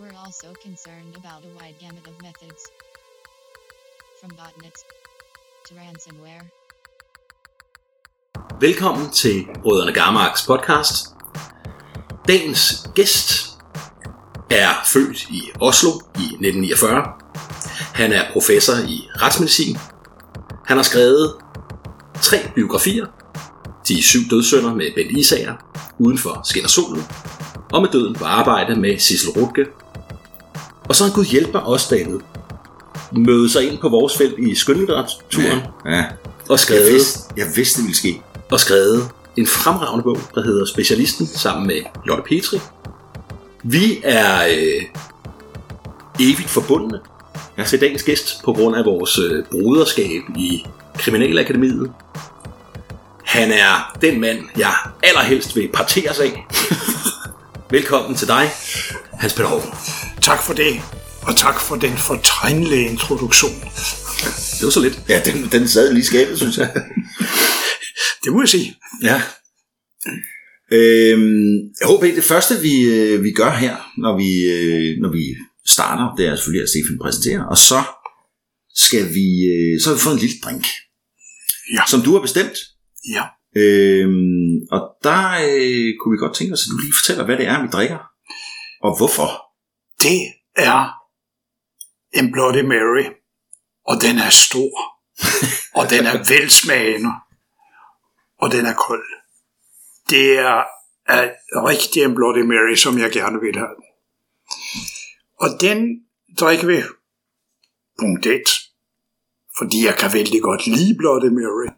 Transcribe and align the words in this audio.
We're 0.00 0.20
also 0.26 0.48
concerned 0.62 1.14
about 1.16 1.44
a 1.44 1.50
wide 1.58 1.78
gamut 1.78 2.06
of 2.08 2.22
methods, 2.22 2.62
from 4.20 4.30
botnets 4.30 4.82
to 5.66 5.74
ransomware. 5.74 6.44
Velkommen 8.60 9.10
til 9.10 9.46
Brødrene 9.62 9.92
Garmarks 9.92 10.46
podcast. 10.46 11.06
Dagens 12.28 12.88
gæst 12.94 13.58
er 14.50 14.70
født 14.86 15.28
i 15.28 15.40
Oslo 15.60 15.90
i 15.90 16.24
1949. 16.24 17.04
Han 17.94 18.12
er 18.12 18.32
professor 18.32 18.74
i 18.88 19.08
retsmedicin. 19.22 19.76
Han 20.66 20.76
har 20.76 20.84
skrevet 20.84 21.36
tre 22.22 22.36
biografier. 22.54 23.06
De 23.88 24.02
syv 24.02 24.20
dødsønder 24.30 24.74
med 24.74 24.94
Bent 24.94 25.18
Isager, 25.18 25.54
Uden 25.98 26.18
for 26.18 26.40
skinner 26.44 26.68
solen, 26.68 27.02
og 27.72 27.82
med 27.82 27.90
døden 27.90 28.14
på 28.14 28.24
arbejde 28.24 28.80
med 28.80 28.98
Sissel 28.98 29.30
Rutke. 29.30 29.66
Og 30.90 30.96
så 30.96 31.04
har 31.04 31.12
Gud 31.12 31.24
hjælpe 31.24 31.52
mig 31.52 31.62
også, 31.62 31.86
David, 31.96 32.18
møde 33.12 33.50
sig 33.50 33.70
ind 33.70 33.78
på 33.78 33.88
vores 33.88 34.16
felt 34.16 34.38
i 34.38 34.54
skønlitteraturen 34.54 35.60
Ja, 35.86 36.04
og 36.28 36.50
jeg 36.50 36.58
skrevet 36.58 36.92
vidste, 36.92 37.20
jeg 37.36 37.46
vidste, 37.56 37.76
det 37.76 37.84
ville 37.86 37.96
ske. 37.96 38.22
og 38.50 38.60
skrevet 38.60 39.08
en 39.36 39.46
fremragende 39.46 40.02
bog, 40.02 40.18
der 40.34 40.42
hedder 40.42 40.66
Specialisten, 40.66 41.26
sammen 41.26 41.66
med 41.66 41.82
Lotte 42.04 42.22
Petri. 42.22 42.60
Vi 43.62 44.00
er 44.02 44.46
øh, 44.46 44.82
evigt 46.20 46.50
forbundne 46.50 47.00
ja. 47.58 47.64
til 47.64 47.80
dagens 47.80 48.02
gæst 48.02 48.42
på 48.44 48.52
grund 48.52 48.76
af 48.76 48.84
vores 48.84 49.18
øh, 49.18 49.44
broderskab 49.50 50.22
i 50.36 50.66
Kriminalakademiet. 50.98 51.92
Han 53.24 53.52
er 53.52 53.98
den 54.02 54.20
mand, 54.20 54.38
jeg 54.56 54.74
allerhelst 55.02 55.56
vil 55.56 55.68
parteres 55.72 56.18
af. 56.20 56.46
Velkommen 57.70 58.16
til 58.16 58.28
dig, 58.28 58.50
Hans 59.12 59.34
Peter. 59.34 60.09
Tak 60.22 60.42
for 60.42 60.54
det, 60.54 60.80
og 61.22 61.36
tak 61.36 61.60
for 61.60 61.76
den 61.76 61.96
fortegnelige 61.96 62.88
introduktion. 62.90 63.52
Det 64.58 64.64
var 64.64 64.70
så 64.70 64.80
lidt. 64.80 65.00
Ja, 65.08 65.22
den, 65.24 65.48
den 65.52 65.68
sad 65.68 65.92
lige 65.94 66.04
skabet, 66.04 66.38
synes 66.38 66.58
jeg. 66.58 66.70
Det 68.24 68.32
må 68.32 68.40
jeg 68.42 68.48
sige. 68.48 68.76
Ja. 69.02 69.22
Øhm, 70.72 71.54
jeg 71.80 71.86
håber 71.86 72.06
det 72.14 72.24
første, 72.24 72.54
vi, 72.60 72.82
øh, 72.82 73.24
vi 73.24 73.32
gør 73.32 73.50
her, 73.50 73.76
når 73.98 74.16
vi, 74.16 74.30
øh, 74.56 74.98
når 75.02 75.12
vi 75.12 75.24
starter, 75.66 76.16
det 76.16 76.26
er 76.26 76.36
selvfølgelig, 76.36 76.62
at 76.62 76.68
Stefan 76.68 76.98
præsenterer, 77.02 77.44
og 77.44 77.56
så 77.58 77.82
skal 78.74 79.14
vi, 79.14 79.26
øh, 79.52 79.80
så 79.80 79.88
har 79.88 79.94
vi 79.96 80.00
fået 80.00 80.14
en 80.14 80.20
lille 80.20 80.36
drink, 80.44 80.66
Ja. 81.76 81.82
som 81.88 82.00
du 82.02 82.12
har 82.12 82.20
bestemt. 82.20 82.56
Ja. 83.16 83.24
Øhm, 83.62 84.54
og 84.74 84.80
der 85.04 85.22
øh, 85.48 85.88
kunne 85.98 86.12
vi 86.14 86.18
godt 86.24 86.34
tænke 86.36 86.52
os, 86.52 86.62
at 86.66 86.70
du 86.72 86.78
lige 86.78 86.98
fortæller, 87.00 87.24
hvad 87.24 87.36
det 87.36 87.46
er, 87.46 87.62
vi 87.62 87.68
drikker, 87.72 87.98
og 88.86 88.96
hvorfor. 88.98 89.49
Det 90.02 90.20
er 90.56 91.00
en 92.12 92.32
Bloody 92.32 92.64
Mary, 92.64 93.06
og 93.86 93.96
den 94.02 94.18
er 94.18 94.30
stor, 94.30 94.74
og 95.78 95.90
den 95.90 96.06
er 96.06 96.18
velsmagende, 96.32 97.12
og 98.38 98.52
den 98.52 98.66
er 98.66 98.74
kold. 98.74 99.08
Det 100.10 100.38
er, 100.38 100.64
er 101.06 101.24
rigtig 101.68 102.02
en 102.02 102.14
Bloody 102.14 102.42
Mary, 102.42 102.74
som 102.74 102.98
jeg 102.98 103.12
gerne 103.12 103.40
vil 103.40 103.58
have. 103.58 103.76
Og 105.40 105.48
den 105.60 105.78
drikker 106.40 106.66
vi 106.66 106.82
punkt 107.98 108.26
1, 108.26 108.42
fordi 109.58 109.84
jeg 109.86 109.96
kan 109.98 110.12
vældig 110.12 110.42
godt 110.42 110.66
lide 110.66 110.98
Bloody 110.98 111.30
Mary. 111.38 111.70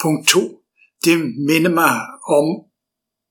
Punkt 0.00 0.28
2, 0.28 0.62
det 1.04 1.18
minder 1.48 1.70
mig 1.70 1.94
om 2.36 2.46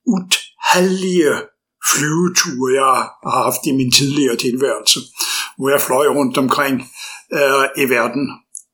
utallige 0.06 1.55
flyveture, 1.92 2.74
jeg 2.82 2.96
har 3.24 3.44
haft 3.44 3.62
i 3.70 3.72
min 3.80 3.92
tidligere 3.92 4.36
tilværelse, 4.36 5.00
hvor 5.58 5.70
jeg 5.70 5.82
fløj 5.82 6.08
rundt 6.08 6.38
omkring 6.38 6.76
øh, 7.38 7.66
i 7.84 7.86
verden. 7.96 8.26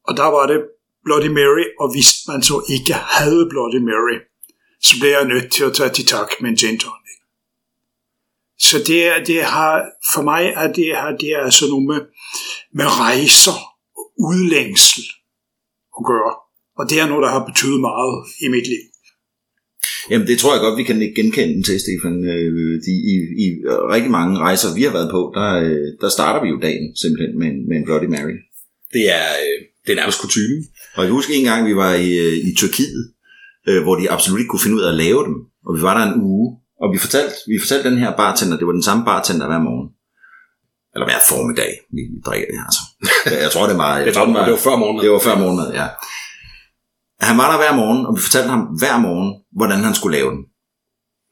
Og 0.07 0.17
der 0.17 0.27
var 0.35 0.45
det 0.51 0.59
Bloody 1.05 1.31
Mary, 1.39 1.65
og 1.79 1.87
hvis 1.93 2.09
man 2.27 2.41
så 2.49 2.55
ikke 2.75 2.93
havde 2.93 3.49
Bloody 3.51 3.81
Mary, 3.89 4.17
så 4.87 4.93
blev 4.99 5.11
jeg 5.11 5.25
nødt 5.27 5.51
til 5.51 5.63
at 5.63 5.73
tage 5.73 5.89
til 5.89 6.05
tak 6.05 6.29
med 6.41 6.49
en 6.49 6.55
gin 6.55 6.79
tonic. 6.79 7.17
Så 8.59 8.77
det, 8.87 9.07
er, 9.07 9.23
det 9.23 9.43
har, 9.43 9.73
for 10.13 10.21
mig 10.21 10.43
er 10.55 10.73
det 10.73 10.85
her, 10.85 11.17
det 11.21 11.29
er 11.29 11.41
altså 11.47 11.65
noget 11.67 11.85
med, 11.91 12.01
med 12.73 12.85
rejser 12.99 13.57
og 13.97 14.05
udlængsel 14.29 15.03
at 15.97 16.01
gøre. 16.11 16.33
Og 16.79 16.89
det 16.89 16.99
er 16.99 17.07
noget, 17.07 17.23
der 17.23 17.29
har 17.29 17.45
betydet 17.45 17.81
meget 17.89 18.15
i 18.45 18.47
mit 18.47 18.67
liv. 18.73 18.90
Jamen, 20.11 20.27
det 20.27 20.37
tror 20.39 20.53
jeg 20.53 20.61
godt, 20.61 20.77
vi 20.77 20.83
kan 20.83 20.99
genkende 21.15 21.53
den 21.55 21.63
til, 21.63 21.77
Stefan. 21.85 22.15
Øh, 22.35 22.51
de, 22.85 22.91
i, 23.13 23.15
I 23.45 23.47
rigtig 23.95 24.11
mange 24.11 24.33
rejser, 24.39 24.75
vi 24.77 24.83
har 24.83 24.91
været 24.97 25.09
på, 25.11 25.21
der, 25.37 25.49
øh, 25.65 25.87
der 26.01 26.09
starter 26.09 26.41
vi 26.43 26.49
jo 26.53 26.57
dagen 26.67 26.85
simpelthen 27.01 27.39
med, 27.39 27.47
en- 27.47 27.65
med 27.69 27.75
en 27.77 27.85
Bloody 27.85 28.09
Mary. 28.15 28.35
Det 28.95 29.03
er, 29.19 29.27
øh, 29.45 29.57
det 29.85 29.91
er 29.91 29.95
nærmest 30.01 30.21
kutume. 30.21 30.57
Og 30.95 30.99
jeg 31.01 31.07
kan 31.07 31.17
huske 31.19 31.33
en 31.33 31.45
gang, 31.51 31.67
vi 31.69 31.75
var 31.75 31.93
i, 31.93 32.09
i 32.49 32.51
Tyrkiet, 32.59 33.03
hvor 33.83 33.95
de 33.99 34.11
absolut 34.15 34.39
ikke 34.39 34.49
kunne 34.53 34.65
finde 34.65 34.77
ud 34.77 34.81
af 34.87 34.91
at 34.91 34.97
lave 35.05 35.21
dem. 35.27 35.35
Og 35.67 35.71
vi 35.77 35.81
var 35.87 35.93
der 35.97 36.03
en 36.13 36.21
uge, 36.31 36.47
og 36.81 36.87
vi 36.93 36.97
fortalte, 37.05 37.33
vi 37.51 37.59
fortalte 37.63 37.89
den 37.89 37.97
her 38.03 38.11
bartender, 38.23 38.57
det 38.57 38.65
var 38.67 38.73
den 38.79 38.87
samme 38.89 39.03
bartender 39.11 39.45
hver 39.51 39.61
morgen. 39.69 39.89
Eller 40.93 41.05
hver 41.09 41.21
formiddag, 41.31 41.71
vi 41.95 42.01
vi 42.13 42.17
drikker 42.27 42.47
det 42.49 42.57
her. 42.59 42.67
Altså. 42.71 42.83
Jeg 43.43 43.51
tror, 43.53 43.65
det 43.71 43.77
var... 43.83 43.91
Jeg 43.97 44.05
Jeg 44.07 44.13
tror, 44.13 44.25
det 44.25 44.51
var 44.57 44.63
før 44.67 44.75
morgenen. 44.83 45.01
Det 45.03 45.11
var 45.15 45.19
før 45.27 45.35
morgenmad, 45.43 45.69
ja. 45.81 45.87
Han 47.21 47.37
var 47.37 47.51
der 47.51 47.57
hver 47.57 47.75
morgen, 47.75 48.05
og 48.05 48.15
vi 48.15 48.21
fortalte 48.21 48.49
ham 48.49 48.63
hver 48.81 48.97
morgen, 48.97 49.43
hvordan 49.51 49.79
han 49.87 49.95
skulle 49.95 50.17
lave 50.17 50.31
den. 50.31 50.43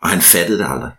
Og 0.01 0.09
han 0.09 0.21
fattede 0.21 0.59
det 0.59 0.67
aldrig. 0.69 0.91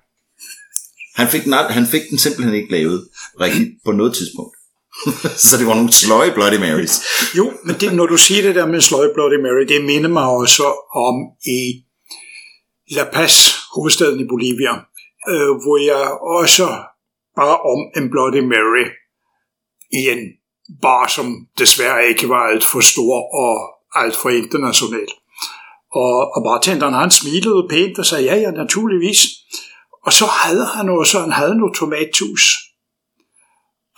Han 1.15 1.29
fik 1.29 1.45
den, 1.45 1.53
han 1.53 1.87
fik 1.87 2.03
den 2.11 2.19
simpelthen 2.19 2.55
ikke 2.55 2.71
lavet 2.71 3.09
rigtigt 3.41 3.71
på 3.85 3.93
noget 3.93 4.15
tidspunkt. 4.15 4.57
Så 5.49 5.57
det 5.59 5.67
var 5.67 5.75
nogle 5.75 5.93
sløje 5.93 6.33
Bloody 6.33 6.59
Marys. 6.65 6.95
Jo, 7.37 7.53
men 7.65 7.75
det, 7.81 7.95
når 7.95 8.07
du 8.07 8.17
siger 8.17 8.43
det 8.43 8.55
der 8.55 8.67
med 8.67 8.81
sløje 8.81 9.15
Bloody 9.15 9.41
Mary, 9.47 9.65
det 9.69 9.85
minder 9.85 10.11
mig 10.11 10.25
også 10.25 10.65
om 11.09 11.17
i 11.59 11.61
La 12.91 13.05
Paz, 13.13 13.35
hovedstaden 13.75 14.21
i 14.21 14.29
Bolivia, 14.29 14.75
øh, 15.33 15.53
hvor 15.63 15.77
jeg 15.91 16.05
også 16.41 16.67
bare 17.37 17.57
om 17.73 17.81
en 17.97 18.11
Bloody 18.11 18.43
Mary 18.53 18.87
i 19.93 20.01
en 20.15 20.23
bar, 20.83 21.09
som 21.09 21.27
desværre 21.59 22.09
ikke 22.09 22.29
var 22.29 22.43
alt 22.51 22.65
for 22.73 22.81
stor 22.81 23.15
og 23.45 23.80
alt 23.95 24.17
for 24.17 24.31
international. 24.31 25.09
Og, 25.93 26.37
og 26.37 26.43
bartenderen 26.45 26.95
han 26.95 27.11
smilede 27.11 27.67
pænt 27.71 27.99
og 27.99 28.07
sagde, 28.07 28.25
ja, 28.25 28.37
ja, 28.37 28.51
naturligvis. 28.51 29.19
Og 30.07 30.13
så 30.13 30.27
havde 30.27 30.67
han 30.67 30.89
også, 30.89 31.21
han 31.21 31.33
havde 31.33 31.59
noget 31.59 31.75
tomatjus. 31.75 32.43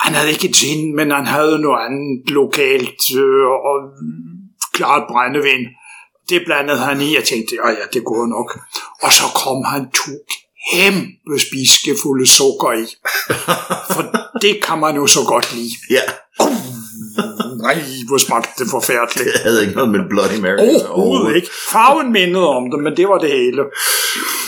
Han 0.00 0.14
havde 0.14 0.30
ikke 0.32 0.48
gin, 0.48 0.96
men 0.96 1.10
han 1.10 1.26
havde 1.26 1.58
noget 1.58 1.84
andet 1.86 2.30
lokalt 2.30 3.02
øh, 3.16 3.46
og 3.70 3.76
klart 4.72 5.02
brændevin. 5.08 5.66
Det 6.28 6.42
blandede 6.46 6.78
han 6.78 7.00
i, 7.00 7.14
jeg 7.14 7.24
tænkte, 7.24 7.54
ja, 7.64 7.68
ja, 7.70 7.84
det 7.92 8.04
går 8.04 8.26
nok. 8.26 8.58
Og 9.02 9.12
så 9.12 9.22
kom 9.34 9.64
han 9.64 9.90
to 9.90 10.12
kæmpe 10.70 11.34
spiskefulde 11.38 12.26
sukker 12.26 12.72
i. 12.72 12.86
For 13.94 14.02
det 14.42 14.64
kan 14.64 14.78
man 14.78 14.96
jo 14.96 15.06
så 15.06 15.20
godt 15.26 15.54
lide. 15.54 15.74
Ja, 15.90 16.02
Nej, 17.66 17.76
hvor 18.08 18.18
smagte 18.26 18.50
det 18.64 18.66
forfærdeligt. 18.76 19.28
det 19.34 19.40
havde 19.46 19.60
ikke 19.64 19.74
noget 19.78 19.90
med 19.94 20.00
Bloody 20.12 20.38
Mary. 20.46 20.68
Overhovedet 20.96 21.36
ikke. 21.38 21.48
Farven 21.72 22.08
mindede 22.18 22.46
om 22.58 22.64
det, 22.70 22.78
men 22.86 22.92
det 22.98 23.06
var 23.12 23.18
det 23.24 23.30
hele. 23.40 23.62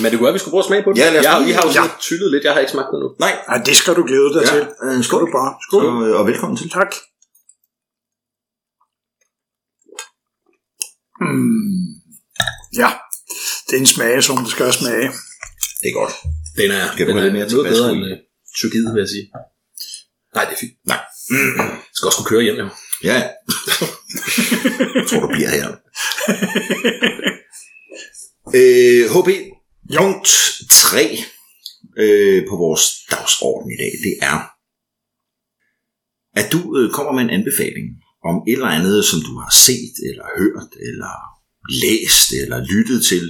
Men 0.01 0.07
det 0.11 0.15
kunne 0.17 0.27
være, 0.29 0.37
vi 0.39 0.43
skulle 0.43 0.55
prøve 0.55 0.65
at 0.67 0.71
smage 0.71 0.83
på 0.87 0.91
det. 0.93 0.99
Ja, 0.99 1.09
lad 1.15 1.21
os 1.21 1.25
jeg, 1.29 1.49
I 1.51 1.53
har 1.59 1.63
jo 1.67 1.71
Ja. 1.81 1.85
tyllet 2.09 2.29
lidt, 2.35 2.45
jeg 2.47 2.53
har 2.55 2.61
ikke 2.65 2.73
smagt 2.77 2.89
det 2.93 2.99
nu. 3.05 3.09
Nej, 3.25 3.35
Ja, 3.51 3.55
det 3.69 3.75
skal 3.81 3.93
du 3.99 4.03
glæde 4.11 4.31
dig 4.35 4.43
ja. 4.47 4.51
til. 4.55 4.63
øh, 4.85 5.05
skål. 5.07 5.21
du 5.27 5.29
bare. 5.39 5.51
Skål. 5.67 5.83
Og, 5.91 5.97
øh, 6.07 6.13
og 6.21 6.25
velkommen 6.31 6.57
til. 6.61 6.69
Tak. 6.79 6.91
Mm. 11.21 11.85
Ja, 12.83 12.89
det 13.67 13.75
er 13.77 13.81
en 13.81 13.87
smag, 13.97 14.23
som 14.29 14.37
det 14.45 14.51
skal 14.57 14.73
smage. 14.73 15.09
Det 15.81 15.89
er 15.93 15.97
godt. 16.01 16.13
Den 16.61 16.71
er, 16.79 16.85
Skal 16.93 17.07
du 17.07 17.11
den 17.11 17.19
have 17.19 17.29
er 17.29 17.33
lidt 17.33 17.35
mere 17.41 17.49
noget 17.53 17.73
bedre 17.73 17.93
end 17.93 18.03
uh, 18.13 18.19
Tyrkiet, 18.59 18.89
vil 18.95 19.01
jeg 19.05 19.09
sige. 19.15 19.27
Nej, 20.35 20.45
det 20.45 20.53
er 20.57 20.61
fint. 20.65 20.73
Nej. 20.93 21.01
Jeg 21.31 21.81
skal 21.95 22.07
også 22.07 22.19
kunne 22.19 22.33
køre 22.33 22.43
hjem, 22.43 22.57
jo. 22.57 22.69
Ja. 23.05 23.19
jeg 24.95 25.05
tror, 25.09 25.21
du 25.21 25.29
bliver 25.37 25.53
her. 25.59 25.69
øh, 28.59 29.05
HB, 29.15 29.29
punkt 29.99 30.29
3 30.71 31.19
øh, 31.99 32.49
på 32.49 32.57
vores 32.57 32.85
dagsorden 33.11 33.71
i 33.75 33.77
dag, 33.83 33.93
det 34.07 34.15
er, 34.31 34.39
at 36.41 36.53
du 36.53 36.61
øh, 36.79 36.91
kommer 36.91 37.13
med 37.13 37.23
en 37.23 37.37
anbefaling 37.39 37.87
om 38.31 38.37
et 38.49 38.53
eller 38.53 38.77
andet, 38.79 39.05
som 39.05 39.21
du 39.29 39.33
har 39.43 39.53
set, 39.67 39.95
eller 40.09 40.27
hørt, 40.39 40.71
eller 40.89 41.15
læst, 41.85 42.29
eller 42.43 42.59
lyttet 42.73 43.05
til. 43.05 43.25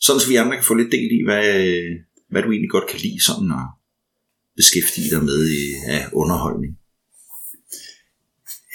Sådan 0.00 0.20
så 0.20 0.28
vi 0.28 0.36
andre 0.36 0.56
kan 0.56 0.64
få 0.64 0.74
lidt 0.74 0.92
del 0.92 1.10
i, 1.18 1.20
hvad, 1.28 1.46
hvad 2.30 2.42
du 2.42 2.50
egentlig 2.50 2.70
godt 2.70 2.88
kan 2.90 3.00
lide 3.00 3.24
sådan 3.24 3.50
at 3.60 3.66
beskæftige 4.60 5.10
dig 5.14 5.22
med 5.30 5.40
i, 5.60 5.64
af 5.96 6.02
underholdning. 6.20 6.72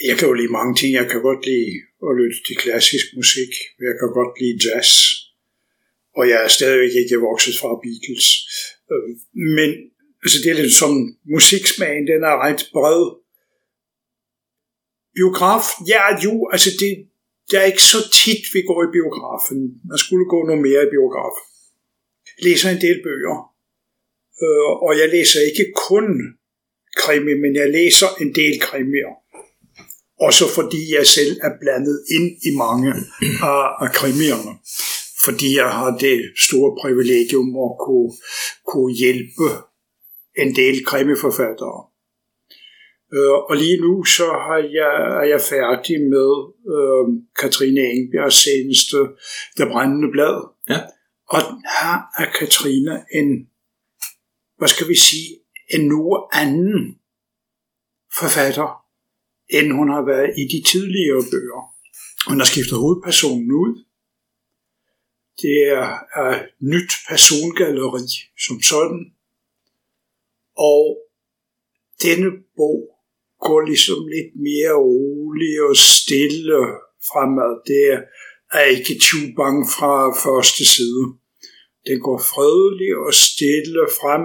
Jeg 0.08 0.16
kan 0.18 0.28
jo 0.30 0.34
lide 0.40 0.56
mange 0.60 0.74
ting. 0.80 0.90
Jeg 1.00 1.08
kan 1.12 1.22
godt 1.30 1.42
lide 1.52 1.72
at 2.08 2.12
lytte 2.20 2.40
til 2.48 2.56
klassisk 2.64 3.06
musik. 3.20 3.52
Jeg 3.88 3.96
kan 4.00 4.10
godt 4.20 4.34
lide 4.42 4.58
jazz. 4.66 4.90
Og 6.18 6.24
jeg 6.32 6.40
er 6.46 6.52
stadigvæk 6.58 6.94
ikke 7.02 7.26
vokset 7.30 7.56
fra 7.62 7.72
Beatles. 7.84 8.28
Øhm, 8.92 9.14
men 9.58 9.70
altså 10.24 10.38
det 10.44 10.50
er 10.52 10.62
lidt 10.62 10.76
som 10.84 10.94
musiksmagen, 11.36 12.06
den 12.12 12.22
er 12.32 12.36
ret 12.46 12.64
bred. 12.76 13.02
Biograf, 15.18 15.66
ja 15.92 16.04
jo, 16.26 16.34
altså 16.54 16.70
det, 16.82 16.92
det 17.50 17.56
er 17.62 17.66
ikke 17.72 17.86
så 17.94 18.00
tit, 18.22 18.44
vi 18.56 18.62
går 18.70 18.80
i 18.84 18.94
biografen. 18.98 19.60
Man 19.92 20.00
skulle 20.04 20.26
gå 20.34 20.40
noget 20.48 20.62
mere 20.68 20.82
i 20.86 20.94
biograf. 20.96 21.36
Jeg 22.36 22.42
læser 22.48 22.70
en 22.70 22.82
del 22.86 23.00
bøger, 23.08 23.55
øh, 24.44 24.72
og 24.86 24.92
jeg 25.00 25.10
læser 25.10 25.40
ikke 25.50 25.66
kun 25.90 26.08
krimi, 27.02 27.34
men 27.44 27.56
jeg 27.56 27.70
læser 27.70 28.10
en 28.22 28.36
del 28.36 28.60
krimier. 28.60 29.14
Også 30.28 30.46
fordi 30.58 30.82
jeg 30.98 31.06
selv 31.06 31.34
er 31.48 31.52
blandet 31.62 31.98
ind 32.16 32.30
i 32.50 32.52
mange 32.64 32.90
af, 33.54 33.68
af 33.84 33.90
krimierne. 34.00 34.54
Fordi 35.26 35.56
jeg 35.56 35.70
har 35.80 35.98
det 35.98 36.18
store 36.48 36.72
privilegium 36.82 37.50
at 37.68 37.74
kunne, 37.86 38.12
kunne 38.68 38.94
hjælpe 38.94 39.48
en 40.38 40.56
del 40.56 40.86
krimiforfattere. 40.86 41.80
Øh, 43.14 43.38
og 43.50 43.56
lige 43.58 43.82
nu 43.82 44.04
så 44.04 44.26
har 44.26 44.60
jeg, 44.80 44.94
er 45.22 45.28
jeg 45.34 45.42
færdig 45.42 45.98
med 46.16 46.32
øh, 46.76 47.06
Katrine 47.42 47.82
Engbjergs 47.82 48.44
seneste 48.44 48.98
Det 49.58 49.68
Brændende 49.72 50.10
Blad. 50.12 50.38
Ja. 50.70 50.80
Og 51.30 51.42
her 51.78 51.96
er 52.22 52.28
Katrine 52.40 52.96
en, 53.20 53.30
hvad 54.58 54.68
skal 54.68 54.88
vi 54.90 54.96
sige, 54.96 55.40
en 55.74 55.88
noget 55.88 56.24
anden 56.34 57.00
forfatter, 58.20 58.86
end 59.50 59.72
hun 59.72 59.90
har 59.90 60.06
været 60.06 60.30
i 60.38 60.44
de 60.54 60.64
tidligere 60.72 61.24
bøger. 61.32 61.62
Hun 62.30 62.40
har 62.40 62.46
skiftet 62.46 62.78
hovedpersonen 62.78 63.52
ud. 63.52 63.84
Det 65.42 65.58
er, 65.80 65.88
et 66.32 66.50
nyt 66.60 66.92
persongalleri 67.10 68.08
som 68.46 68.62
sådan. 68.62 69.02
Og 70.58 70.84
denne 72.04 72.30
bog 72.58 72.82
går 73.40 73.62
ligesom 73.62 74.08
lidt 74.16 74.32
mere 74.48 74.76
rolig 74.90 75.54
og 75.70 75.76
stille 75.76 76.58
fremad. 77.10 77.54
Det 77.72 77.82
er 78.54 78.62
ikke 78.62 79.34
bange 79.36 79.64
fra 79.76 79.94
første 80.26 80.66
side. 80.76 81.04
Den 81.88 82.00
går 82.08 82.20
fredelig 82.34 82.92
og 83.06 83.14
stille 83.14 83.84
frem, 84.00 84.24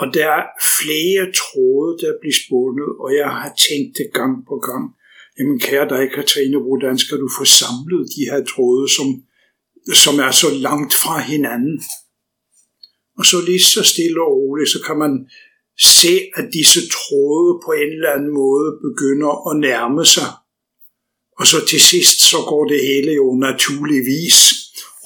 og 0.00 0.06
der 0.14 0.28
er 0.38 0.44
flere 0.78 1.24
tråde, 1.42 1.90
der 2.02 2.12
bliver 2.20 2.38
spundet, 2.42 2.90
og 3.02 3.08
jeg 3.20 3.30
har 3.40 3.52
tænkt 3.66 3.92
det 3.98 4.08
gang 4.18 4.34
på 4.50 4.56
gang. 4.68 4.84
Jamen 5.36 5.58
kære 5.66 5.88
dig, 5.94 6.02
Katrine, 6.16 6.58
hvordan 6.66 6.98
skal 6.98 7.18
du 7.24 7.28
få 7.38 7.44
samlet 7.60 8.02
de 8.14 8.22
her 8.30 8.40
tråde, 8.52 8.84
som, 8.96 9.06
som 10.04 10.14
er 10.26 10.32
så 10.42 10.48
langt 10.66 10.94
fra 11.02 11.16
hinanden? 11.32 11.76
Og 13.18 13.24
så 13.30 13.36
lige 13.48 13.64
så 13.74 13.82
stille 13.92 14.20
og 14.26 14.32
roligt, 14.36 14.70
så 14.74 14.80
kan 14.86 14.96
man 15.04 15.12
se, 16.00 16.14
at 16.38 16.46
disse 16.58 16.80
tråde 16.96 17.50
på 17.64 17.70
en 17.82 17.90
eller 17.96 18.12
anden 18.16 18.34
måde 18.42 18.68
begynder 18.86 19.32
at 19.48 19.54
nærme 19.66 20.04
sig. 20.16 20.30
Og 21.38 21.46
så 21.46 21.58
til 21.70 21.80
sidst, 21.80 22.18
så 22.30 22.38
går 22.50 22.64
det 22.72 22.80
hele 22.90 23.12
jo 23.22 23.28
naturligvis 23.48 24.38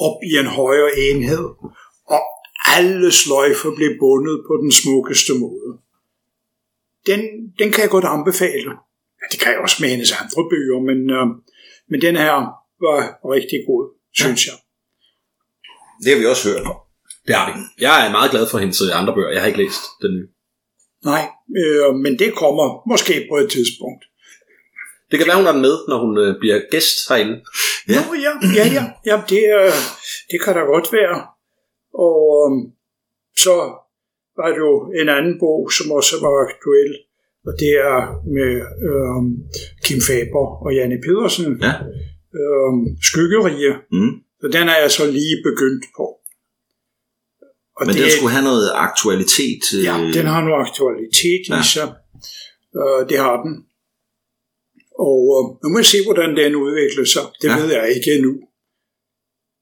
op 0.06 0.18
i 0.30 0.32
en 0.42 0.50
højere 0.60 0.92
enhed, 1.06 1.46
og 2.16 2.22
alle 2.78 3.12
sløjfer 3.12 3.70
bliver 3.76 3.94
bundet 4.00 4.36
på 4.48 4.54
den 4.62 4.72
smukkeste 4.80 5.32
måde. 5.44 5.70
Den, 7.06 7.20
den 7.58 7.69
kan 7.72 7.82
jeg 7.82 7.90
godt 7.90 8.04
anbefale. 8.04 8.70
Ja, 9.20 9.24
det 9.32 9.40
kan 9.40 9.52
jeg 9.52 9.60
også 9.60 9.76
med 9.80 9.88
hendes 9.88 10.12
andre 10.20 10.42
bøger, 10.50 10.78
men, 10.88 10.98
øh, 11.16 11.26
men 11.90 11.98
den 12.06 12.16
her 12.16 12.34
var 12.84 12.98
rigtig 13.36 13.58
god, 13.69 13.82
synes 14.20 14.46
ja. 14.46 14.52
jeg. 14.52 14.58
Det 16.02 16.12
har 16.12 16.19
vi 16.20 16.26
også 16.26 16.48
hørt 16.50 16.66
om. 16.72 16.78
Det 17.26 17.34
har 17.34 17.46
vi. 17.50 17.52
Jeg 17.84 18.06
er 18.06 18.10
meget 18.10 18.30
glad 18.30 18.44
for 18.50 18.58
hendes 18.58 18.80
øh, 18.86 18.98
andre 19.00 19.14
bøger. 19.14 19.30
Jeg 19.30 19.40
har 19.40 19.46
ikke 19.46 19.62
læst 19.64 19.82
den 20.02 20.10
nye. 20.16 20.28
Nej, 21.10 21.24
øh, 21.60 21.94
men 22.04 22.19
det 22.19 22.34
kommer 22.42 22.66
måske 22.92 23.14
på 23.30 23.36
et 23.36 23.50
tidspunkt. 23.56 24.02
Det 25.10 25.19
kan 25.19 25.28
være, 25.28 25.36
hun 25.36 25.46
er 25.46 25.62
med, 25.66 25.76
når 25.88 25.98
hun 26.04 26.12
øh, 26.19 26.38
bliver 26.40 26.58
gæst 26.70 26.96
herinde. 27.08 27.36
Ja. 27.88 28.00
Nå, 28.06 28.14
ja, 28.26 28.32
ja, 28.58 28.64
ja, 28.76 28.84
ja 29.08 29.16
det, 29.32 29.42
øh, 29.58 29.74
det 30.30 30.38
kan 30.44 30.54
da 30.54 30.60
godt 30.74 30.88
være. 30.92 31.16
Og 31.94 32.18
øh, 32.42 32.50
så 33.44 33.54
var 34.38 34.48
det 34.52 34.58
jo 34.66 34.72
en 35.00 35.08
anden 35.16 35.36
bog, 35.44 35.62
som 35.76 35.86
også 35.98 36.14
var 36.24 36.32
aktuel, 36.46 36.92
og 37.46 37.52
det 37.62 37.72
er 37.92 37.98
med 38.36 38.52
øh, 38.88 39.20
Kim 39.84 40.00
Faber 40.08 40.46
og 40.64 40.70
Janne 40.76 40.98
Pedersen, 41.06 41.46
Ja. 41.66 41.72
øh, 42.40 42.72
Skyggerige. 43.10 43.72
Mm. 43.96 44.12
Så 44.40 44.46
den 44.56 44.64
er 44.72 44.78
jeg 44.82 44.90
så 44.90 45.04
lige 45.18 45.36
begyndt 45.48 45.84
på. 45.98 46.06
Og 47.78 47.82
Men 47.86 47.94
den 47.96 48.10
skulle 48.16 48.34
have 48.36 48.48
noget 48.52 48.68
aktualitet. 48.88 49.62
øh, 49.76 49.84
Ja, 49.88 49.94
den 50.18 50.26
har 50.32 50.40
nu 50.46 50.52
aktualitet 50.66 51.42
i 51.48 51.52
Ja. 51.58 51.62
sig. 51.74 51.88
Øh, 52.80 53.00
det 53.10 53.18
har 53.26 53.36
den. 53.44 53.52
Og 55.08 55.18
øh, 55.36 55.42
nu 55.62 55.66
må 55.72 55.76
vi 55.82 55.84
se, 55.94 55.98
hvordan 56.06 56.30
den 56.40 56.52
udvikler 56.64 57.04
sig. 57.14 57.24
Det 57.42 57.48
ja. 57.48 57.56
ved 57.60 57.68
jeg 57.78 57.84
ikke 57.96 58.08
endnu. 58.16 58.32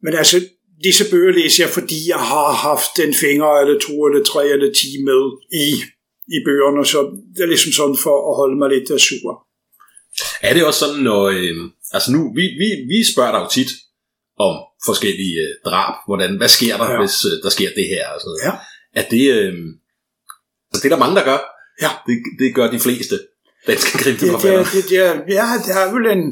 Men 0.05 0.13
altså, 0.23 0.37
disse 0.85 1.11
bøger 1.11 1.33
læser 1.33 1.65
jeg, 1.65 1.73
fordi 1.73 1.99
jeg 2.09 2.19
har 2.33 2.53
haft 2.53 2.95
en 3.07 3.15
finger, 3.15 3.51
eller 3.61 3.81
to, 3.87 4.07
eller 4.07 4.25
tre, 4.25 4.43
eller 4.55 4.73
ti 4.81 4.89
med 5.09 5.23
i, 5.65 5.67
i 6.37 6.39
bøgerne. 6.47 6.87
Så 6.87 6.99
det 7.35 7.43
er 7.43 7.47
ligesom 7.55 7.73
sådan 7.73 7.97
for 7.97 8.17
at 8.31 8.37
holde 8.41 8.57
mig 8.59 8.69
lidt 8.71 8.91
af 8.91 9.01
sur. 9.01 9.47
Er 10.43 10.55
det 10.55 10.65
også 10.65 10.81
sådan, 10.85 11.03
når... 11.03 11.23
Øh, 11.29 11.57
altså 11.93 12.13
nu, 12.13 12.21
vi, 12.39 12.45
vi, 12.61 12.69
vi 12.93 12.99
spørger 13.13 13.33
dig 13.33 13.41
jo 13.45 13.49
tit 13.57 13.71
om 14.47 14.55
forskellige 14.89 15.37
øh, 15.47 15.55
drab. 15.65 15.95
Hvordan, 16.09 16.37
hvad 16.37 16.49
sker 16.49 16.77
der, 16.77 16.85
ja. 16.85 16.93
Ja. 16.93 16.99
hvis 17.01 17.25
øh, 17.25 17.43
der 17.43 17.51
sker 17.57 17.71
det 17.79 17.87
her? 17.93 18.05
Og 18.15 18.21
sådan 18.21 18.31
noget. 18.31 18.43
Ja. 18.49 18.55
Er 19.01 19.05
det... 19.15 19.25
Øh, 19.37 19.55
altså 20.71 20.81
det 20.83 20.85
er 20.85 20.95
der 20.97 21.05
mange, 21.05 21.17
der 21.17 21.25
gør. 21.31 21.41
Ja. 21.85 21.91
Det, 22.07 22.17
det 22.39 22.55
gør 22.55 22.71
de 22.71 22.81
fleste 22.81 23.15
danske 23.67 23.99
Det, 23.99 24.05
det, 24.05 24.19
krimiforfattere. 24.19 24.65
det, 24.75 24.85
det, 24.91 24.99
er, 24.99 25.13
ja, 25.39 25.47
der 25.67 25.75
er 25.85 25.93
vel 25.95 26.07
en 26.19 26.25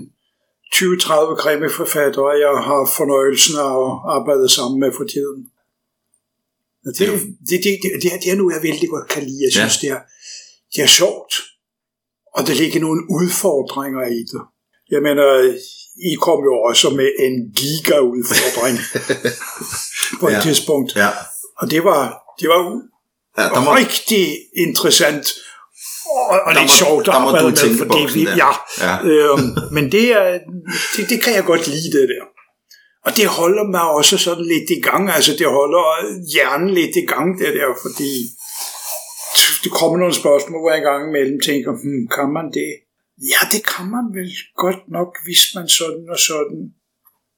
20-30 0.74 1.34
krimiforfattere, 1.42 2.28
jeg 2.46 2.54
har 2.68 2.82
fornøjelsen 2.96 3.54
af 3.66 3.72
at 3.84 3.90
arbejde 4.16 4.48
sammen 4.48 4.80
med 4.80 4.90
for 4.96 5.04
tiden. 5.04 5.40
Og 6.86 6.92
Det, 6.98 7.06
det, 7.48 7.58
det, 7.64 7.78
det, 7.82 7.90
det, 8.02 8.08
er, 8.14 8.18
det 8.22 8.30
er 8.32 8.36
noget, 8.36 8.54
jeg 8.54 8.62
vældig 8.62 8.88
godt 8.88 9.08
kan 9.08 9.22
lide. 9.22 9.40
Jeg 9.46 9.52
synes, 9.52 9.76
ja. 9.82 9.88
det, 9.88 9.90
er, 9.96 10.00
det 10.74 10.80
er 10.82 10.86
sjovt. 11.00 11.32
Og 12.36 12.46
der 12.46 12.54
ligger 12.54 12.80
nogle 12.80 13.02
udfordringer 13.10 14.04
i 14.18 14.20
det. 14.32 14.42
Jeg 14.90 15.02
mener, 15.02 15.26
I 16.10 16.14
kom 16.26 16.40
jo 16.44 16.54
også 16.68 16.90
med 16.90 17.10
en 17.26 17.34
giga-udfordring 17.60 18.78
på 20.20 20.28
et 20.28 20.32
Ja. 20.32 20.40
tidspunkt. 20.40 20.96
Ja. 20.96 21.08
Og 21.60 21.70
det 21.70 21.84
var, 21.84 22.02
det 22.40 22.48
var 22.48 22.62
ja 23.38 23.42
der 23.42 23.64
må, 23.64 23.74
rigtig 23.76 24.24
interessant 24.56 25.26
og, 26.32 26.36
og 26.46 26.50
Der 26.54 26.60
lidt 26.60 26.70
må- 26.72 26.78
sjovt 26.82 27.06
der 27.06 27.18
må 27.24 27.28
du 27.30 27.48
i 27.48 27.50
med, 27.50 27.78
fordi 27.82 28.00
vi, 28.16 28.22
der. 28.24 28.36
ja, 28.42 28.50
Ja. 28.86 28.94
øhm, 29.10 29.48
men 29.76 29.84
det, 29.94 30.04
er, 30.20 30.38
det, 30.96 31.02
det 31.10 31.18
kan 31.24 31.32
jeg 31.38 31.44
godt 31.52 31.64
lide, 31.72 31.90
det 31.98 32.06
der. 32.14 32.24
Og 33.06 33.10
det 33.18 33.26
holder 33.40 33.64
mig 33.76 33.84
også 33.98 34.14
sådan 34.26 34.44
lidt 34.54 34.68
i 34.76 34.80
gang, 34.88 35.02
altså 35.16 35.32
det 35.40 35.46
holder 35.58 35.84
hjernen 36.34 36.70
lidt 36.80 36.94
i 37.02 37.06
gang, 37.12 37.28
det 37.40 37.54
der, 37.58 37.68
fordi 37.84 38.10
det 39.64 39.70
kommer 39.78 39.96
nogle 39.98 40.14
spørgsmål, 40.22 40.60
hvor 40.60 40.70
jeg 40.70 40.78
engang 40.82 41.02
imellem 41.10 41.38
tænker, 41.48 41.70
hmm, 41.82 42.02
kan 42.16 42.28
man 42.36 42.46
det? 42.58 42.70
Ja, 43.32 43.40
det 43.52 43.60
kan 43.72 43.84
man 43.94 44.04
vel 44.18 44.30
godt 44.64 44.82
nok, 44.96 45.10
hvis 45.26 45.42
man 45.56 45.66
sådan 45.78 46.06
og 46.14 46.18
sådan. 46.30 46.60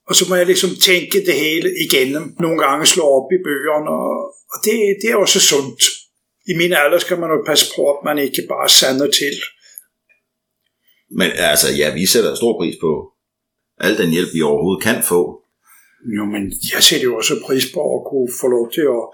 Og 0.09 0.13
så 0.19 0.23
må 0.29 0.35
jeg 0.41 0.47
ligesom 0.47 0.71
tænke 0.89 1.17
det 1.29 1.35
hele 1.45 1.69
igennem. 1.87 2.25
Nogle 2.45 2.59
gange 2.65 2.87
slå 2.95 3.05
op 3.19 3.29
i 3.37 3.39
bøgerne, 3.47 3.91
og, 4.09 4.15
og 4.53 4.59
det, 4.65 4.75
det 5.03 5.09
er 5.11 5.17
også 5.25 5.41
sundt. 5.51 5.83
I 6.49 6.53
min 6.57 6.73
alder 6.73 6.99
skal 6.99 7.19
man 7.21 7.31
jo 7.31 7.43
passe 7.47 7.67
på, 7.77 7.83
at 7.93 8.05
man 8.05 8.19
ikke 8.19 8.43
bare 8.49 8.69
sander 8.69 9.11
til. 9.11 9.37
men 11.19 11.31
altså, 11.35 11.69
ja, 11.79 11.95
vi 11.95 12.07
sætter 12.07 12.35
stor 12.35 12.59
pris 12.59 12.77
på 12.81 13.13
al 13.81 13.99
den 13.99 14.11
hjælp, 14.11 14.29
vi 14.35 14.43
overhovedet 14.43 14.83
kan 14.83 15.03
få. 15.03 15.21
Jo, 16.17 16.25
men 16.25 16.43
jeg 16.73 16.83
sætter 16.83 17.07
jo 17.11 17.17
også 17.17 17.35
pris 17.47 17.67
på 17.75 17.81
at 17.97 18.03
kunne 18.11 18.33
få 18.41 18.47
lov 18.57 18.67
til 18.77 18.85
at 18.99 19.05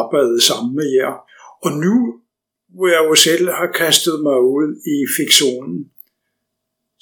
arbejde 0.00 0.40
sammen 0.48 0.76
med 0.78 0.88
jer. 1.00 1.12
Og 1.64 1.70
nu, 1.84 1.94
hvor 2.74 2.88
jeg 2.94 3.02
jo 3.08 3.14
selv 3.14 3.46
har 3.60 3.70
kastet 3.82 4.16
mig 4.26 4.38
ud 4.56 4.68
i 4.94 4.96
fiktionen, 5.16 5.76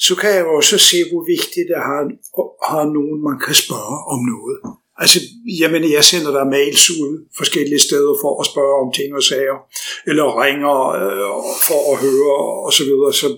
så 0.07 0.12
kan 0.21 0.31
jeg 0.38 0.47
også 0.59 0.79
se, 0.79 0.99
hvor 1.11 1.23
vigtigt 1.35 1.67
det 1.71 1.81
har 1.88 2.00
at 2.41 2.47
have 2.73 2.88
nogen, 2.99 3.19
man 3.29 3.38
kan 3.45 3.55
spørge 3.64 3.99
om 4.12 4.21
noget. 4.35 4.59
Altså, 5.03 5.19
jeg 5.63 5.69
mener, 5.71 5.89
jeg 5.99 6.05
sender 6.05 6.31
der 6.39 6.45
mails 6.57 6.91
ud 6.91 7.11
forskellige 7.41 7.81
steder 7.89 8.15
for 8.23 8.33
at 8.41 8.47
spørge 8.53 8.75
om 8.83 8.89
ting 8.99 9.09
og 9.19 9.23
sager, 9.31 9.59
eller 10.11 10.27
ringer 10.45 10.77
øh, 11.01 11.35
for 11.69 11.81
at 11.93 11.97
høre 12.07 12.37
og 12.67 12.73
så 12.79 12.83
videre. 12.91 13.13
Så 13.23 13.29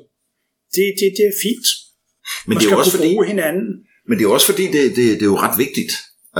det, 0.77 0.87
det, 1.01 1.09
det 1.19 1.25
er 1.33 1.37
fint. 1.47 1.67
Men 2.47 2.55
Man 2.55 2.63
det 2.63 2.73
er 2.73 2.77
også 2.77 2.97
fordi, 2.97 3.09
bruge 3.15 3.27
hinanden. 3.33 3.67
men 4.09 4.15
det 4.19 4.25
er 4.25 4.29
også 4.37 4.49
fordi, 4.53 4.65
det, 4.75 4.83
det, 4.97 5.05
det 5.19 5.23
er 5.27 5.33
jo 5.35 5.39
ret 5.47 5.59
vigtigt. 5.67 5.93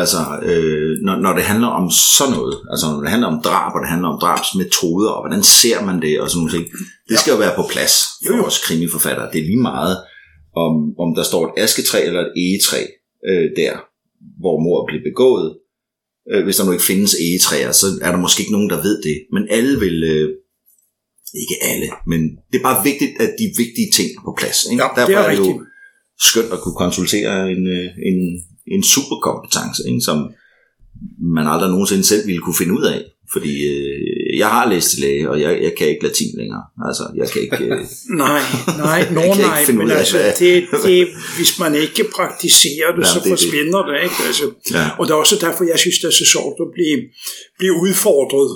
Altså, 0.03 0.21
øh, 0.49 0.93
når, 1.07 1.17
når 1.25 1.33
det 1.39 1.45
handler 1.53 1.69
om 1.81 1.87
sådan 2.17 2.33
noget, 2.37 2.55
altså 2.73 2.87
når 2.93 3.01
det 3.01 3.11
handler 3.15 3.29
om 3.35 3.43
drab, 3.47 3.71
og 3.75 3.81
det 3.83 3.89
handler 3.95 4.09
om 4.09 4.19
drabsmetoder, 4.25 5.11
og 5.17 5.21
hvordan 5.23 5.43
ser 5.43 5.79
man 5.89 6.03
det, 6.03 6.21
og 6.21 6.31
sådan 6.31 6.39
nogle 6.41 6.53
ting, 6.57 6.65
det 7.09 7.19
skal 7.19 7.31
jo 7.35 7.39
være 7.45 7.55
på 7.57 7.65
plads 7.73 7.95
for 8.27 8.33
Jo, 8.33 8.37
jo. 8.37 8.45
os 8.45 8.59
krimiforfattere. 8.67 9.29
Det 9.33 9.39
er 9.41 9.45
lige 9.53 9.63
meget, 9.73 9.97
om, 10.65 10.73
om 11.05 11.09
der 11.19 11.23
står 11.31 11.43
et 11.47 11.53
asketræ 11.65 11.99
eller 12.09 12.21
et 12.21 12.33
egetræ 12.45 12.83
øh, 13.31 13.47
der, 13.57 13.73
hvor 14.43 14.57
mordet 14.65 14.87
blev 14.91 15.01
begået. 15.11 15.49
øh, 16.31 16.45
hvis 16.45 16.57
der 16.57 16.65
nu 16.65 16.73
ikke 16.73 16.91
findes 16.93 17.13
egetræer, 17.27 17.73
så 17.73 17.87
er 18.03 18.11
der 18.13 18.21
måske 18.25 18.41
ikke 18.43 18.53
nogen, 18.57 18.71
der 18.71 18.83
ved 18.83 18.97
det. 19.03 19.17
Men 19.35 19.43
alle 19.57 19.75
vil, 19.85 19.97
øh, 20.15 20.29
ikke 21.43 21.57
alle, 21.71 21.89
men 22.07 22.21
det 22.51 22.57
er 22.59 22.63
bare 22.71 22.85
vigtigt, 22.91 23.13
at 23.25 23.31
de 23.41 23.47
vigtige 23.63 23.91
ting 23.97 24.09
er 24.17 24.23
på 24.25 24.33
plads. 24.41 24.59
Ikke? 24.71 24.83
Ja, 24.83 24.89
Derfor 24.97 25.07
det 25.13 25.17
er 25.17 25.31
er 25.31 25.31
det 25.31 25.39
jo 25.39 25.65
skønt 26.29 26.53
at 26.57 26.61
kunne 26.63 26.79
konsultere 26.85 27.33
en, 27.55 27.63
øh, 27.77 27.89
en, 28.11 28.19
en 28.75 28.83
superkompetence, 28.95 29.81
ikke? 29.91 30.01
som 30.09 30.19
man 31.37 31.47
aldrig 31.53 31.71
nogensinde 31.71 32.05
selv 32.13 32.27
ville 32.27 32.43
kunne 32.43 32.61
finde 32.63 32.75
ud 32.79 32.85
af. 32.95 33.01
Fordi 33.35 33.53
øh, 33.75 34.16
jeg 34.43 34.49
har 34.57 34.65
læst 34.73 34.91
til 34.91 35.01
læge, 35.01 35.31
og 35.31 35.41
jeg, 35.41 35.63
jeg 35.63 35.73
kan 35.79 35.87
ikke 35.89 36.05
latin 36.07 36.33
længere. 36.41 36.65
Altså, 36.89 37.05
jeg 37.21 37.29
kan 37.31 37.41
ikke... 37.47 37.65
Øh, 37.65 37.81
Nej, 38.25 38.41
nej, 38.85 38.99
ikke 39.01 39.43
nej, 39.43 39.65
finde 39.65 39.79
men 39.79 39.87
ud 39.87 39.93
af, 39.93 39.99
altså, 39.99 40.19
det, 40.39 40.53
det, 40.87 41.09
hvis 41.37 41.53
man 41.63 41.75
ikke 41.75 42.03
praktiserer 42.17 42.91
det, 42.97 43.05
Ja, 43.05 43.09
så 43.13 43.19
det 43.19 43.27
er 43.27 43.31
det. 43.31 43.33
forsvinder 43.37 43.83
det, 43.89 43.97
ikke? 44.07 44.19
Altså, 44.29 44.45
ja. 44.77 44.85
og 44.99 45.03
det 45.07 45.13
er 45.13 45.21
også 45.25 45.37
derfor, 45.47 45.63
jeg 45.73 45.79
synes, 45.79 45.99
det 46.01 46.09
er 46.13 46.17
så 46.23 46.27
sjovt 46.35 46.57
at 46.65 46.69
blive, 46.77 46.99
blive 47.59 47.75
udfordret, 47.85 48.51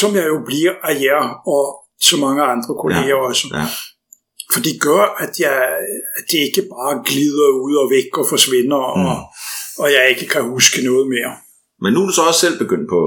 som 0.00 0.10
jeg 0.18 0.26
jo 0.32 0.38
bliver 0.50 0.74
af 0.88 0.94
jer 1.06 1.24
og 1.54 1.62
så 2.08 2.16
mange 2.24 2.42
andre 2.42 2.72
kolleger 2.82 3.16
ja. 3.20 3.28
også. 3.28 3.46
Ja. 3.58 3.66
For 4.52 4.60
det 4.66 4.74
gør, 4.88 5.04
at, 5.24 5.32
jeg, 5.44 5.56
at 6.18 6.24
det 6.30 6.38
ikke 6.48 6.62
bare 6.74 6.94
glider 7.10 7.48
ud 7.66 7.74
og 7.82 7.86
væk 7.96 8.10
og 8.20 8.26
forsvinder, 8.34 8.82
mm. 8.96 9.04
og, 9.10 9.18
og 9.82 9.88
jeg 9.96 10.02
ikke 10.12 10.26
kan 10.34 10.42
huske 10.54 10.78
noget 10.90 11.06
mere. 11.14 11.32
Men 11.82 11.92
nu 11.92 11.98
er 12.02 12.06
du 12.06 12.12
så 12.12 12.22
også 12.22 12.40
selv 12.40 12.58
begyndt 12.58 12.88
på, 12.94 13.00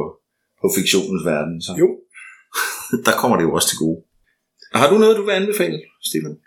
på 0.66 0.72
fiktionens 0.78 1.26
verden, 1.26 1.62
så 1.62 1.72
Jo, 1.82 1.88
der 3.08 3.14
kommer 3.22 3.38
det 3.38 3.44
jo 3.44 3.54
også 3.54 3.70
til 3.70 3.78
gode. 3.78 4.00
Har 4.74 4.90
du 4.90 4.98
noget, 4.98 5.18
du 5.18 5.26
vil 5.26 5.32
anbefale, 5.32 5.78
Stefan? 6.10 6.38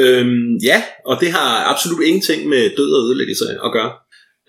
Øhm, 0.00 0.56
ja, 0.70 0.78
og 1.06 1.20
det 1.20 1.30
har 1.32 1.64
absolut 1.72 2.02
ingenting 2.02 2.48
med 2.48 2.76
død 2.76 2.90
og 2.96 3.02
ødelæggelse 3.06 3.44
at 3.66 3.72
gøre. 3.72 3.92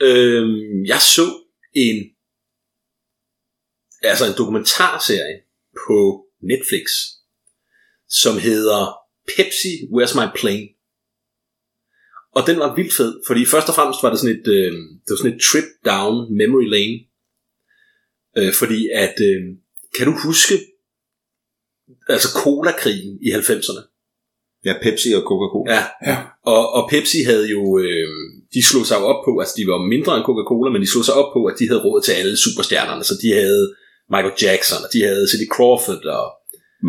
Øhm, 0.02 0.86
jeg 0.86 1.00
så 1.16 1.28
en 1.74 1.98
altså 4.02 4.26
en 4.26 4.38
dokumentarserie 4.38 5.38
på 5.88 6.26
Netflix, 6.52 6.86
som 8.10 8.38
hedder 8.38 8.82
Pepsi, 9.36 9.74
Where's 9.94 10.16
My 10.20 10.28
Plane? 10.40 10.68
Og 12.36 12.48
den 12.48 12.60
var 12.60 12.76
vildt 12.76 12.94
fed, 12.94 13.12
fordi 13.28 13.46
først 13.46 13.70
og 13.70 13.76
fremmest 13.76 14.04
var 14.04 14.10
det 14.10 14.20
sådan 14.20 14.36
et, 14.40 14.48
øh, 14.48 14.72
det 15.04 15.10
var 15.10 15.18
sådan 15.18 15.36
et 15.36 15.42
trip 15.50 15.70
down 15.86 16.16
memory 16.42 16.68
lane. 16.76 16.98
Øh, 18.38 18.54
fordi 18.60 18.90
at, 18.94 19.16
øh, 19.30 19.42
kan 19.98 20.06
du 20.08 20.14
huske, 20.28 20.56
altså 22.08 22.28
cola-krigen 22.44 23.18
i 23.22 23.30
90'erne? 23.32 23.82
Ja, 24.66 24.74
Pepsi 24.84 25.10
og 25.20 25.24
Coca-Cola. 25.30 25.74
Ja, 25.76 25.84
ja. 26.10 26.18
og, 26.54 26.64
og 26.74 26.90
Pepsi 26.90 27.20
havde 27.30 27.48
jo, 27.56 27.80
øh, 27.80 28.08
de 28.54 28.62
slog 28.70 28.86
sig 28.86 28.98
jo 29.00 29.06
op 29.12 29.22
på, 29.26 29.32
altså 29.42 29.56
de 29.58 29.68
var 29.72 29.80
mindre 29.94 30.12
end 30.18 30.26
Coca-Cola, 30.30 30.70
men 30.72 30.82
de 30.82 30.92
slog 30.92 31.06
sig 31.06 31.16
op 31.22 31.30
på, 31.36 31.40
at 31.46 31.56
de 31.60 31.68
havde 31.68 31.84
råd 31.88 32.02
til 32.02 32.14
alle 32.20 32.38
superstjernerne, 32.46 33.04
så 33.04 33.14
de 33.24 33.30
havde 33.40 33.66
Michael 34.14 34.38
Jackson, 34.44 34.82
og 34.86 34.90
de 34.94 35.00
havde 35.10 35.30
Cindy 35.32 35.48
Crawford, 35.56 36.06
og 36.20 36.26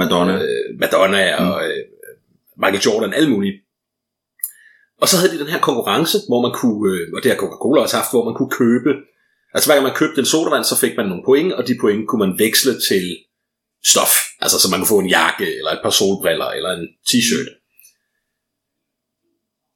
Madonna. 0.00 0.34
øh, 0.42 0.68
Madonna, 0.82 1.22
og 1.44 1.54
øh, 1.68 1.82
Michael 2.62 2.84
Jordan, 2.86 3.14
alle 3.18 3.30
mulige. 3.34 3.54
Og 5.00 5.06
så 5.08 5.16
havde 5.16 5.32
de 5.34 5.42
den 5.42 5.52
her 5.54 5.60
konkurrence, 5.68 6.16
hvor 6.28 6.40
man 6.46 6.52
kunne, 6.60 6.82
øh, 6.92 7.06
og 7.14 7.18
det 7.22 7.30
har 7.30 7.38
Coca-Cola 7.42 7.78
også 7.82 7.96
haft, 8.00 8.12
hvor 8.12 8.24
man 8.28 8.36
kunne 8.38 8.54
købe, 8.62 8.90
altså 9.56 9.68
hver 9.68 9.76
gang 9.76 9.86
man 9.88 10.00
købte 10.00 10.20
en 10.20 10.32
sodavand, 10.32 10.64
så 10.64 10.76
fik 10.80 10.96
man 10.96 11.06
nogle 11.06 11.24
point, 11.24 11.52
og 11.52 11.68
de 11.68 11.78
point 11.80 12.08
kunne 12.08 12.26
man 12.26 12.38
veksle 12.38 12.72
til 12.88 13.04
stof, 13.84 14.14
altså 14.40 14.56
så 14.58 14.68
man 14.70 14.80
kunne 14.80 14.94
få 14.94 14.98
en 14.98 15.14
jakke, 15.18 15.48
eller 15.58 15.70
et 15.70 15.80
par 15.82 15.90
solbriller, 15.90 16.50
eller 16.58 16.70
en 16.70 16.88
t-shirt. 17.08 17.48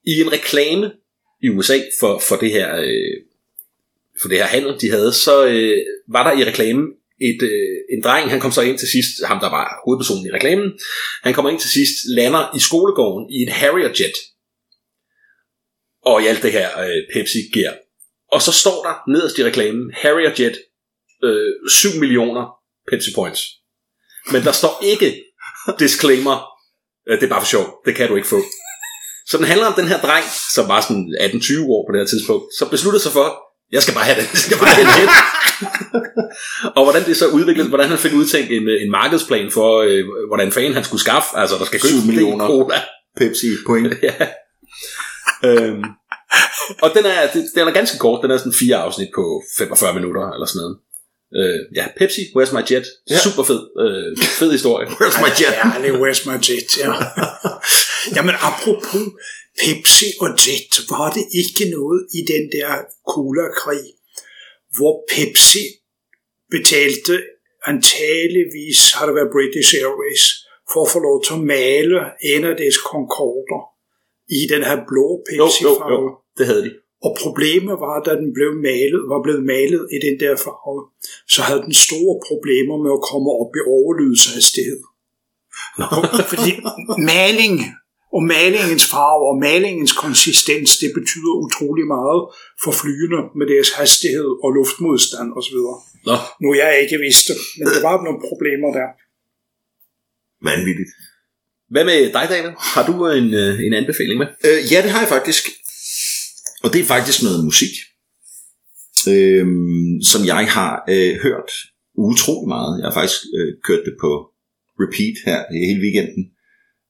I 0.06 0.14
en 0.25 0.32
reklame 0.32 0.92
i 1.42 1.49
USA 1.49 1.78
for, 2.00 2.18
for 2.28 2.37
det 2.37 2.50
her 2.50 2.76
øh, 2.76 3.16
for 4.20 4.28
det 4.28 4.38
her 4.38 4.46
handel, 4.46 4.80
de 4.80 4.90
havde, 4.90 5.12
så 5.12 5.46
øh, 5.46 5.78
var 6.08 6.22
der 6.30 6.40
i 6.40 6.44
reklamen 6.50 6.87
et, 7.20 7.42
øh, 7.42 7.78
en 7.94 8.02
dreng, 8.02 8.30
han 8.30 8.40
kom 8.40 8.52
så 8.52 8.62
ind 8.62 8.78
til 8.78 8.88
sidst, 8.88 9.25
ham 9.25 9.40
der 9.40 9.50
var 9.50 9.80
hovedpersonen 9.84 10.26
i 10.26 10.30
reklamen, 10.30 10.78
han 11.22 11.34
kommer 11.34 11.50
ind 11.50 11.60
til 11.60 11.70
sidst, 11.70 11.94
lander 12.08 12.56
i 12.56 12.60
skolegården 12.60 13.30
i 13.30 13.38
en 13.42 13.49
Harrier 13.49 13.92
jet, 14.00 14.16
og 16.02 16.22
i 16.22 16.26
alt 16.26 16.42
det 16.42 16.52
her 16.52 16.80
øh, 16.80 17.02
Pepsi 17.12 17.38
gear. 17.54 17.75
Og 18.32 18.42
så 18.42 18.52
står 18.52 18.82
der 18.87 19.10
nederst 19.12 19.38
i 19.38 19.44
reklamen, 19.44 19.92
Harrier 19.94 20.32
jet, 20.38 20.56
øh, 21.25 21.70
7 21.70 21.88
millioner 22.00 22.44
Pepsi 22.90 23.10
points. 23.14 23.42
Men 24.32 24.42
der 24.42 24.52
står 24.52 24.80
ikke 24.82 25.25
disclaimer, 25.78 26.37
øh, 27.08 27.20
det 27.20 27.25
er 27.26 27.28
bare 27.28 27.40
for 27.40 27.46
sjov, 27.46 27.66
det 27.87 27.94
kan 27.94 28.08
du 28.08 28.16
ikke 28.16 28.28
få. 28.28 28.40
Så 29.26 29.37
den 29.37 29.46
handler 29.46 29.66
om 29.66 29.72
den 29.72 29.88
her 29.88 30.00
dreng, 30.00 30.25
som 30.54 30.68
var 30.68 30.80
sådan 30.80 31.16
18-20 31.20 31.66
år 31.75 31.87
på 31.87 31.92
det 31.92 32.00
her 32.00 32.06
tidspunkt, 32.06 32.44
så 32.58 32.68
besluttede 32.70 33.02
sig 33.02 33.12
for, 33.12 33.26
jeg 33.72 33.82
skal 33.82 33.94
bare 33.94 34.04
have 34.04 34.18
den, 34.20 34.28
jeg 34.32 34.42
skal 34.46 34.58
bare 34.58 34.68
have 34.68 34.87
den 34.87 34.94
jet. 35.00 35.10
og 36.76 36.82
hvordan 36.84 37.04
det 37.04 37.16
så 37.16 37.26
udviklet, 37.28 37.68
hvordan 37.68 37.88
han 37.88 37.99
fik 37.99 38.12
udtænkt 38.12 38.50
en, 38.50 38.68
en 38.68 38.90
markedsplan 38.90 39.50
for, 39.50 39.70
øh, 39.88 40.04
hvordan 40.28 40.52
fanden 40.52 40.75
han 40.75 40.84
skulle 40.84 41.00
skaffe, 41.00 41.28
altså 41.34 41.56
der 41.58 41.64
skal 41.64 41.80
købes 41.80 42.02
7 42.02 42.06
millioner. 42.06 42.46
cola. 42.46 42.80
Pepsi 43.16 43.46
point. 43.66 43.94
ja. 44.08 44.14
øhm, 45.44 45.84
og 46.84 46.88
den 46.96 47.04
er, 47.06 47.20
den 47.54 47.68
er 47.68 47.72
ganske 47.80 47.99
kort, 47.99 48.22
den 48.22 48.30
er 48.30 48.38
sådan 48.38 48.60
fire 48.62 48.76
afsnit 48.76 49.10
på 49.14 49.42
45 49.58 49.94
minutter 49.94 50.25
eller 50.34 50.46
sådan 50.46 50.60
noget. 50.62 50.76
Øh, 51.38 51.60
ja, 51.78 51.84
Pepsi, 51.99 52.22
Where's 52.34 52.52
My 52.56 52.62
Jet? 52.70 52.87
Ja. 53.10 53.14
Ja. 53.14 53.18
Super 53.26 53.42
fed, 53.50 53.62
øh, 53.84 54.08
fed 54.40 54.50
historie. 54.52 54.87
Where's 55.00 55.20
my 55.25 55.30
jet? 55.40 55.54
Ja, 55.60 55.66
det 55.82 55.88
er 55.92 55.99
Where's 56.02 56.22
My 56.30 56.38
Jet, 56.46 56.70
ja. 56.82 56.88
Jamen 58.16 58.34
apropos 58.50 59.06
Pepsi 59.62 60.08
og 60.20 60.30
Jet, 60.42 60.72
var 60.94 61.08
det 61.16 61.25
ikke 61.40 61.64
noget 61.76 62.00
i 62.18 62.20
den 62.32 62.44
der 62.56 62.70
cola-krig, 63.12 63.84
hvor 64.76 64.94
Pepsi 65.12 65.64
betalte 66.50 67.14
antageligvis, 67.66 68.92
har 68.96 69.06
det 69.06 69.14
været 69.14 69.34
British 69.37 69.70
Airways, 69.82 70.25
for 70.72 70.80
at 70.84 70.90
få 70.94 70.99
lov 71.08 71.16
til 71.25 71.34
at 71.38 71.44
male 71.58 71.96
en 72.32 72.42
af 72.50 72.54
deres 72.56 72.78
Concorder 72.90 73.62
i 74.38 74.40
den 74.52 74.62
her 74.68 74.78
blå 74.90 75.06
Jo, 75.18 75.37
jo, 75.38 75.44
Pepsi-farve. 75.46 75.92
jo, 75.92 76.16
det 76.38 76.46
havde 76.50 76.64
de. 76.66 76.72
Og 77.06 77.12
problemet 77.25 77.75
var, 77.87 77.96
da 78.06 78.12
den 78.22 78.30
blev 78.38 78.50
malet, 78.68 79.02
var 79.12 79.20
blevet 79.26 79.44
malet 79.54 79.82
i 79.96 79.99
den 80.06 80.14
der 80.22 80.32
farve, 80.44 80.80
så 81.34 81.40
havde 81.49 81.62
den 81.68 81.76
store 81.87 82.14
problemer 82.28 82.76
med 82.84 82.92
at 82.99 83.02
komme 83.10 83.28
op 83.42 83.52
i 83.60 83.62
overlydshastighed. 83.76 84.80
Fordi 86.32 86.50
maling 87.12 87.54
og 88.16 88.22
malingens 88.34 88.87
farve 88.94 89.25
og 89.30 89.37
malingens 89.49 89.92
konsistens, 90.04 90.70
det 90.82 90.90
betyder 90.99 91.32
utrolig 91.44 91.87
meget 91.96 92.20
for 92.62 92.72
flyene 92.80 93.20
med 93.38 93.46
deres 93.52 93.70
hastighed 93.78 94.30
og 94.44 94.49
luftmodstand 94.58 95.28
osv. 95.38 95.58
Nå, 96.08 96.16
Nu 96.42 96.49
jeg 96.62 96.70
ikke 96.82 96.96
vidste, 97.06 97.32
men 97.58 97.64
der 97.75 97.80
var 97.88 97.96
nogle 98.06 98.20
problemer 98.28 98.70
der. 98.78 98.88
Vanvittigt. 100.49 100.90
Hvad 101.70 101.84
med 101.84 102.12
dig, 102.12 102.26
David? 102.30 102.50
Har 102.58 102.86
du 102.86 102.92
en, 103.06 103.34
øh, 103.34 103.60
en 103.66 103.74
anbefaling 103.74 104.18
med? 104.18 104.26
Øh, 104.46 104.72
ja, 104.72 104.82
det 104.82 104.90
har 104.90 105.00
jeg 105.00 105.08
faktisk. 105.08 105.44
Og 106.62 106.72
det 106.72 106.80
er 106.80 106.84
faktisk 106.84 107.22
noget 107.22 107.44
musik, 107.44 107.74
øh, 109.08 109.46
som 110.10 110.20
jeg 110.26 110.48
har 110.56 110.84
øh, 110.88 111.14
hørt 111.26 111.50
utrolig 111.94 112.48
meget. 112.48 112.78
Jeg 112.78 112.86
har 112.88 112.96
faktisk 113.00 113.22
øh, 113.36 113.52
kørt 113.66 113.82
det 113.84 113.94
på 114.00 114.10
repeat 114.82 115.16
her 115.26 115.38
hele 115.66 115.80
weekenden. 115.84 116.24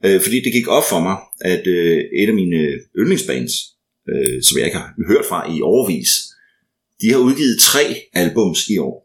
Øh, 0.05 0.21
fordi 0.21 0.37
det 0.45 0.53
gik 0.53 0.69
op 0.69 0.85
for 0.93 1.01
mig, 1.01 1.17
at 1.41 1.67
øh, 1.67 1.99
et 2.21 2.29
af 2.29 2.35
mine 2.35 2.61
yndlingsbands, 3.01 3.53
øh, 4.11 4.43
som 4.43 4.59
jeg 4.59 4.67
ikke 4.67 4.79
har 4.79 4.95
hørt 5.09 5.25
fra 5.31 5.41
i 5.55 5.63
overvis, 5.63 6.11
de 7.01 7.13
har 7.13 7.19
udgivet 7.19 7.61
tre 7.61 7.85
albums 8.13 8.69
i 8.69 8.79
år. 8.79 8.97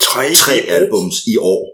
Tre, 0.00 0.34
Tre 0.34 0.52
albums 0.52 1.16
i 1.26 1.36
år. 1.36 1.73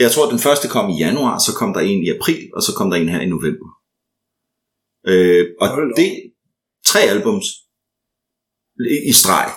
Jeg 0.00 0.10
tror, 0.12 0.26
at 0.26 0.30
den 0.30 0.38
første 0.38 0.68
kom 0.68 0.90
i 0.90 0.98
januar, 0.98 1.38
så 1.38 1.54
kom 1.58 1.72
der 1.72 1.80
en 1.80 2.02
i 2.06 2.10
april, 2.16 2.50
og 2.56 2.62
så 2.62 2.72
kom 2.76 2.90
der 2.90 2.96
en 2.96 3.08
her 3.08 3.20
i 3.20 3.26
november. 3.36 3.68
Øh, 5.10 5.46
og 5.60 5.68
Hold 5.68 5.96
det 5.96 6.12
tre 6.86 7.00
albums 7.00 7.44
i- 8.94 9.08
i 9.10 9.12
streg. 9.12 9.48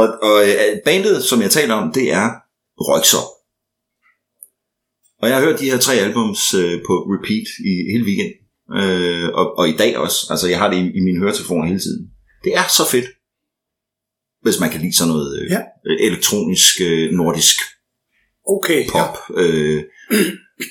Og, 0.00 0.06
og 0.28 0.36
øh, 0.48 0.76
bandet, 0.84 1.24
som 1.24 1.42
jeg 1.42 1.50
taler 1.50 1.74
om, 1.74 1.92
det 1.92 2.12
er 2.12 2.26
Røgsop. 2.86 3.28
Og 5.22 5.28
jeg 5.28 5.36
har 5.36 5.44
hørt 5.46 5.60
de 5.60 5.70
her 5.70 5.78
tre 5.78 5.94
albums 5.94 6.54
øh, 6.54 6.76
på 6.86 6.94
repeat 7.14 7.48
i 7.70 7.72
hele 7.92 8.04
weekenden. 8.08 8.38
Øh, 8.80 9.28
og, 9.38 9.46
og 9.58 9.68
i 9.68 9.76
dag 9.82 9.92
også. 10.04 10.18
Altså, 10.32 10.46
jeg 10.48 10.58
har 10.58 10.68
det 10.70 10.76
i, 10.76 10.86
i 10.98 11.00
mine 11.06 11.18
høretelefoner 11.22 11.66
hele 11.66 11.80
tiden. 11.86 12.02
Det 12.44 12.52
er 12.60 12.66
så 12.78 12.84
fedt. 12.94 13.08
Hvis 14.44 14.60
man 14.60 14.70
kan 14.70 14.80
lide 14.80 14.96
sådan 14.96 15.12
noget 15.14 15.30
øh, 15.40 15.50
Ja. 15.54 15.60
elektronisk, 16.08 16.74
øh, 16.88 17.10
nordisk 17.20 17.56
Okay, 18.46 18.84
ja. 18.86 18.90
pop. 18.92 19.16
Øh, 19.36 19.82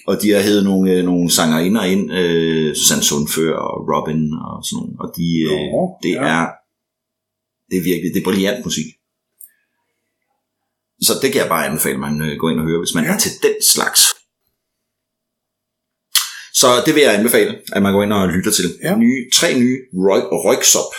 og 0.07 0.21
de 0.21 0.29
har 0.31 0.41
hævet 0.41 0.63
nogle, 0.63 0.91
øh, 0.93 1.05
nogle 1.05 1.31
sangerinder 1.31 1.83
ind, 1.83 2.11
øh, 2.13 2.75
Susanne 2.75 3.03
Sundfør 3.03 3.55
og 3.55 3.77
Robin 3.91 4.21
og 4.47 4.55
sådan 4.65 4.77
nogle. 4.79 4.93
Og 5.03 5.07
de, 5.17 5.27
øh, 5.51 5.51
Nå, 5.75 5.81
det 6.03 6.09
ja. 6.09 6.23
er 6.35 6.45
det 7.69 7.77
er 7.77 7.83
virkelig, 7.91 8.09
det 8.13 8.19
er 8.19 8.23
brilliant 8.29 8.65
musik. 8.65 8.85
Så 11.07 11.13
det 11.21 11.31
kan 11.31 11.41
jeg 11.41 11.49
bare 11.55 11.65
anbefale, 11.69 11.93
at 11.99 12.05
man 12.07 12.15
øh, 12.21 12.37
går 12.39 12.49
ind 12.49 12.59
og 12.59 12.65
hører, 12.69 12.81
hvis 12.83 12.95
man 12.95 13.03
Ja. 13.03 13.09
ja. 13.09 13.15
er 13.15 13.19
til 13.19 13.31
den 13.45 13.55
slags. 13.73 14.01
Så 16.61 16.67
det 16.85 16.91
vil 16.95 17.03
jeg 17.03 17.15
anbefale, 17.19 17.51
at 17.75 17.81
man 17.85 17.93
går 17.93 18.03
ind 18.03 18.13
og 18.13 18.27
lytter 18.35 18.51
til. 18.51 18.67
Ja. 18.83 18.91
Nye, 19.03 19.19
tre 19.37 19.49
nye 19.61 19.77
Roy- 20.07 20.29
Røgsop 20.45 20.91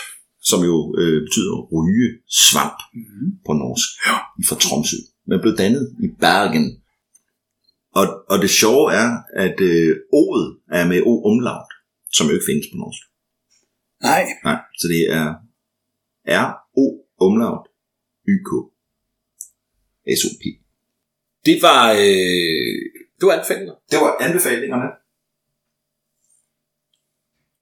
som 0.51 0.61
jo 0.71 0.77
øh, 1.01 1.19
betyder 1.27 1.55
ryge 1.77 2.09
svamp 2.43 2.79
Mhm. 2.95 3.27
på 3.47 3.53
norsk, 3.63 3.89
i 4.41 4.43
fra 4.49 4.57
Tromsø. 4.65 4.97
Den 5.31 5.41
blev 5.41 5.57
dannet 5.57 5.97
i 6.05 6.09
Bergen. 6.21 6.83
Og, 7.99 8.07
og 8.29 8.39
det 8.43 8.51
sjove 8.51 8.93
er, 8.93 9.09
at 9.45 9.61
øh, 9.61 9.97
ordet 10.13 10.59
er 10.71 10.87
med 10.87 11.03
o 11.03 11.13
umlaut, 11.31 11.73
som 12.13 12.27
jo 12.27 12.33
ikke 12.33 12.49
findes 12.51 12.67
på 12.73 12.77
norsk. 12.77 13.03
Nej, 14.03 14.23
Nej, 14.45 14.59
så 14.79 14.89
det 14.89 15.03
er 15.21 15.27
R-O 16.45 16.85
umlaut 17.27 17.67
Y-K 18.29 18.51
S-O-P. 20.19 20.45
Det 21.47 21.63
var, 21.63 21.93
øh, 21.93 22.77
det 23.19 23.25
var 23.27 23.33
anbefalinger. 23.33 23.75
Det 23.91 23.99
var 24.05 24.17
anbefalingerne. 24.27 24.91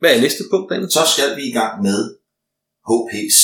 Hvad 0.01 0.11
er 0.17 0.21
næste 0.21 0.45
punkt, 0.51 0.71
Daniel? 0.71 0.91
Så 0.91 1.03
skal 1.15 1.37
vi 1.37 1.43
i 1.51 1.53
gang 1.61 1.83
med 1.83 2.01
HP's 2.91 3.39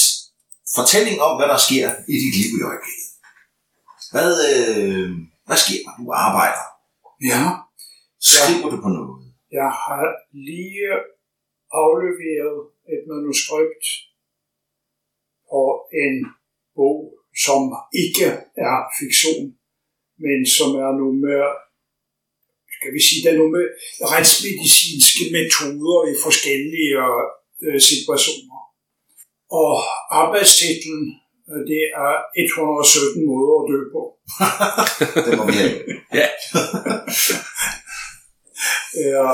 fortælling 0.77 1.17
om, 1.27 1.33
hvad 1.39 1.49
der 1.53 1.61
sker 1.67 1.89
i 2.13 2.17
dit 2.23 2.35
liv 2.41 2.51
i 2.61 2.63
øjeblikket. 2.71 3.04
Hvad, 4.15 4.33
øh, 4.51 5.09
hvad 5.47 5.59
sker 5.65 5.81
der? 5.87 5.95
Du 6.01 6.05
arbejder. 6.27 6.65
ja, 7.31 7.43
Skriver 8.31 8.69
du 8.73 8.79
på 8.85 8.91
noget? 8.99 9.15
jeg 9.61 9.71
har 9.85 10.05
lige 10.49 10.89
afleveret 11.83 12.59
et 12.93 13.03
manuskript 13.11 13.87
på 15.51 15.63
en 16.03 16.17
bog, 16.77 16.99
som 17.45 17.61
ikke 18.05 18.29
er 18.69 18.77
fiktion, 19.01 19.45
men 20.25 20.39
som 20.57 20.69
er 20.85 20.91
noget 21.01 21.17
med, 21.27 21.41
skal 22.77 22.91
vi 22.97 23.01
sige, 23.07 23.21
der 23.25 23.31
er 23.33 23.41
noget 23.41 23.55
med 23.59 23.67
retsmedicinske 24.13 25.25
metoder 25.37 25.99
i 26.13 26.15
forskellige 26.27 26.95
øh, 27.65 27.81
situationer. 27.91 28.59
Og 29.63 29.73
arbejdstitlen, 30.23 31.03
det 31.71 31.83
er 32.07 32.13
117 32.37 33.27
måder 33.31 33.55
at 33.61 33.67
dø 33.71 33.79
på. 33.97 34.03
Det 35.27 35.33
må 35.39 35.45
vi 35.51 35.57
have. 35.63 35.75
Ja. 39.15 39.31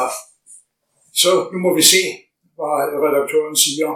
Så 1.22 1.30
nu 1.52 1.58
må 1.64 1.70
vi 1.78 1.82
se, 1.94 2.02
hvad 2.56 3.02
redaktøren 3.04 3.56
siger. 3.66 3.90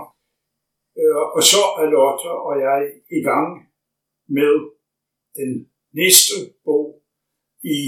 Øh, 1.00 1.22
Og 1.36 1.42
så 1.52 1.62
er 1.80 1.86
Lotte 1.94 2.30
og 2.48 2.54
jeg 2.66 2.78
i 3.18 3.20
gang 3.30 3.48
med 4.38 4.52
den 5.38 5.50
næste 6.00 6.34
bog 6.64 6.86
i 7.76 7.78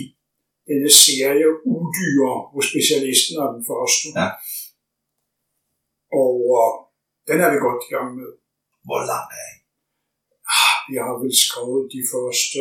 denne 0.68 0.90
serie 1.04 1.48
Udyr, 1.74 2.26
hvor 2.52 2.62
specialisten 2.70 3.34
er 3.42 3.48
den 3.56 3.64
første. 3.70 4.06
Ja. 4.20 4.28
Og 6.22 6.36
den 7.28 7.38
er 7.44 7.50
vi 7.52 7.58
godt 7.66 7.82
i 7.88 7.92
gang 7.94 8.08
med. 8.18 8.30
Hvor 8.86 9.00
langt 9.10 9.32
er 9.40 9.46
I? 9.54 9.55
Vi 10.88 10.94
har 11.04 11.14
vel 11.22 11.34
skrevet 11.44 11.84
de 11.94 12.00
første 12.12 12.60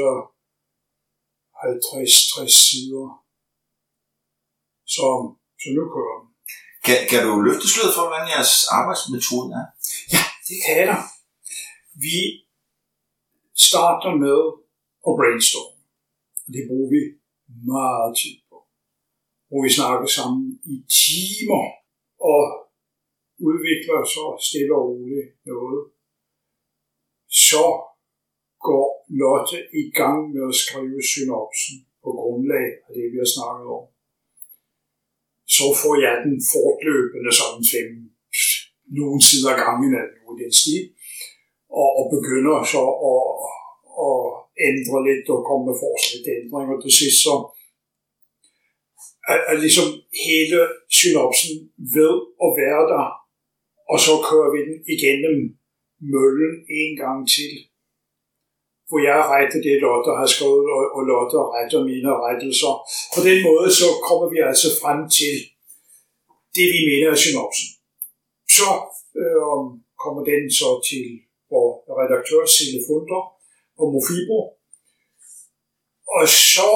50-60 1.63 2.47
sider. 2.65 3.07
Så, 4.93 5.05
så 5.61 5.67
nu 5.77 5.83
kører 5.95 6.17
den. 6.21 6.29
Kan, 6.85 6.97
kan 7.09 7.21
du 7.27 7.31
løfte 7.47 7.67
sløret 7.71 7.95
for, 7.95 8.03
hvordan 8.05 8.27
jeres 8.33 8.55
arbejdsmetode 8.79 9.47
er? 9.59 9.65
Det 10.47 10.57
kan 10.65 10.77
jeg. 10.91 11.01
Vi 12.05 12.17
starter 13.67 14.11
med 14.25 14.39
at 15.07 15.11
brainstorme. 15.17 15.81
Det 16.55 16.61
bruger 16.69 16.89
vi 16.95 17.01
meget 17.73 18.09
tid 18.21 18.35
på. 18.49 18.57
Hvor 19.47 19.59
vi 19.65 19.71
snakker 19.79 20.07
sammen 20.17 20.43
i 20.73 20.75
timer 21.03 21.63
og 22.31 22.41
udvikler 23.47 23.99
så 24.15 24.23
stille 24.47 24.73
og 24.79 24.83
roligt 24.89 25.29
noget. 25.51 25.81
Så 27.47 27.63
går 28.69 28.85
Lotte 29.21 29.59
i 29.81 29.83
gang 29.99 30.19
med 30.33 30.43
at 30.51 30.59
skrive 30.63 30.99
synopsen 31.11 31.75
på 32.03 32.09
grundlag 32.19 32.67
af 32.87 32.91
det, 32.97 33.05
vi 33.13 33.17
har 33.23 33.31
snakket 33.35 33.67
om. 33.79 33.85
Så 35.55 35.65
får 35.81 35.93
jeg 36.05 36.13
den 36.27 36.37
fortløbende 36.53 37.31
sådan 37.39 37.65
fem, 37.73 37.89
nogle 38.99 39.19
sider 39.27 39.49
af 39.53 39.59
gangen 39.65 39.91
af 40.01 40.05
den 40.41 40.53
stil, 40.61 40.83
og, 41.81 41.89
og 41.99 42.03
begynder 42.15 42.55
så 42.73 42.83
at, 43.11 43.23
at 44.05 44.21
ændre 44.67 44.97
lidt 45.07 45.27
og 45.35 45.39
komme 45.47 45.63
med 45.69 45.77
forslag 45.83 46.19
til 46.21 46.37
ændringer. 46.41 46.73
Og 46.77 46.81
det 46.85 46.93
sidste 46.99 47.19
så 47.27 47.35
er, 49.31 49.39
er 49.51 49.57
ligesom 49.63 49.87
hele 50.27 50.59
synopsen 50.99 51.53
ved 51.97 52.15
at 52.45 52.49
være 52.61 52.83
der, 52.93 53.05
og 53.91 53.97
så 54.05 54.13
kører 54.27 54.49
vi 54.55 54.59
den 54.69 54.79
igennem 54.95 55.37
møllen 56.13 56.55
en 56.81 56.93
gang 57.03 57.19
til. 57.35 57.53
Hvor 58.89 58.99
jeg 59.09 59.19
retter 59.33 59.59
det, 59.67 59.75
Lotte 59.85 60.11
har 60.19 60.29
skrevet, 60.33 60.65
og, 60.75 60.81
og 60.95 61.01
Lotte 61.09 61.37
retter 61.55 61.79
mine 61.91 62.11
rettelser. 62.25 62.73
På 63.15 63.19
den 63.27 63.37
måde 63.47 63.69
så 63.79 63.87
kommer 64.07 64.27
vi 64.33 64.39
altså 64.49 64.69
frem 64.81 64.99
til 65.17 65.35
det, 66.55 66.67
vi 66.75 66.81
mener 66.89 67.07
er 67.15 67.21
synopsen. 67.25 67.67
Så 68.55 68.69
øh, 69.21 69.61
kommer 70.03 70.21
den 70.31 70.43
så 70.59 70.69
til 70.89 71.05
vores 71.51 71.75
redaktør 71.99 72.41
Sille 72.55 72.79
Funder 72.87 73.21
på 73.77 73.83
Mofibo. 73.93 74.39
Og 76.17 76.25
så 76.53 76.69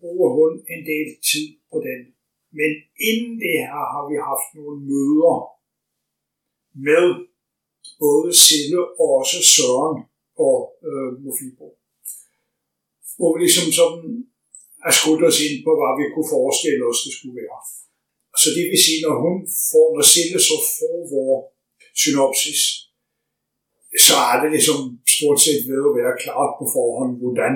bruger 0.00 0.28
hun 0.38 0.50
en 0.74 0.82
del 0.92 1.08
tid 1.30 1.46
på 1.72 1.78
den. 1.88 2.00
Men 2.58 2.70
inden 3.08 3.34
det 3.44 3.56
her 3.70 3.84
har 3.94 4.04
vi 4.10 4.16
haft 4.30 4.48
nogle 4.58 4.76
møder 4.90 5.36
med 6.88 7.06
både 8.04 8.30
Sille 8.46 8.80
og 9.00 9.06
også 9.20 9.38
Søren 9.54 9.98
på 10.38 10.48
øh, 10.88 11.10
Mofibo. 11.24 11.66
Hvor 13.18 13.30
vi 13.32 13.38
ligesom 13.44 13.68
sådan 13.78 14.06
har 14.84 14.92
skudt 14.98 15.22
os 15.28 15.38
ind 15.46 15.56
på, 15.66 15.70
hvad 15.78 15.92
vi 15.98 16.04
kunne 16.14 16.32
forestille 16.36 16.82
os, 16.90 16.98
det 17.04 17.12
skulle 17.16 17.36
være. 17.42 17.60
Så 18.42 18.48
det 18.56 18.64
vil 18.70 18.80
sige, 18.86 19.00
når 19.06 19.14
hun 19.24 19.36
får, 19.70 19.86
når 19.96 20.04
Sille 20.12 20.38
så 20.50 20.56
får 20.76 20.98
vores 21.14 21.44
synopsis, 22.02 22.60
så 24.06 24.14
er 24.32 24.36
det 24.42 24.50
ligesom 24.56 24.78
stort 25.16 25.38
set 25.44 25.62
ved 25.70 25.80
at 25.88 25.96
være 26.00 26.14
klart 26.24 26.52
på 26.58 26.64
forhånd, 26.76 27.12
hvordan 27.22 27.54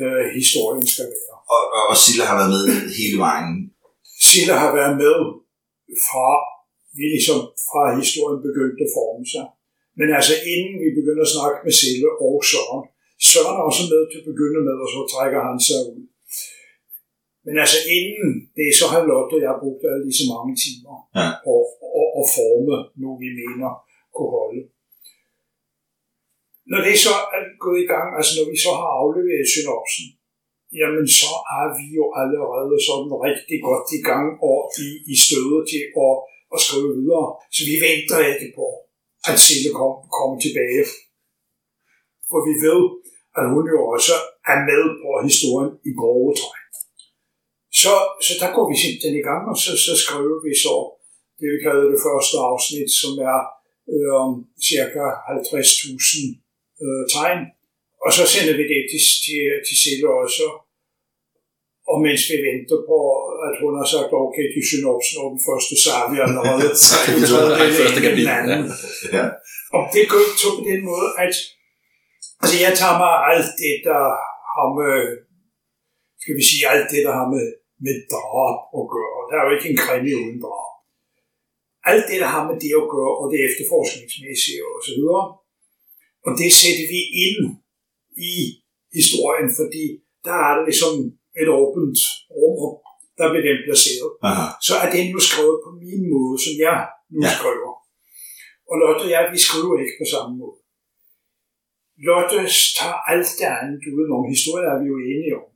øh, 0.00 0.24
historien 0.38 0.86
skal 0.92 1.08
være. 1.16 1.36
Og, 1.54 1.62
og, 1.76 1.82
og 1.90 1.96
Silla 2.02 2.24
har 2.30 2.36
været 2.40 2.52
med 2.54 2.64
hele 2.98 3.18
vejen. 3.26 3.52
Sille 4.30 4.54
har 4.62 4.70
været 4.78 4.94
med 5.04 5.16
fra, 6.06 6.28
vi 6.98 7.04
ligesom 7.14 7.38
fra 7.68 7.82
historien 8.00 8.40
begyndte 8.48 8.80
at 8.86 8.94
forme 8.98 9.24
sig. 9.34 9.46
Men 9.98 10.08
altså 10.18 10.34
inden 10.52 10.76
vi 10.84 10.88
begynder 10.98 11.24
at 11.26 11.34
snakke 11.36 11.58
med 11.66 11.74
Sille 11.80 12.08
og 12.24 12.34
Søren, 12.50 12.84
Søren 13.30 13.56
er 13.60 13.64
også 13.70 13.84
med 13.92 14.02
til 14.10 14.20
at 14.22 14.28
begynde 14.32 14.60
med, 14.68 14.76
og 14.84 14.88
så 14.94 15.00
trækker 15.12 15.40
han 15.48 15.58
sig 15.68 15.80
ud. 15.92 16.02
Men 17.46 17.54
altså 17.64 17.78
inden 17.96 18.30
det, 18.58 18.68
så 18.78 18.84
har 18.92 19.00
Lotte 19.10 19.34
og 19.38 19.42
jeg 19.46 19.54
brugt 19.62 19.82
alle 19.90 20.04
disse 20.08 20.24
mange 20.34 20.52
timer 20.64 20.94
Ja. 21.18 21.28
på 21.46 21.54
at, 22.00 22.08
at 22.20 22.24
forme 22.36 22.76
noget, 23.02 23.18
vi 23.24 23.30
mener 23.40 23.70
kunne 24.14 24.32
holde. 24.38 24.62
Når 26.70 26.80
det 26.86 26.96
så 27.06 27.14
er 27.36 27.42
gået 27.64 27.80
i 27.84 27.88
gang, 27.94 28.08
altså 28.18 28.32
når 28.36 28.46
vi 28.52 28.56
så 28.64 28.70
har 28.80 28.90
afleveret 29.00 29.52
synopsen, 29.54 30.06
jamen 30.80 31.06
så 31.20 31.32
er 31.58 31.66
vi 31.78 31.86
jo 31.98 32.04
allerede 32.22 32.76
sådan 32.88 33.12
rigtig 33.28 33.58
godt 33.68 33.88
i 33.98 34.00
gang 34.10 34.26
og 34.50 34.58
i, 34.86 34.88
i 35.12 35.14
stødet 35.24 35.62
til 35.72 35.82
at, 36.04 36.14
at 36.54 36.58
skrive 36.64 36.90
videre. 36.98 37.26
Så 37.54 37.60
vi 37.70 37.74
venter 37.86 38.18
ikke 38.32 38.48
på, 38.58 38.66
at 39.30 39.36
Sille 39.46 39.70
kom, 39.78 39.94
kommer 40.16 40.36
tilbage. 40.46 40.84
For 42.28 42.38
vi 42.48 42.54
ved, 42.66 42.82
at 43.38 43.44
hun 43.54 43.64
jo 43.74 43.78
også 43.94 44.14
er 44.52 44.58
med 44.70 44.82
på 45.02 45.08
historien 45.28 45.72
i 45.90 45.92
grove 46.00 46.32
træk. 46.40 46.64
Så, 47.80 47.94
så 48.26 48.32
der 48.40 48.50
går 48.56 48.66
vi 48.70 48.76
simpelthen 48.82 49.16
i 49.20 49.26
gang, 49.30 49.42
og 49.52 49.56
så, 49.64 49.72
så 49.86 49.92
skriver 50.02 50.38
vi 50.46 50.52
så 50.64 50.74
det, 51.38 51.48
vi 51.54 51.58
kalder 51.66 51.86
det 51.94 52.04
første 52.06 52.36
afsnit, 52.50 52.90
som 53.00 53.12
er 53.32 53.40
øh, 53.94 54.28
cirka 54.70 55.04
50.000 55.34 56.84
øh, 56.84 57.04
tegn. 57.14 57.40
Og 58.04 58.10
så 58.16 58.22
sender 58.32 58.54
vi 58.60 58.64
det 58.72 58.82
til, 58.90 59.02
til, 59.24 59.42
til 59.66 59.76
Sille 59.82 60.08
også. 60.22 60.44
Og 61.90 61.96
mens 62.04 62.22
vi 62.30 62.36
venter 62.48 62.78
på, 62.90 62.98
at 63.46 63.54
hun 63.62 63.72
har 63.80 63.86
sagt 63.94 64.12
okay 64.24 64.46
til 64.54 64.62
synopsen 64.70 65.18
den 65.34 65.42
første, 65.48 65.74
så 65.84 65.90
er 66.00 66.06
vi 66.12 66.16
allerede 66.26 66.68
Så 66.88 66.94
er 67.04 67.10
vi 67.16 67.20
to. 67.30 67.36
første 67.80 67.98
den 67.98 68.06
kapitel, 68.08 68.34
anden. 68.38 68.62
Ja. 69.16 69.26
Og 69.76 69.82
det 69.94 70.02
går 70.10 70.22
så 70.42 70.48
på 70.58 70.62
den 70.70 70.80
måde, 70.90 71.08
at 71.24 71.34
altså 72.42 72.56
jeg 72.64 72.72
tager 72.80 72.96
mig 73.04 73.14
alt 73.30 73.50
det, 73.62 73.74
der 73.88 74.02
har 74.54 74.68
med, 74.80 74.96
skal 76.22 76.34
vi 76.38 76.44
sige, 76.50 76.62
alt 76.72 76.88
det, 76.92 77.02
der 77.06 77.14
har 77.20 77.28
med, 77.34 77.46
med 77.86 77.96
drab 78.12 78.58
at 78.80 78.84
gøre. 78.96 79.20
Der 79.28 79.34
er 79.36 79.44
jo 79.46 79.54
ikke 79.56 79.70
en 79.70 79.80
krimi 79.84 80.12
uden 80.22 80.40
drab. 80.44 80.72
Alt 81.90 82.06
det, 82.10 82.18
der 82.24 82.30
har 82.34 82.42
med 82.48 82.56
det 82.64 82.72
at 82.82 82.86
gøre, 82.94 83.14
og 83.20 83.24
det 83.32 83.38
efterforskningsmæssige 83.48 84.62
og 84.72 84.78
så 84.86 84.92
videre. 84.98 85.24
Og 86.26 86.32
det 86.40 86.50
sætter 86.60 86.86
vi 86.94 87.00
ind 87.26 87.40
i 88.32 88.34
historien, 88.98 89.48
fordi 89.60 89.84
der 90.26 90.36
er 90.46 90.52
det 90.56 90.64
ligesom 90.70 90.94
et 91.40 91.48
åbent 91.60 92.00
rum, 92.38 92.56
og 92.66 92.72
der 93.18 93.26
bliver 93.30 93.44
den 93.48 93.58
placeret 93.66 94.10
Aha. 94.28 94.46
så 94.66 94.74
er 94.82 94.88
den 94.96 95.06
jo 95.14 95.20
skrevet 95.28 95.58
på 95.64 95.70
min 95.82 96.02
måde, 96.12 96.36
som 96.44 96.54
jeg 96.66 96.78
nu 97.14 97.18
ja. 97.24 97.30
skriver. 97.36 97.72
Og 98.70 98.74
Lotte 98.80 99.02
og 99.06 99.10
jeg, 99.14 99.22
vi 99.34 99.38
skriver 99.46 99.74
ikke 99.82 99.96
på 100.00 100.06
samme 100.14 100.32
måde. 100.40 100.58
Lotte 102.06 102.40
tager 102.78 102.98
alt 103.12 103.30
det 103.38 103.48
andet 103.58 103.82
udenom. 103.96 104.22
Historien 104.34 104.66
er 104.72 104.78
vi 104.82 104.86
jo 104.92 104.98
enige 105.12 105.34
om. 105.40 105.46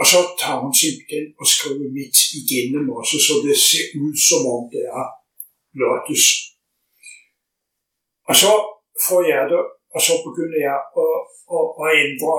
Og 0.00 0.04
så 0.12 0.18
tager 0.40 0.58
hun 0.64 0.74
simpelthen 0.82 1.26
og 1.40 1.46
skriver 1.54 1.88
midt 1.98 2.18
igennem 2.40 2.84
også, 2.98 3.16
så 3.26 3.32
det 3.46 3.56
ser 3.68 3.86
ud 4.04 4.14
som 4.28 4.42
om 4.56 4.62
det 4.74 4.84
er 5.00 5.06
Lottes. 5.80 6.24
Og 8.28 8.34
så 8.42 8.52
får 9.06 9.20
jeg 9.32 9.42
det, 9.52 9.62
og 9.94 10.00
så 10.06 10.12
begynder 10.26 10.60
jeg 10.68 10.78
at, 11.04 11.16
at, 11.56 11.66
at 11.82 11.88
ændre 12.04 12.34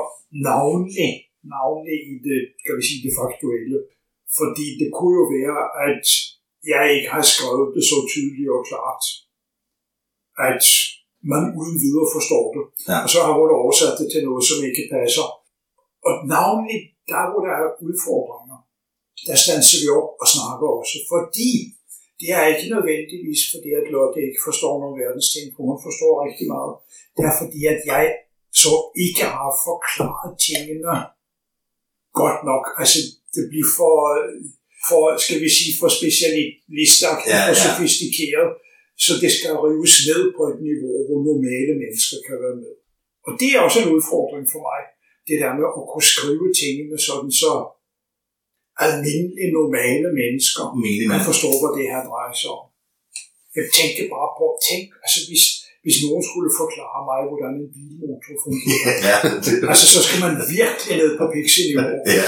navnlig, 0.47 1.11
navnlig 1.55 1.97
i 2.11 2.15
det, 2.27 2.39
kan 2.63 2.73
vi 2.77 2.83
sige, 2.87 3.03
det 3.05 3.13
faktuelle. 3.21 3.77
Fordi 4.39 4.67
det 4.81 4.89
kunne 4.95 5.15
jo 5.21 5.25
være, 5.37 5.59
at 5.87 6.05
jeg 6.71 6.83
ikke 6.95 7.09
har 7.15 7.25
skrevet 7.33 7.67
det 7.75 7.83
så 7.91 7.97
tydeligt 8.13 8.53
og 8.55 8.61
klart, 8.71 9.03
at 10.49 10.63
man 11.31 11.43
uden 11.59 11.77
videre 11.85 12.07
forstår 12.15 12.45
det. 12.55 12.65
Ja. 12.89 12.97
Og 13.03 13.09
så 13.13 13.19
har 13.25 13.33
hun 13.39 13.49
oversat 13.61 13.95
det 13.99 14.07
til 14.13 14.21
noget, 14.27 14.43
som 14.49 14.59
ikke 14.69 14.85
passer. 14.95 15.27
Og 16.07 16.13
navnlig 16.35 16.79
der, 17.11 17.23
hvor 17.29 17.41
der 17.47 17.53
er 17.61 17.67
udfordringer, 17.87 18.59
der 19.27 19.35
standser 19.45 19.77
vi 19.81 19.87
op 19.99 20.09
og 20.21 20.27
snakker 20.35 20.67
også. 20.79 20.97
Fordi 21.13 21.51
det 22.19 22.29
er 22.39 22.43
ikke 22.53 22.67
nødvendigvis, 22.73 23.41
fordi 23.53 23.69
at 23.79 23.85
Lotte 23.93 24.19
ikke 24.27 24.41
forstår 24.47 24.73
nogle 24.81 24.99
verdensting, 25.03 25.45
for 25.53 25.61
hun 25.69 25.79
forstår 25.87 26.13
rigtig 26.25 26.47
meget. 26.55 26.73
Det 27.15 27.23
er 27.29 27.35
fordi, 27.41 27.59
at 27.73 27.79
jeg 27.91 28.05
så 28.63 28.73
ikke 29.05 29.25
har 29.35 29.51
forklaret 29.67 30.31
tingene 30.47 30.91
godt 32.21 32.39
nok. 32.49 32.63
Altså, 32.81 32.99
det 33.35 33.43
bliver 33.51 33.69
for, 33.77 33.93
for 34.87 35.03
skal 35.25 35.37
vi 35.43 35.49
sige, 35.57 35.71
for 35.79 35.89
specialistagtigt 35.99 37.33
Ja, 37.33 37.41
og 37.51 37.55
ja. 37.57 37.63
sofistikeret. 37.65 38.49
Så 39.05 39.11
det 39.23 39.31
skal 39.37 39.53
rives 39.65 39.95
ned 40.09 40.21
på 40.37 40.41
et 40.51 40.59
niveau, 40.69 40.95
hvor 41.05 41.19
normale 41.29 41.73
mennesker 41.83 42.17
kan 42.27 42.37
være 42.45 42.57
med. 42.63 42.73
Og 43.27 43.31
det 43.39 43.49
er 43.53 43.59
også 43.67 43.79
en 43.83 43.89
udfordring 43.95 44.45
for 44.53 44.61
mig. 44.69 44.81
Det 45.27 45.35
der 45.43 45.51
med 45.59 45.65
at 45.69 45.75
kunne 45.91 46.07
skrive 46.13 46.47
tingene 46.61 46.97
sådan, 47.07 47.31
så 47.43 47.51
almindelige, 48.85 49.51
normale 49.59 50.09
mennesker 50.21 50.63
Menig 50.85 51.07
man 51.11 51.19
mand. 51.19 51.27
forstår, 51.29 51.53
hvad 51.61 51.71
det 51.77 51.85
her 51.91 52.01
drejer 52.09 52.35
sig 52.41 52.51
om. 52.59 52.65
Jeg 53.57 53.65
tænkte 53.77 54.01
bare 54.15 54.29
på, 54.39 54.45
tænk, 54.67 54.85
altså 55.05 55.19
hvis, 55.27 55.45
hvis 55.83 55.97
nogen 56.05 56.23
skulle 56.29 56.51
forklare 56.61 57.01
mig, 57.09 57.19
hvordan 57.29 57.53
en 57.61 57.69
bilmotor 57.75 58.35
fungerer, 58.45 58.91
Ja, 59.09 59.15
det, 59.45 59.53
altså 59.71 59.85
så 59.93 59.99
skal 60.05 60.19
man 60.25 60.33
virkelig 60.59 60.93
ned 61.01 61.11
på 61.19 61.25
pixel-niveau. 61.33 61.91
ja. 62.19 62.27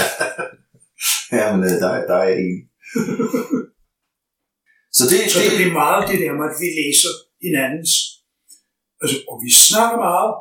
ja, 1.38 1.46
men 1.54 1.62
øh, 1.70 1.76
der, 1.84 1.90
er- 1.98 2.08
der 2.12 2.18
er 2.26 2.32
en. 2.44 2.52
Så 4.98 5.04
det, 5.12 5.18
Så 5.34 5.38
det 5.46 5.52
bliver 5.58 5.74
meget 5.84 6.02
det 6.10 6.18
der 6.24 6.34
med, 6.40 6.46
at 6.52 6.58
vi 6.64 6.68
læser 6.82 7.12
hinandens. 7.46 7.92
Altså, 9.02 9.18
og 9.32 9.36
vi 9.46 9.52
snakker 9.68 9.98
meget, 10.10 10.32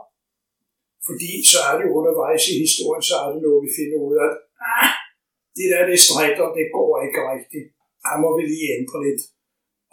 fordi 1.09 1.31
så 1.53 1.59
er 1.69 1.75
det 1.81 1.87
undervejs 1.99 2.45
i 2.53 2.55
historien, 2.65 3.05
så 3.11 3.15
er 3.25 3.29
det 3.33 3.41
noget, 3.47 3.61
vi 3.67 3.71
finder 3.79 3.99
ud 4.07 4.15
af, 4.25 4.29
at 4.31 4.35
ah, 4.79 4.91
det 5.57 5.67
der, 5.73 5.81
det 5.91 5.99
strikker, 6.07 6.47
det 6.59 6.67
går 6.77 6.91
ikke 7.07 7.21
rigtigt. 7.35 7.67
Her 8.05 8.17
må 8.23 8.29
vi 8.39 8.43
lige 8.53 8.69
ændre 8.79 8.99
lidt. 9.07 9.23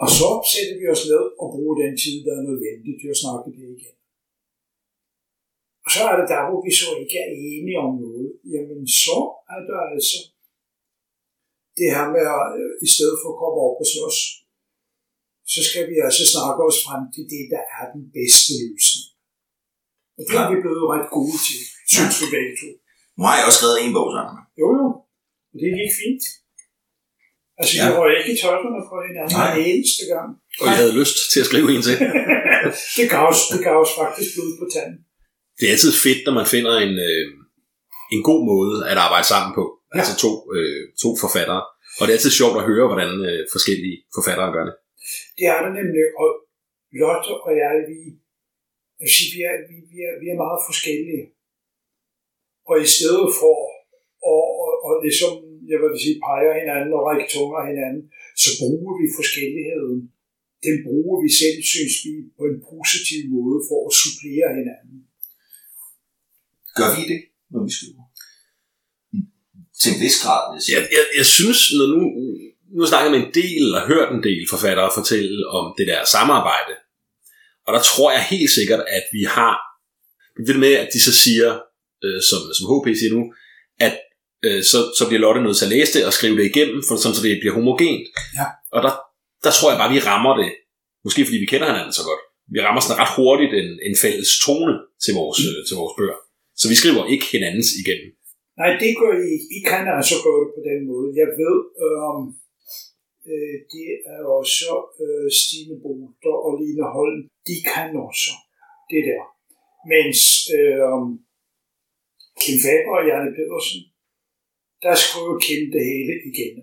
Og 0.03 0.09
så 0.17 0.29
sætter 0.51 0.75
vi 0.79 0.85
os 0.93 1.03
ned 1.11 1.25
og 1.41 1.47
bruger 1.53 1.75
den 1.83 1.93
tid, 2.03 2.15
der 2.25 2.33
er 2.39 2.47
nødvendig 2.49 2.93
til 3.01 3.09
at 3.13 3.21
snakke 3.23 3.45
det 3.45 3.53
igen. 3.75 3.95
Og 5.85 5.89
så 5.93 6.01
er 6.09 6.15
det 6.19 6.27
der, 6.33 6.41
hvor 6.47 6.59
vi 6.67 6.71
så 6.81 6.87
ikke 7.03 7.17
er 7.25 7.29
enige 7.51 7.79
om 7.85 7.91
noget. 8.05 8.29
Jamen, 8.53 8.81
så 9.03 9.17
er 9.55 9.61
der 9.69 9.79
altså 9.93 10.17
det 11.77 11.87
her 11.95 12.05
med, 12.15 12.25
at 12.37 12.45
øh, 12.61 12.71
i 12.85 12.87
stedet 12.95 13.17
for 13.21 13.29
at 13.31 13.39
komme 13.41 13.59
op 13.67 13.77
og 13.83 13.87
slås, 13.93 14.19
så 15.53 15.59
skal 15.69 15.83
vi 15.91 15.95
altså 16.07 16.23
snakke 16.33 16.59
os 16.69 16.79
frem 16.85 17.03
til 17.15 17.25
det, 17.33 17.43
der 17.53 17.63
er 17.77 17.85
den 17.95 18.03
bedste 18.17 18.51
løsning. 18.61 19.05
Og 20.17 20.21
det 20.27 20.35
er 20.41 20.47
vi 20.53 20.57
blevet 20.63 20.85
ret 20.93 21.07
gode 21.17 21.37
til, 21.47 21.61
synes 21.93 22.15
vi 22.21 22.27
begge 22.35 22.53
to. 22.61 22.69
Nu 23.17 23.21
har 23.27 23.35
jeg 23.37 23.45
også 23.47 23.59
skrevet 23.59 23.79
en 23.79 23.95
bog 23.97 24.09
sammen. 24.17 24.37
Jo, 24.61 24.67
jo. 24.79 24.87
Og 25.51 25.55
det 25.61 25.69
gik 25.79 25.93
fint. 26.01 26.23
Altså, 27.61 27.73
Ja. 27.77 27.83
vi 27.87 27.93
røg 28.01 28.11
ikke 28.19 28.31
i 28.35 28.37
tøjlerne 28.43 28.81
på 28.89 28.95
hinanden 29.07 29.33
Nej. 29.39 29.49
den 29.55 29.63
eneste 29.71 30.03
gang. 30.13 30.27
Og 30.61 30.65
jeg 30.71 30.77
havde 30.81 30.95
lyst 31.01 31.15
til 31.31 31.39
at 31.43 31.47
skrive 31.49 31.67
en 31.75 31.81
til. 31.87 31.95
Det 32.99 33.05
gav 33.13 33.23
os, 33.33 33.41
det 33.53 33.61
gav 33.67 33.77
os 33.85 33.93
faktisk 34.01 34.29
blod 34.35 34.51
på 34.61 34.65
tanden. 34.75 34.97
Det 35.57 35.63
er 35.67 35.73
altid 35.75 35.93
fedt, 36.05 36.21
når 36.27 36.33
man 36.39 36.47
finder 36.55 36.73
en, 36.85 36.93
øh, 37.09 37.25
en 38.15 38.21
god 38.29 38.41
måde 38.53 38.75
at 38.91 38.97
arbejde 39.07 39.27
sammen 39.33 39.51
på. 39.59 39.63
Ja. 39.93 39.99
Altså 39.99 40.13
to, 40.23 40.31
øh, 40.55 40.81
to 41.03 41.09
forfattere. 41.23 41.63
Og 41.97 42.01
det 42.03 42.11
er 42.11 42.17
altid 42.19 42.33
sjovt 42.41 42.55
at 42.61 42.67
høre, 42.71 42.85
hvordan 42.91 43.11
øh, 43.29 43.41
forskellige 43.55 43.97
forfattere 44.17 44.49
gør 44.55 44.65
det. 44.69 44.75
Det 45.37 45.45
er 45.53 45.59
det 45.65 45.71
nemlig, 45.79 46.03
og 46.21 46.29
Lotte 47.01 47.31
og 47.45 47.51
jeg, 47.63 47.71
vi, 47.91 47.97
jeg 48.99 49.05
vil 49.07 49.15
sige, 49.17 49.29
vi, 49.35 49.41
er, 49.49 49.55
vi, 49.69 49.75
vi, 49.91 49.97
er, 50.07 50.13
vi 50.21 50.27
er 50.33 50.37
meget 50.43 50.59
forskellige. 50.69 51.23
Og 52.69 52.75
i 52.85 52.87
stedet 52.95 53.29
for 53.41 53.55
at, 54.33 54.45
at, 54.65 54.73
at 54.89 54.95
ligesom, 55.07 55.31
jeg 55.71 55.79
vil 55.81 56.03
sige, 56.03 56.17
peger 56.25 56.53
hinanden 56.61 56.91
og 56.97 57.01
række 57.07 57.25
tunger 57.33 57.61
hinanden, 57.71 58.03
så 58.43 58.49
bruger 58.61 58.93
vi 58.99 59.05
forskelligheden. 59.19 59.99
Den 60.67 60.75
bruger 60.85 61.15
vi 61.23 61.29
selv, 61.41 61.57
synes 61.73 61.95
vi, 62.05 62.13
på 62.37 62.43
en 62.51 62.57
positiv 62.71 63.19
måde 63.35 63.59
for 63.69 63.79
at 63.87 63.93
supplere 64.01 64.49
hinanden. 64.59 64.97
Gør 66.79 66.89
vi 66.97 67.03
det, 67.11 67.21
når 67.51 67.61
vi 67.67 67.71
skriver? 67.77 68.03
Til 69.79 69.89
en 69.93 69.99
vis 70.05 70.17
grad, 70.23 70.41
jeg 70.53 70.61
sige. 70.63 70.75
Jeg, 70.77 70.83
jeg, 70.97 71.05
jeg 71.19 71.27
synes, 71.37 71.59
når 71.77 71.87
nu, 71.93 72.01
nu 72.77 72.81
snakker 72.89 73.07
jeg 73.07 73.15
med 73.15 73.23
en 73.25 73.33
del 73.41 73.63
og 73.77 73.81
hørt 73.93 74.09
en 74.11 74.23
del 74.29 74.43
forfattere 74.53 74.95
fortælle 74.99 75.39
om 75.57 75.65
det 75.77 75.87
der 75.91 76.01
samarbejde. 76.15 76.73
Og 77.65 77.71
der 77.75 77.81
tror 77.89 78.09
jeg 78.15 78.23
helt 78.33 78.51
sikkert, 78.59 78.81
at 78.97 79.05
vi 79.17 79.23
har 79.37 79.55
det 80.47 80.59
med, 80.65 80.73
at 80.83 80.89
de 80.93 80.99
så 81.07 81.13
siger, 81.23 81.49
øh, 82.05 82.21
som, 82.29 82.39
som 82.57 82.65
HP 82.69 82.85
siger 82.99 83.13
nu, 83.17 83.23
at 83.87 83.93
øh, 84.45 84.61
så, 84.71 84.79
så 84.97 85.03
bliver 85.07 85.23
Lotte 85.25 85.41
nødt 85.45 85.57
til 85.57 85.67
at 85.67 85.73
læse 85.75 85.91
det 85.95 86.03
og 86.07 86.13
skrive 86.17 86.37
det 86.39 86.45
igennem, 86.51 86.79
for, 86.87 86.93
sådan, 86.95 87.15
så 87.15 87.21
det 87.23 87.41
bliver 87.43 87.55
homogent. 87.59 88.05
Ja. 88.39 88.47
Og 88.75 88.79
der, 88.85 88.93
der 89.45 89.51
tror 89.53 89.69
jeg 89.71 89.79
bare, 89.81 89.93
vi 89.95 89.99
rammer 90.09 90.33
det, 90.41 90.51
måske 91.05 91.21
fordi 91.27 91.37
vi 91.43 91.51
kender 91.51 91.67
hinanden 91.71 91.95
så 91.99 92.03
godt, 92.09 92.21
vi 92.53 92.59
rammer 92.65 92.81
sådan 92.81 92.99
ret 93.01 93.15
hurtigt 93.19 93.53
en, 93.61 93.69
en 93.87 93.95
fælles 94.03 94.31
tone 94.45 94.75
til 95.03 95.13
vores, 95.19 95.37
øh, 95.49 95.59
til 95.67 95.75
vores 95.81 95.93
bøger. 95.97 96.19
Så 96.59 96.65
vi 96.71 96.75
skriver 96.81 97.03
ikke 97.13 97.27
hinandens 97.35 97.69
igennem. 97.81 98.09
Nej, 98.59 98.71
det 98.81 98.91
gør 99.01 99.13
I. 99.31 99.33
I 99.57 99.59
kan 99.69 99.83
altså 99.97 100.15
det 100.25 100.47
på 100.57 100.61
den 100.69 100.79
måde. 100.89 101.07
Jeg 101.21 101.29
ved, 101.41 101.57
øh, 101.85 102.19
øh, 103.31 103.55
det 103.73 103.87
er 104.13 104.21
også 104.39 104.67
øh, 105.03 105.27
Stine 105.39 105.75
Bolter 105.83 106.35
og 106.45 106.51
Line 106.61 106.85
Holm. 106.95 107.19
De 107.49 107.55
kan 107.71 107.89
også 108.07 108.31
det 108.91 109.01
der. 109.09 109.23
Mens 109.91 110.19
øh, 110.59 111.01
Kim 112.41 112.57
Faber 112.63 112.93
og 112.99 113.03
Janne 113.09 113.31
Pedersen, 113.37 113.79
der 114.83 114.93
skriver 115.03 115.33
Kim 115.45 115.61
det 115.75 115.83
hele 115.91 116.13
igen. 116.31 116.55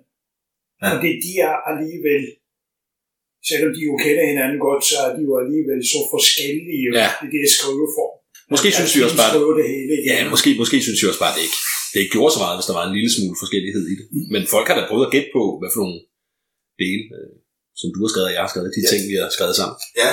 Ja. 0.83 0.89
Det, 1.03 1.13
de 1.25 1.33
er 1.49 1.55
alligevel, 1.71 2.23
selvom 3.49 3.71
de 3.77 3.81
jo 3.89 3.95
kender 4.05 4.25
hinanden 4.33 4.59
godt, 4.69 4.83
så 4.91 4.97
er 5.07 5.11
de 5.17 5.23
jo 5.29 5.33
alligevel 5.43 5.81
så 5.93 6.01
forskellige 6.15 6.87
Ja. 7.01 7.09
i 7.25 7.27
det 7.35 7.45
skriveform. 7.57 8.15
Måske 8.53 8.69
synes 8.79 8.93
vi 8.97 9.01
også 9.07 9.19
bare, 9.23 9.33
det 9.61 9.67
hele 9.75 9.93
igen. 10.01 10.09
Ja, 10.13 10.19
måske, 10.35 10.49
måske 10.63 10.77
synes 10.87 10.99
jeg 11.01 11.09
også 11.13 11.23
bare, 11.25 11.33
at 11.35 11.39
det 11.39 11.45
ikke, 11.49 11.61
det 11.93 11.99
ikke 12.03 12.15
gjorde 12.17 12.33
så 12.35 12.41
meget, 12.45 12.57
hvis 12.59 12.69
der 12.71 12.77
var 12.79 12.85
en 12.87 12.95
lille 12.99 13.11
smule 13.17 13.37
forskellighed 13.43 13.85
i 13.93 13.95
det. 14.01 14.07
Men 14.35 14.43
folk 14.55 14.67
har 14.69 14.77
da 14.77 14.83
prøvet 14.91 15.07
at 15.09 15.13
gætte 15.15 15.31
på, 15.37 15.43
hvad 15.61 15.71
for 15.73 15.81
nogle 15.85 16.01
dele, 16.83 17.03
øh, 17.19 17.35
som 17.81 17.89
du 17.95 17.99
har 18.03 18.11
skrevet, 18.13 18.29
og 18.31 18.35
jeg 18.37 18.43
har 18.45 18.51
skrevet, 18.53 18.71
de 18.79 18.83
Ja. 18.85 18.91
ting, 18.93 19.03
vi 19.13 19.17
har 19.23 19.31
skrevet 19.37 19.57
sammen. 19.61 19.77
Ja, 20.03 20.11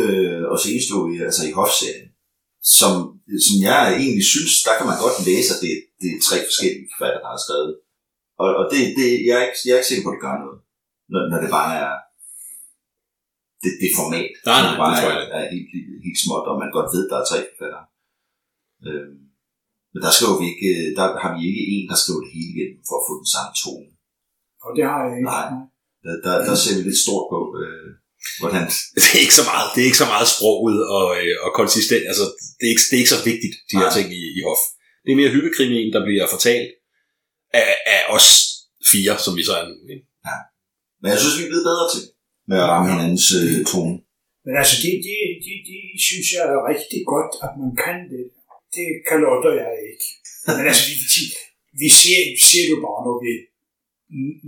øh, 0.00 0.42
og 0.52 0.56
senest 0.64 0.88
jo 0.94 0.98
altså 1.28 1.42
i 1.50 1.52
Hof-serien, 1.58 2.08
som, 2.78 2.92
som 3.48 3.56
jeg 3.68 3.80
egentlig 4.02 4.26
synes, 4.34 4.54
der 4.66 4.74
kan 4.76 4.88
man 4.90 5.02
godt 5.04 5.18
læse, 5.28 5.50
at 5.54 5.60
det, 5.64 5.72
det 6.00 6.08
er 6.10 6.24
tre 6.28 6.36
forskellige 6.48 6.88
forfattere, 6.92 7.22
der 7.24 7.32
har 7.34 7.42
skrevet. 7.46 7.72
Og, 8.42 8.48
og 8.60 8.64
det, 8.72 8.80
det, 8.98 9.08
jeg, 9.26 9.34
er 9.38 9.44
ikke, 9.48 9.60
jeg 9.64 9.72
er 9.74 9.80
ikke 9.80 9.90
sikker 9.90 10.04
på, 10.04 10.10
at 10.12 10.16
det 10.16 10.24
gør 10.26 10.42
noget, 10.44 10.58
når, 11.12 11.20
når 11.30 11.38
det 11.44 11.50
bare 11.58 11.72
er 11.84 11.92
det, 13.62 13.72
det 13.82 13.90
format, 14.00 14.32
Nej, 14.48 14.60
nej, 14.60 14.66
som 14.66 14.80
bare 14.82 14.90
det 14.92 15.00
tror 15.00 15.12
er, 15.12 15.20
jeg 15.32 15.40
er 15.44 15.48
helt, 15.54 15.68
helt, 15.74 15.90
helt 16.06 16.20
småt, 16.24 16.48
og 16.50 16.56
man 16.62 16.76
godt 16.76 16.90
ved, 16.94 17.04
at 17.06 17.10
der 17.12 17.18
er 17.20 17.30
tre 17.30 17.38
forfattere. 17.50 17.84
Øh, 18.86 19.12
men 19.92 20.00
der 20.04 20.10
skriver 20.16 20.36
vi 20.40 20.46
ikke, 20.52 20.68
øh, 20.74 20.88
der 20.96 21.04
har 21.22 21.30
vi 21.36 21.40
ikke 21.50 21.64
en, 21.74 21.84
der 21.90 21.98
skriver 22.02 22.20
det 22.24 22.34
hele 22.36 22.50
igennem 22.54 22.80
for 22.88 22.96
at 22.98 23.06
få 23.08 23.12
den 23.22 23.30
samme 23.34 23.52
tone. 23.62 23.88
Og 24.64 24.70
det 24.76 24.84
har 24.90 24.98
jeg 25.04 25.12
ikke. 25.16 25.28
Nej. 25.34 25.46
Der, 26.04 26.14
der, 26.24 26.34
der 26.48 26.54
ser 26.62 26.74
vi 26.76 26.82
lidt 26.84 27.04
stort 27.04 27.26
på, 27.32 27.38
øh, 27.62 27.88
hvordan... 28.40 28.64
Det 28.94 29.02
er 29.14 29.20
ikke 29.26 29.38
så 29.40 29.46
meget, 29.50 29.66
det 29.72 29.80
er 29.82 29.88
ikke 29.90 30.02
så 30.04 30.10
meget 30.14 30.28
sproget 30.34 30.80
og, 30.96 31.06
øh, 31.20 31.34
og 31.44 31.50
konsistent. 31.60 32.04
Altså, 32.12 32.26
det 32.58 32.64
er, 32.68 32.72
ikke, 32.74 32.84
det 32.88 32.94
er 32.96 33.02
ikke 33.04 33.16
så 33.16 33.22
vigtigt, 33.30 33.54
de 33.70 33.74
her 33.80 33.88
Nej. 33.90 33.96
ting 33.96 34.08
i, 34.20 34.22
i 34.38 34.40
Hof. 34.48 34.62
Det 35.04 35.10
er 35.12 35.20
mere 35.20 35.34
hyggekrimien, 35.36 35.88
der 35.94 36.02
bliver 36.06 36.26
fortalt 36.34 36.70
af, 37.62 37.72
af 37.94 38.02
os 38.16 38.28
fire, 38.92 39.14
som 39.24 39.32
vi 39.38 39.42
så 39.48 39.54
er 39.60 39.64
nu. 39.70 39.76
Ikke? 39.94 40.06
Men 41.00 41.08
jeg 41.12 41.20
synes, 41.20 41.36
vi 41.38 41.44
er 41.44 41.52
blevet 41.52 41.68
bedre 41.70 41.86
til 41.92 42.02
med 42.50 42.58
at 42.64 42.68
ramme 42.72 42.86
hinandens 42.90 43.26
øh, 43.38 43.58
tone. 43.72 43.96
Men 44.46 44.54
altså, 44.60 44.76
det, 44.82 44.92
det, 45.06 45.16
det, 45.44 45.56
det 45.70 45.80
synes 46.08 46.26
jeg 46.34 46.42
er 46.52 46.68
rigtig 46.72 47.00
godt, 47.12 47.32
at 47.46 47.52
man 47.62 47.72
kan 47.84 47.98
det. 48.12 48.24
Det 48.76 48.88
kan 49.08 49.18
Lotte 49.24 49.48
og 49.52 49.56
jeg 49.64 49.72
ikke. 49.90 50.06
Men 50.56 50.64
altså, 50.70 50.84
vi, 50.88 50.94
vi, 51.82 51.88
ser, 52.00 52.20
vi 52.36 52.42
ser 52.50 52.62
det 52.66 52.74
jo 52.76 52.80
bare, 52.88 53.00
når 53.06 53.16
vi, 53.24 53.30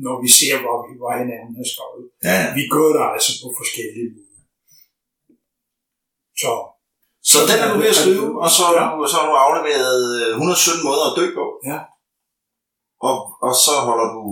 når 0.05 0.15
vi 0.25 0.29
ser, 0.39 0.55
hvad, 0.63 0.77
vi- 0.87 0.99
hvad 1.01 1.15
hinanden 1.23 1.55
har 1.61 1.69
skrevet. 1.73 2.05
Ja. 2.29 2.39
Vi 2.59 2.63
gør 2.75 2.89
det 2.97 3.03
altså 3.15 3.31
på 3.43 3.49
forskellige 3.61 4.09
måder. 4.15 4.29
Så 6.43 6.51
Så 7.31 7.39
den 7.51 7.59
er 7.63 7.69
du 7.73 7.77
ved 7.83 7.91
at 7.95 7.99
skrive, 8.03 8.29
og 8.45 8.49
så, 8.57 8.65
ja. 8.79 8.85
så 9.11 9.17
har 9.21 9.27
du 9.31 9.37
afleveret 9.47 10.03
øh, 10.21 10.31
117 10.41 10.87
måder 10.89 11.05
at 11.09 11.17
dø 11.19 11.25
på. 11.39 11.45
Ja. 11.71 11.79
Og, 13.09 13.17
og 13.47 13.53
så 13.65 13.73
holder 13.89 14.09
du 14.17 14.23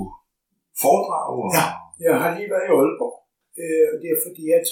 foredrag. 0.82 1.24
Og... 1.42 1.46
Ja. 1.58 1.66
Jeg 2.06 2.14
har 2.22 2.30
lige 2.36 2.50
været 2.52 2.66
i 2.68 2.72
Aalborg. 2.78 3.16
Øh, 3.62 3.90
det 4.00 4.08
er 4.14 4.18
fordi, 4.26 4.44
at 4.58 4.66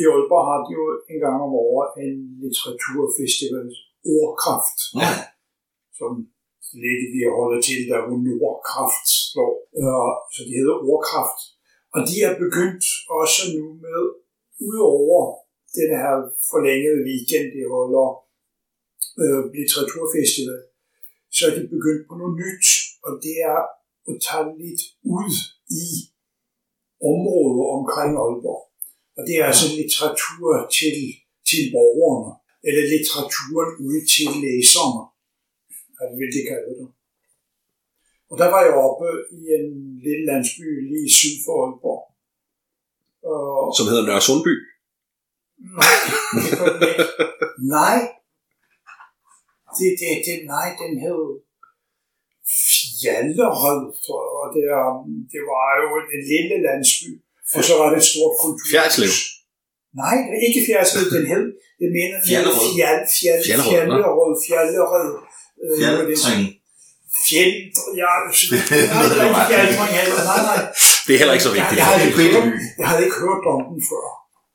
i 0.00 0.02
Aalborg 0.12 0.44
har 0.50 0.58
de 0.66 0.70
jo 0.78 0.84
en 1.12 1.18
gang 1.24 1.36
om 1.46 1.52
året 1.66 1.88
en 2.04 2.14
litteraturfestival, 2.42 3.66
Ordkraft, 4.16 4.78
Ja. 5.02 5.10
som 5.98 6.10
lidt 6.84 7.04
vi 7.14 7.20
holder 7.38 7.60
til, 7.68 7.78
der 7.90 7.98
hvor 8.06 8.18
Nordkraft 8.26 9.08
slår. 9.36 9.52
Øh, 9.80 10.12
så 10.34 10.40
de 10.48 10.52
hedder 10.60 10.78
Ordkraft. 10.90 11.40
Og 11.94 12.00
de 12.08 12.16
er 12.26 12.32
begyndt 12.44 12.86
også 13.20 13.42
nu 13.56 13.64
med, 13.86 14.02
udover 14.68 15.22
den 15.78 15.90
her 16.02 16.14
forlængede 16.50 17.00
weekend, 17.08 17.46
de 17.56 17.62
holder 17.74 18.06
øh, 19.22 19.42
litteraturfestival, 19.56 20.62
så 21.36 21.42
er 21.48 21.52
de 21.58 21.74
begyndt 21.76 22.02
på 22.08 22.14
noget 22.20 22.34
nyt, 22.42 22.66
og 23.06 23.12
det 23.24 23.34
er 23.50 23.60
at 24.10 24.16
tage 24.26 24.48
lidt 24.62 24.82
ud 25.16 25.32
i 25.84 25.86
området 27.10 27.62
omkring 27.76 28.12
Aalborg. 28.22 28.64
Og 29.16 29.22
det 29.26 29.34
er 29.40 29.44
altså 29.50 29.66
litteratur 29.78 30.50
til, 30.78 30.96
til 31.48 31.62
borgerne, 31.74 32.32
eller 32.66 32.82
litteraturen 32.92 33.70
ud 33.88 33.98
til 34.14 34.28
læserne, 34.44 35.02
er 35.98 36.04
det 36.08 36.16
vil 36.20 36.30
det 36.36 36.44
kalde 36.50 36.72
det. 36.80 36.88
Og 38.30 38.34
der 38.40 38.48
var 38.54 38.60
jeg 38.66 38.74
oppe 38.88 39.08
i 39.40 39.40
en 39.58 39.68
lille 40.06 40.24
landsby 40.30 40.66
lige 40.92 41.10
syd 41.18 41.36
for 41.44 41.54
Aalborg. 41.64 42.02
Og, 43.32 43.74
Som 43.76 43.86
hedder 43.90 44.06
Nørre 44.08 44.24
Sundby. 44.28 44.54
nej, 45.76 45.94
nej. 47.76 47.98
Det, 49.78 49.88
det, 50.00 50.08
det, 50.26 50.36
nej, 50.54 50.68
den 50.82 50.92
hed 51.04 51.22
Fjallerød, 53.00 53.82
tror 54.04 54.18
jeg. 54.24 54.32
Og 54.42 54.46
det, 54.54 54.64
er, 54.76 54.84
det 55.32 55.40
var 55.52 55.68
jo 55.82 55.86
en, 56.00 56.06
en 56.16 56.22
lille 56.32 56.56
landsby. 56.66 57.10
Og 57.56 57.62
så 57.68 57.72
var 57.80 57.86
det 57.90 57.98
et 58.02 58.08
stort 58.12 58.34
kultur. 58.42 58.66
Fjerdslev. 58.72 59.12
Nej, 60.02 60.16
ikke 60.46 60.60
Fjerdslev, 60.68 61.04
den 61.16 61.24
hed. 61.32 61.44
Jeg 61.82 61.90
mener, 61.98 62.16
Fjallerød. 62.28 62.68
Fjall, 62.76 63.00
fjall, 63.16 63.40
Fjallerød, 63.46 63.70
nå. 63.70 63.76
Fjallerød, 63.86 64.34
Fjallerød. 64.46 65.10
Øh, 65.62 65.76
nu 65.80 66.00
er 66.02 66.06
det- 66.10 66.18
Fjertring. 66.24 66.44
Fjeld, 67.26 67.54
ja, 68.02 68.10
nej, 69.34 69.44
det 69.48 69.56
er 69.56 69.88
heller. 69.98 70.20
Nej, 70.30 70.40
nej. 70.50 70.60
Det 71.04 71.12
er 71.14 71.20
heller 71.20 71.36
ikke 71.36 71.48
så 71.48 71.54
vigtigt. 71.56 71.78
Jeg, 71.78 71.80
jeg, 71.80 71.86
havde 71.90 72.02
ikke 72.08 72.18
hørt, 72.22 72.46
jeg 72.80 72.86
havde 72.90 73.04
ikke 73.06 73.20
hørt 73.24 73.44
om 73.54 73.60
den 73.70 73.80
før. 73.90 74.06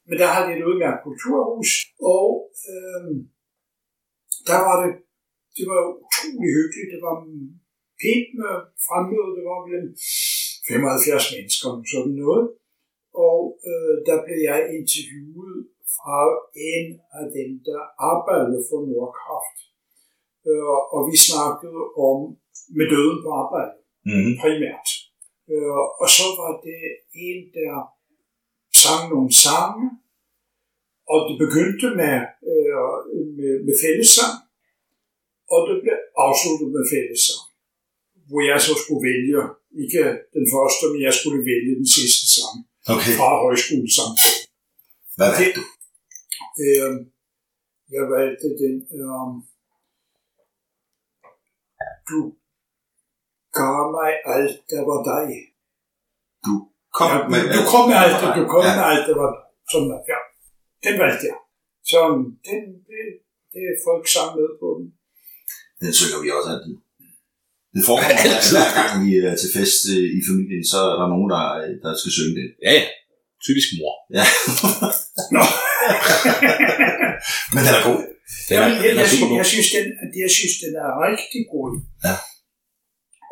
Men 0.07 0.15
der 0.21 0.27
har 0.33 0.41
de 0.45 0.49
et 0.57 0.67
udmærket 0.69 1.01
kulturhus, 1.07 1.69
og 2.15 2.27
øhm, 2.71 3.15
der 4.49 4.59
var 4.67 4.75
det, 4.81 4.91
det 5.57 5.65
var 5.71 5.81
utrolig 6.03 6.51
hyggeligt. 6.57 6.91
Det 6.93 7.01
var 7.07 7.15
pænt 8.01 8.29
med 8.41 8.53
fremmøde. 8.87 9.31
Det 9.37 9.43
var 9.49 9.57
en 9.79 9.87
75 10.67 11.33
mennesker, 11.33 11.69
sådan 11.93 12.15
noget. 12.23 12.45
Og 13.27 13.39
øh, 13.69 13.95
der 14.07 14.17
blev 14.25 14.39
jeg 14.49 14.59
interviewet 14.77 15.57
fra 15.95 16.19
en 16.73 16.87
af 17.19 17.25
dem, 17.37 17.49
der 17.67 17.81
arbejdede 18.11 18.61
for 18.69 18.79
Nordkraft. 18.89 19.57
Øh, 20.49 20.77
og 20.95 21.01
vi 21.09 21.15
snakkede 21.29 21.81
om 22.09 22.19
med 22.77 22.85
døden 22.93 23.19
på 23.25 23.29
arbejde 23.43 23.73
Mm-hmm. 24.09 24.33
primært. 24.41 24.87
Øh, 25.51 25.81
og 26.01 26.07
så 26.17 26.25
var 26.39 26.51
det 26.67 26.81
en, 27.27 27.39
der 27.57 27.73
sang 28.81 29.03
nogle 29.13 29.31
sange, 29.45 29.85
og 31.11 31.17
det 31.27 31.35
begyndte 31.45 31.87
med, 32.01 32.17
øh, 32.51 32.97
med, 33.37 33.53
med 33.65 33.75
fællessang, 33.83 34.35
og 35.53 35.59
det 35.67 35.75
blev 35.83 35.97
afsluttet 36.25 36.69
med 36.75 36.83
fællessang, 36.93 37.43
hvor 38.27 38.41
jeg 38.51 38.59
så 38.67 38.73
skulle 38.81 39.03
vælge, 39.09 39.41
ikke 39.83 40.03
den 40.37 40.45
første, 40.53 40.83
men 40.91 41.01
jeg 41.07 41.13
skulle 41.19 41.41
vælge 41.51 41.73
den 41.81 41.89
sidste 41.97 42.25
sang 42.35 42.57
Okay. 42.95 43.13
fra 43.19 43.29
højskolesang. 43.45 44.13
Hvad 45.17 45.29
var 45.31 45.37
det? 45.41 45.51
Øh, 46.63 46.91
jeg 47.95 48.03
valgte 48.15 48.47
den, 48.63 48.75
øh, 48.99 49.29
du 52.09 52.19
gav 53.59 53.79
mig 53.97 54.11
alt, 54.35 54.55
der 54.71 54.81
var 54.89 54.99
dig. 55.11 55.27
Kom 56.97 57.07
Ja, 57.11 57.17
med, 57.31 57.41
du 57.57 57.61
kom 57.71 57.83
med 57.91 57.97
alt, 58.03 58.19
du 58.39 58.43
kom 58.53 58.63
ja. 58.67 58.73
med 58.77 58.85
alt, 58.91 59.03
det 59.09 59.15
var 59.21 59.31
sådan 59.71 59.89
der. 59.91 59.99
Ja, 60.11 60.19
den 60.85 60.93
valgte 61.01 61.23
jeg. 61.29 61.37
Så 61.89 61.97
den, 62.47 62.61
det, 62.89 63.01
det 63.53 63.61
er 63.69 63.75
folk 63.87 64.03
med 64.37 64.49
på 64.61 64.67
den. 64.77 64.87
Den 65.81 65.91
synger 65.99 66.19
vi 66.23 66.27
også 66.37 66.49
altid. 66.53 66.75
Det 67.75 67.81
forekommer, 67.87 68.21
Altid. 68.25 68.53
hver 68.57 68.71
gang 68.79 68.91
vi 69.05 69.11
er 69.27 69.35
til 69.41 69.49
fest 69.57 69.81
øh, 69.95 70.07
i 70.19 70.21
familien, 70.29 70.65
så 70.71 70.77
er 70.91 70.95
der 71.01 71.07
nogen, 71.13 71.29
der, 71.33 71.43
der 71.83 71.91
skal 71.99 72.11
synge 72.17 72.33
den. 72.39 72.49
Ja, 72.65 72.71
ja. 72.79 72.85
Typisk 73.47 73.67
mor. 73.77 73.93
Ja. 74.17 74.25
Nå. 75.35 75.43
Men 77.53 77.61
den 77.65 77.73
er 77.79 77.83
god. 77.89 77.99
Den 78.47 78.55
er, 78.55 78.61
Jamen, 78.61 78.75
jeg, 78.77 78.89
den 78.89 78.97
er 78.97 79.03
jeg, 79.03 79.09
super 79.11 79.27
synes, 79.27 79.31
god. 79.31 79.37
jeg, 79.41 79.47
synes, 79.53 79.69
den, 79.75 79.85
jeg 80.23 80.31
synes, 80.37 80.55
den 80.63 80.73
er 80.83 80.89
rigtig 81.09 81.41
god. 81.53 81.69
Ja. 82.07 82.15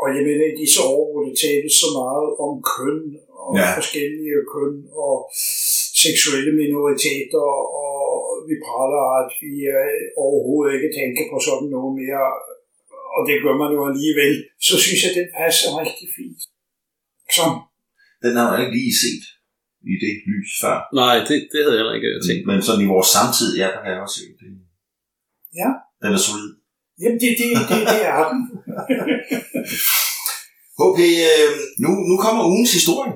Og 0.02 0.08
jeg 0.16 0.22
mener, 0.28 0.46
i 0.54 0.60
disse 0.64 0.80
år, 0.96 1.04
hvor 1.12 1.22
det 1.28 1.36
tales 1.46 1.74
så 1.84 1.88
meget 2.02 2.28
om 2.46 2.54
køn, 2.76 3.04
og 3.46 3.52
Ja. 3.60 3.70
forskellige 3.80 4.38
køn, 4.54 4.76
og 5.06 5.16
seksuelle 6.04 6.52
minoriteter, 6.62 7.46
og 7.82 7.90
vi 8.50 8.56
praler, 8.68 9.04
at 9.22 9.30
vi 9.44 9.52
øh, 9.78 10.00
overhovedet 10.26 10.72
ikke 10.78 10.92
tænker 11.00 11.24
på 11.32 11.38
sådan 11.48 11.70
noget 11.76 11.92
mere, 12.02 12.24
og 13.16 13.22
det 13.28 13.36
gør 13.46 13.56
man 13.62 13.72
jo 13.78 13.82
alligevel, 13.92 14.34
så 14.68 14.76
synes 14.84 15.02
jeg, 15.06 15.12
den 15.20 15.28
passer 15.42 15.70
rigtig 15.84 16.08
fint. 16.18 16.42
Så, 17.36 17.44
Den 18.24 18.34
har 18.40 18.48
jeg 18.52 18.60
ikke 18.64 18.78
lige 18.80 18.96
set 19.04 19.24
i 19.94 19.94
det 20.04 20.14
lys 20.32 20.52
før. 20.64 20.78
Nej, 21.02 21.16
det, 21.28 21.38
det 21.52 21.60
havde 21.64 21.76
jeg 21.76 21.82
heller 21.82 21.98
ikke 22.00 22.12
tænkt. 22.28 22.44
Men 22.50 22.58
sådan 22.68 22.84
i 22.86 22.92
vores 22.96 23.10
samtid, 23.18 23.50
ja, 23.62 23.68
der 23.74 23.80
kan 23.84 23.92
jeg 23.94 24.02
også 24.06 24.18
se 24.22 24.26
det. 24.40 24.48
Ja. 25.62 25.70
Den 26.04 26.10
er 26.18 26.22
solid. 26.28 26.52
jamen, 27.02 27.20
det, 27.24 27.32
det, 27.40 27.48
det, 27.72 27.82
det 27.94 28.02
er 28.16 28.24
den. 28.32 28.42
HP, 30.80 31.00
øh, 31.30 31.52
nu, 31.84 31.90
nu 32.10 32.16
kommer 32.26 32.44
ugens 32.54 32.74
historie. 32.80 33.14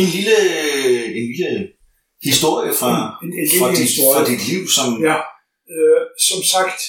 En 0.00 0.06
lille, 0.16 0.36
en 1.18 1.26
lille 1.32 1.50
historie 2.28 2.72
fra, 2.80 2.92
En, 3.22 3.30
en 3.40 3.48
fra, 3.58 3.66
lille 3.66 3.80
dit, 3.80 3.88
historie. 3.88 4.14
fra 4.14 4.22
dit 4.30 4.42
liv, 4.50 4.62
som... 4.76 4.88
Ja, 5.08 5.18
øh, 5.72 6.00
som 6.28 6.40
sagt, 6.54 6.80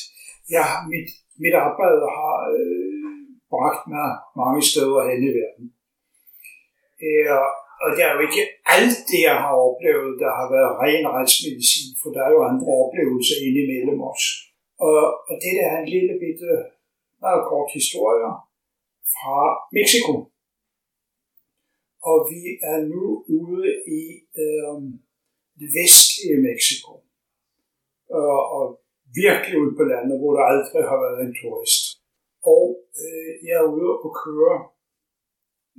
jeg, 0.55 0.65
mit, 0.93 1.07
mit 1.43 1.55
arbejde 1.65 2.05
har 2.19 2.37
øh, 2.57 3.15
bragt 3.53 3.83
mig 3.95 4.09
mange 4.41 4.61
steder 4.69 5.01
hen 5.09 5.19
i 5.29 5.31
verden. 5.39 5.65
Øh, 7.05 7.45
og 7.83 7.87
det 7.93 8.01
er 8.03 8.11
jo 8.15 8.21
ikke 8.27 8.43
alt 8.77 8.97
det, 9.09 9.21
jeg 9.29 9.37
har 9.43 9.53
oplevet, 9.67 10.13
der 10.23 10.31
har 10.39 10.47
været 10.55 10.77
ren 10.83 11.05
retsmedicin, 11.15 11.89
for 12.01 12.09
der 12.15 12.21
er 12.25 12.31
jo 12.35 12.41
andre 12.51 12.69
oplevelser 12.83 13.37
indimellem 13.47 13.99
os. 14.11 14.23
Og, 14.87 14.99
og 15.29 15.35
det 15.43 15.51
der 15.59 15.65
er 15.73 15.77
en 15.81 15.91
lille 15.95 16.13
bitte, 16.23 16.49
meget 17.23 17.43
kort 17.49 17.69
historie 17.79 18.29
fra 19.13 19.39
Mexico. 19.77 20.13
Og 22.09 22.17
vi 22.31 22.41
er 22.71 22.79
nu 22.93 23.03
ude 23.39 23.67
i 23.99 24.01
øh, 24.41 24.77
det 25.59 25.69
vestlige 25.79 26.39
Mexico 26.49 26.91
og, 28.21 28.39
og 28.57 28.65
virkelig 29.23 29.55
ude 29.61 29.73
på 29.79 29.83
landet, 29.91 30.15
hvor 30.19 30.31
der 30.37 30.43
aldrig 30.53 30.83
har 30.91 30.99
været 31.05 31.19
en 31.21 31.35
turist. 31.39 31.85
Og 32.53 32.65
øh, 33.03 33.29
jeg 33.47 33.55
er 33.63 33.71
ude 33.75 33.91
og 34.05 34.11
køre 34.23 34.57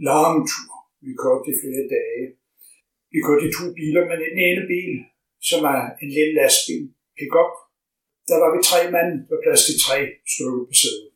lange 0.09 0.40
tur. 0.53 0.72
Vi 1.05 1.12
kørte 1.22 1.46
i 1.53 1.59
flere 1.62 1.85
dage. 1.96 2.25
Vi 3.12 3.18
kørte 3.27 3.44
i 3.49 3.55
to 3.59 3.66
biler, 3.79 4.03
men 4.09 4.18
den 4.27 4.37
ene 4.46 4.62
bil, 4.72 4.94
som 5.49 5.61
er 5.75 5.81
en 6.03 6.11
lille 6.16 6.35
lastbil, 6.40 6.85
pickup, 7.18 7.53
der 8.29 8.37
var 8.42 8.51
vi 8.55 8.61
tre 8.70 8.81
mand, 8.94 9.11
der 9.29 9.42
plads 9.44 9.62
til 9.66 9.77
tre 9.87 9.99
stykker 10.33 10.64
på 10.70 10.75
sædet. 10.83 11.15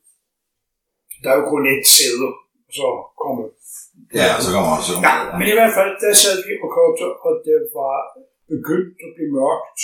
Der 1.21 1.29
er 1.31 1.37
jo 1.39 1.45
kun 1.53 1.63
et 1.73 1.85
sæde, 1.95 2.27
og 2.67 2.71
så 2.79 2.87
kommer 3.21 3.43
Ja, 4.19 4.27
så 4.43 4.49
kommer 4.55 4.71
så 4.87 4.93
kommer 4.95 5.09
Ja, 5.09 5.37
men 5.37 5.45
i 5.51 5.55
hvert 5.57 5.75
fald, 5.77 5.93
der 6.03 6.13
sad 6.23 6.37
vi 6.47 6.53
og 6.63 6.69
kørte, 6.77 7.05
og 7.25 7.33
det 7.47 7.57
var 7.79 7.95
begyndt 8.53 8.97
at 9.05 9.11
blive 9.15 9.31
mørkt. 9.39 9.81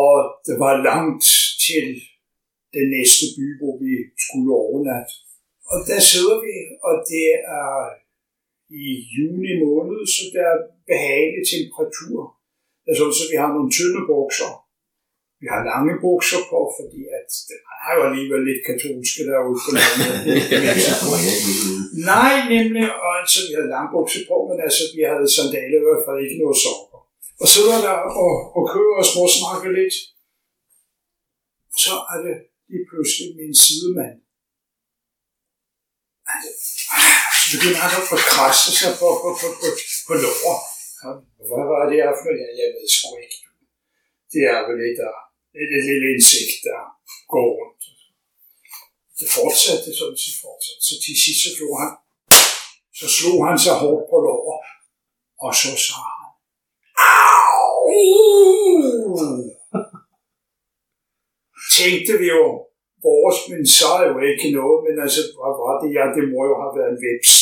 Og 0.00 0.12
det 0.46 0.56
var 0.64 0.74
langt 0.90 1.24
til 1.66 1.86
den 2.76 2.86
næste 2.96 3.24
by, 3.36 3.46
hvor 3.60 3.74
vi 3.84 3.92
skulle 4.24 4.50
overnatte. 4.64 5.14
Og 5.70 5.78
der 5.90 6.00
sidder 6.10 6.36
vi, 6.46 6.54
og 6.88 6.94
det 7.12 7.28
er 7.62 7.74
i 8.84 8.86
juni 9.16 9.52
måned, 9.64 10.00
så 10.14 10.22
der 10.34 10.44
er 10.54 10.58
behagelig 10.92 11.42
temperatur. 11.54 12.18
Det 12.82 12.90
er 12.92 12.98
sådan, 12.98 13.18
så 13.20 13.24
vi 13.32 13.36
har 13.42 13.50
nogle 13.52 13.70
tynde 13.76 14.02
bukser. 14.12 14.50
Vi 15.42 15.46
har 15.54 15.62
lange 15.72 15.94
bukser 16.04 16.40
på, 16.52 16.58
fordi 16.78 17.00
at 17.18 17.28
det 17.48 17.58
er 17.86 17.92
jo 17.96 18.00
alligevel 18.08 18.42
lidt 18.48 18.62
katolske 18.68 19.22
derude 19.30 19.58
på 19.64 19.70
landet. 19.76 20.10
Ikke. 20.36 20.82
Nej, 22.12 22.34
nemlig, 22.54 22.86
og 23.06 23.12
så 23.32 23.40
vi 23.46 23.52
havde 23.56 23.72
langbukser 23.76 24.22
på, 24.30 24.36
men 24.48 24.56
altså, 24.66 24.82
vi 24.96 25.02
havde 25.10 25.28
sandaler 25.36 25.78
i 25.80 25.86
hvert 25.86 26.04
fald 26.06 26.18
ikke 26.24 26.40
noget 26.42 26.58
sokker. 26.64 27.00
og 27.42 27.48
sidder 27.54 27.78
der 27.86 27.96
og, 28.24 28.32
og 28.56 28.62
kører 28.72 28.96
og 29.02 29.06
små 29.12 29.22
snakker 29.38 29.70
lidt. 29.80 29.96
Og 31.72 31.78
så 31.84 31.94
er 32.12 32.18
det 32.26 32.36
lige 32.70 32.86
pludselig 32.90 33.28
min 33.38 33.54
sidemand. 33.64 34.16
Så 37.40 37.46
begynder 37.54 37.80
han 37.84 37.92
at 38.16 38.22
krasse 38.32 38.68
sig 38.80 38.92
på, 39.00 39.08
på, 39.22 39.28
på, 39.40 39.48
på, 39.60 39.68
på 40.06 40.12
lår. 40.22 40.58
Hvad 41.48 41.64
var 41.72 41.82
det 41.90 41.96
her 42.02 42.12
for 42.20 42.30
noget? 42.38 42.54
Jeg 42.60 42.68
ved 42.74 42.86
sgu 42.96 43.08
ikke. 43.24 43.38
Det 44.32 44.42
er 44.54 44.60
vel 44.68 44.80
et, 44.88 44.96
der, 45.02 45.14
et, 45.60 45.70
et 45.76 45.84
lille 45.88 46.08
insekt, 46.16 46.56
der 46.66 46.80
går 47.32 47.48
rundt. 47.58 47.82
Det 49.18 49.28
fortsatte 49.38 49.90
sådan, 49.98 50.18
så 50.24 50.30
fortsatte. 50.44 50.82
Så 50.88 50.94
til 51.04 51.14
sidst 51.22 51.40
så 51.44 51.50
slog 51.56 51.74
han, 51.82 51.92
så 53.00 53.06
slog 53.16 53.38
han 53.48 53.58
sig 53.64 53.74
hårdt 53.82 54.04
på 54.10 54.16
lår, 54.24 54.46
og 55.44 55.52
så 55.60 55.72
sa 55.86 55.98
han, 56.18 56.30
Au! 57.10 57.92
Tænkte 61.78 62.12
vi 62.22 62.26
jo, 62.36 62.44
vores, 63.06 63.38
men 63.50 63.62
så 63.78 63.88
er 64.00 64.04
jo 64.12 64.16
ikke 64.30 64.48
noget, 64.58 64.78
men 64.86 64.94
altså, 65.04 65.20
hvad 65.36 65.54
var 65.62 65.74
det? 65.80 65.88
Ja, 65.98 66.04
det 66.16 66.24
må 66.32 66.40
jo 66.50 66.54
have 66.62 66.74
været 66.78 66.92
en 66.94 67.02
vips. 67.04 67.32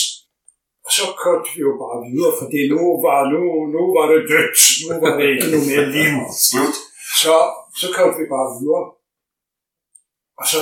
Og 0.86 0.90
så 0.96 1.04
kørte 1.22 1.48
vi 1.54 1.60
jo 1.68 1.72
bare 1.84 1.98
videre, 2.08 2.34
for 2.38 2.46
det 2.54 2.62
nu 2.74 2.82
var, 3.06 3.20
nu, 3.34 3.42
nu 3.74 3.82
var 3.96 4.06
det 4.12 4.20
dødt. 4.32 4.58
Nu 4.88 4.94
var 5.04 5.12
det 5.18 5.26
ikke 5.32 5.48
noget 5.52 5.66
mere 5.72 5.86
liv. 5.98 6.14
Så, 7.22 7.34
så 7.80 7.86
kørte 7.96 8.18
vi 8.20 8.26
bare 8.34 8.48
videre. 8.58 8.86
Og 10.40 10.44
så 10.52 10.60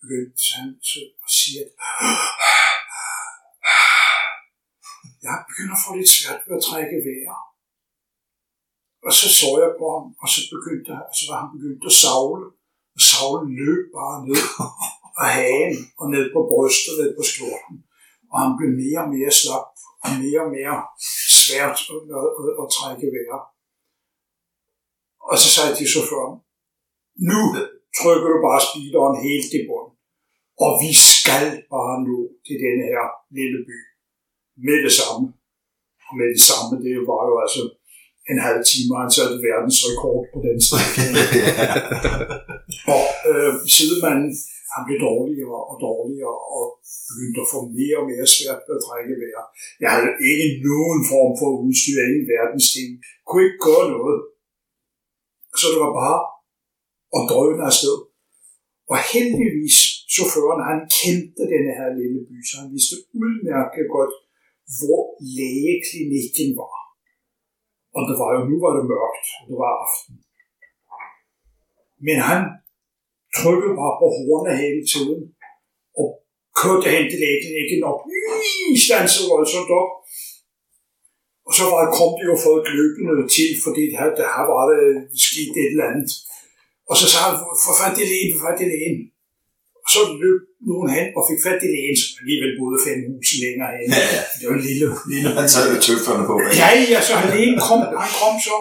begyndte 0.00 0.42
han 0.56 0.68
så 0.90 1.00
at 1.24 1.30
sige, 1.38 1.58
at 1.64 1.70
jeg 5.26 5.36
begynder 5.48 5.74
at 5.76 5.84
få 5.84 5.90
lidt 5.98 6.14
svært 6.16 6.40
ved 6.46 6.56
at 6.58 6.66
trække 6.68 6.96
vejret. 7.06 7.44
Og 9.06 9.12
så 9.18 9.26
så 9.38 9.48
jeg 9.62 9.72
på 9.80 9.86
ham, 9.94 10.06
og 10.22 10.28
så 10.34 10.40
begyndte 10.54 10.90
altså 11.08 11.22
var 11.28 11.38
han 11.42 11.50
begyndt 11.56 11.88
at 11.90 11.98
savle. 12.02 12.46
Og 12.96 13.00
savlen 13.10 13.52
løb 13.62 13.82
bare 13.98 14.16
ned 14.28 14.42
og 15.20 15.26
hagen, 15.36 15.76
og 16.00 16.06
ned 16.14 16.24
på 16.34 16.40
brystet, 16.50 16.94
ned 17.00 17.10
på 17.18 17.24
skjorten. 17.30 17.76
Og 18.32 18.36
han 18.44 18.52
blev 18.58 18.70
mere 18.82 19.00
og 19.04 19.10
mere 19.16 19.32
slap, 19.40 19.68
og 20.04 20.10
mere 20.22 20.40
og 20.46 20.50
mere 20.58 20.76
svært 21.42 21.78
at, 21.94 22.02
at, 22.18 22.28
at, 22.40 22.50
at 22.62 22.66
trække 22.76 23.06
vejret. 23.14 23.44
Og 25.30 25.36
så 25.42 25.48
sagde 25.54 25.76
de 25.78 25.92
chaufføren, 25.92 26.36
nu 27.30 27.40
trykker 27.98 28.28
du 28.32 28.38
bare 28.48 28.60
speederen 28.68 29.16
helt 29.26 29.50
i 29.58 29.60
bund. 29.68 29.90
Og 30.64 30.70
vi 30.82 30.92
skal 31.12 31.46
bare 31.74 31.96
nå 32.08 32.18
til 32.46 32.56
denne 32.64 32.84
her 32.92 33.04
lille 33.38 33.60
by. 33.68 33.78
Med 34.66 34.78
det 34.86 34.94
samme. 35.00 35.24
Og 36.08 36.12
med 36.18 36.28
det 36.34 36.42
samme, 36.50 36.72
det 36.86 36.94
var 37.10 37.22
jo 37.30 37.34
altså 37.44 37.62
en 38.32 38.40
halv 38.46 38.60
time, 38.70 38.92
han 39.02 39.10
satte 39.16 39.36
verdensrekord 39.48 40.22
på 40.32 40.38
den 40.46 40.58
strækning. 40.66 41.12
og 42.96 43.06
øh, 43.30 43.52
sidemanden, 43.76 44.30
han 44.74 44.82
blev 44.86 44.98
dårligere 45.08 45.60
og 45.70 45.76
dårligere, 45.88 46.38
og 46.56 46.64
begyndte 47.08 47.40
at 47.44 47.50
få 47.54 47.60
mere 47.78 47.96
og 48.02 48.06
mere 48.10 48.26
svært 48.34 48.60
ved 48.66 48.74
at 48.78 48.84
trække 48.86 49.14
vejret. 49.22 49.48
Jeg 49.82 49.90
havde 49.94 50.12
ikke 50.32 50.48
nogen 50.70 51.00
form 51.12 51.32
for 51.40 51.50
udstyr, 51.64 51.98
ingen 52.06 52.26
verdens 52.34 52.66
ting. 52.74 52.90
Kunne 53.26 53.44
ikke 53.46 53.62
gøre 53.68 53.86
noget. 53.96 54.18
Så 55.58 55.64
det 55.72 55.78
var 55.84 55.92
bare 56.02 56.18
at 57.16 57.22
drøne 57.30 57.62
afsted. 57.70 57.96
Og 58.92 58.98
heldigvis, 59.12 59.76
chaufføren, 60.12 60.68
han 60.70 60.80
kendte 61.00 61.42
denne 61.52 61.72
her 61.78 61.88
lille 62.00 62.20
by, 62.28 62.36
så 62.48 62.54
han 62.60 62.68
vidste 62.74 62.96
udmærket 63.22 63.86
godt, 63.96 64.14
hvor 64.78 65.02
lægeklinikken 65.36 66.50
var. 66.60 66.76
Og 67.96 68.02
det 68.08 68.16
var 68.20 68.30
jo, 68.36 68.40
nu 68.50 68.56
var 68.64 68.72
det 68.76 68.84
mørkt, 68.92 69.26
og 69.40 69.44
det 69.48 69.56
var 69.62 69.72
aften. 69.84 70.14
Men 72.06 72.18
han 72.30 72.42
trykkede 73.38 73.74
bare 73.80 73.94
på 74.00 74.06
hornet 74.16 74.54
hele 74.64 74.82
tiden, 74.92 75.20
og 76.00 76.08
kørte 76.60 76.86
hen 76.94 77.04
til 77.10 77.18
lægeklinikken 77.22 77.80
op, 77.90 78.00
stansede 78.86 79.26
voldsomt 79.32 79.70
op. 79.80 79.90
Og 81.52 81.56
så 81.60 81.64
var 81.72 81.80
det, 81.84 81.90
kom 82.00 82.12
det 82.18 82.26
jo 82.32 82.36
folk 82.48 82.64
løbende 82.78 83.14
til, 83.36 83.50
fordi 83.64 83.82
der 84.18 84.28
her 84.34 84.44
var 84.52 84.64
det 84.70 84.82
skidt 85.24 85.54
et 85.62 85.72
eller 85.72 85.88
andet. 85.90 86.10
Og 86.90 86.94
så 87.00 87.04
sagde 87.10 87.26
han, 87.28 87.36
få 87.66 87.72
fat 87.82 87.96
i 88.02 88.04
lægen, 88.12 88.30
få 88.34 88.40
fat 88.46 88.60
i 88.64 88.66
lægen. 88.72 88.98
Og 89.84 89.88
så 89.94 90.00
løb 90.22 90.40
nogen 90.70 90.88
hen 90.96 91.06
og 91.16 91.22
fik 91.28 91.40
fat 91.46 91.60
i 91.66 91.68
lægen, 91.74 91.96
som 92.00 92.10
alligevel 92.22 92.52
boede 92.58 92.78
fem 92.86 92.98
hus 93.08 93.28
længere 93.44 93.70
hen. 93.78 93.88
Ja, 93.96 94.04
ja. 94.16 94.22
Det 94.38 94.44
var 94.48 94.54
en 94.60 94.66
lille, 94.70 94.86
lille 95.12 95.28
Han 95.40 95.48
tager 95.52 95.68
jo 95.72 95.78
tøfferne 95.86 96.24
på. 96.30 96.34
Ja, 96.62 96.68
ja, 96.92 96.98
så 97.06 97.12
han 97.20 97.28
lægen 97.34 97.56
kom, 97.66 97.80
han 98.04 98.12
kom 98.20 98.34
så 98.46 98.56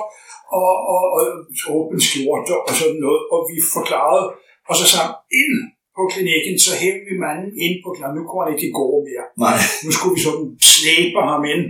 og, 0.60 0.72
og, 0.94 1.02
og 1.16 1.22
så 1.60 1.66
åben 1.78 2.00
skjorte 2.08 2.54
og 2.68 2.74
sådan 2.80 3.00
noget, 3.06 3.22
og 3.34 3.40
vi 3.50 3.58
forklarede, 3.76 4.26
og 4.70 4.74
så 4.80 4.86
sagde 4.92 5.06
han, 5.06 5.14
ind 5.42 5.56
på 5.98 6.02
klinikken, 6.14 6.56
så 6.66 6.72
hævde 6.82 7.04
vi 7.10 7.16
manden 7.26 7.52
ind 7.66 7.76
på 7.84 7.90
klinikken. 7.96 8.18
Nu 8.18 8.24
kunne 8.28 8.44
han 8.44 8.54
ikke 8.54 8.78
gå 8.80 8.86
mere. 9.08 9.26
Nej. 9.46 9.58
Nu 9.86 9.90
skulle 9.96 10.14
vi 10.18 10.22
sådan 10.28 10.48
slæbe 10.74 11.20
ham 11.30 11.44
ind. 11.56 11.66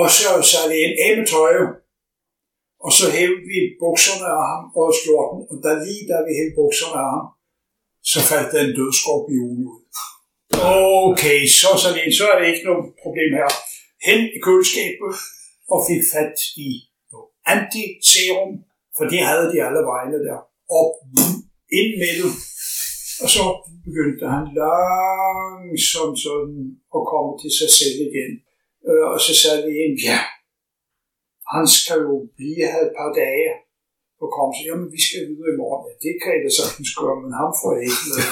Og 0.00 0.06
så 0.16 0.28
satte 0.50 0.70
vi 0.72 0.78
en 0.86 0.94
af 1.04 1.12
med 1.18 1.26
tøjet, 1.32 1.68
og 2.84 2.90
så 2.98 3.04
hævde 3.16 3.42
vi 3.50 3.58
bukserne 3.82 4.26
af 4.36 4.44
ham 4.50 4.62
og 4.78 4.86
skjorten, 4.98 5.40
og 5.50 5.56
da 5.64 5.70
lige 5.86 6.04
da 6.10 6.16
vi 6.26 6.32
hævde 6.38 6.56
bukserne 6.60 6.96
af 7.04 7.08
ham, 7.14 7.26
så 8.10 8.18
faldt 8.30 8.52
der 8.52 8.60
en 8.62 8.76
død 8.78 8.92
skorpion 9.00 9.58
ud. 9.72 9.80
Okay, 11.08 11.38
så, 11.60 11.68
så, 11.82 11.88
det, 11.94 12.02
så 12.18 12.24
er 12.30 12.36
det 12.38 12.46
ikke 12.52 12.66
noget 12.68 12.84
problem 13.02 13.30
her. 13.40 13.50
Hen 14.06 14.20
i 14.36 14.38
køleskabet 14.46 15.12
og 15.72 15.78
fik 15.88 16.02
fat 16.12 16.36
i 16.66 16.68
noget 17.12 17.28
antiserum, 17.54 18.52
for 18.96 19.04
det 19.12 19.20
havde 19.30 19.48
de 19.52 19.64
alle 19.66 19.82
vegne 19.92 20.18
der. 20.26 20.38
Og 20.78 20.86
ind 21.78 21.92
med 22.00 22.12
det. 22.20 22.32
Og 23.22 23.28
så 23.34 23.42
begyndte 23.86 24.24
han 24.34 24.44
langsomt 24.62 26.18
sådan 26.26 26.58
at 26.96 27.02
komme 27.12 27.32
til 27.42 27.52
sig 27.58 27.70
selv 27.78 27.98
igen. 28.08 28.32
Øh, 28.88 29.06
Og 29.14 29.18
så 29.26 29.32
sagde 29.42 29.60
vi 29.66 29.72
ind, 29.84 29.94
ja, 30.08 30.18
han 31.54 31.66
skal 31.76 31.98
jo 32.08 32.14
blive 32.38 32.64
her 32.72 32.82
et 32.88 32.94
par 32.98 33.10
dage 33.22 33.50
på 34.18 34.24
kom 34.36 34.50
så, 34.56 34.62
jamen 34.68 34.88
vi 34.96 35.00
skal 35.06 35.22
videre 35.30 35.52
i 35.54 35.60
morgen. 35.62 35.82
Ja, 35.88 35.92
det 36.04 36.14
kan 36.20 36.30
jeg 36.34 36.42
da 36.46 36.50
sagtens 36.60 36.90
gøre, 37.00 37.16
men 37.24 37.32
ham 37.40 37.50
får 37.60 37.70
jeg 37.76 37.82
ikke 37.88 38.04
med. 38.10 38.18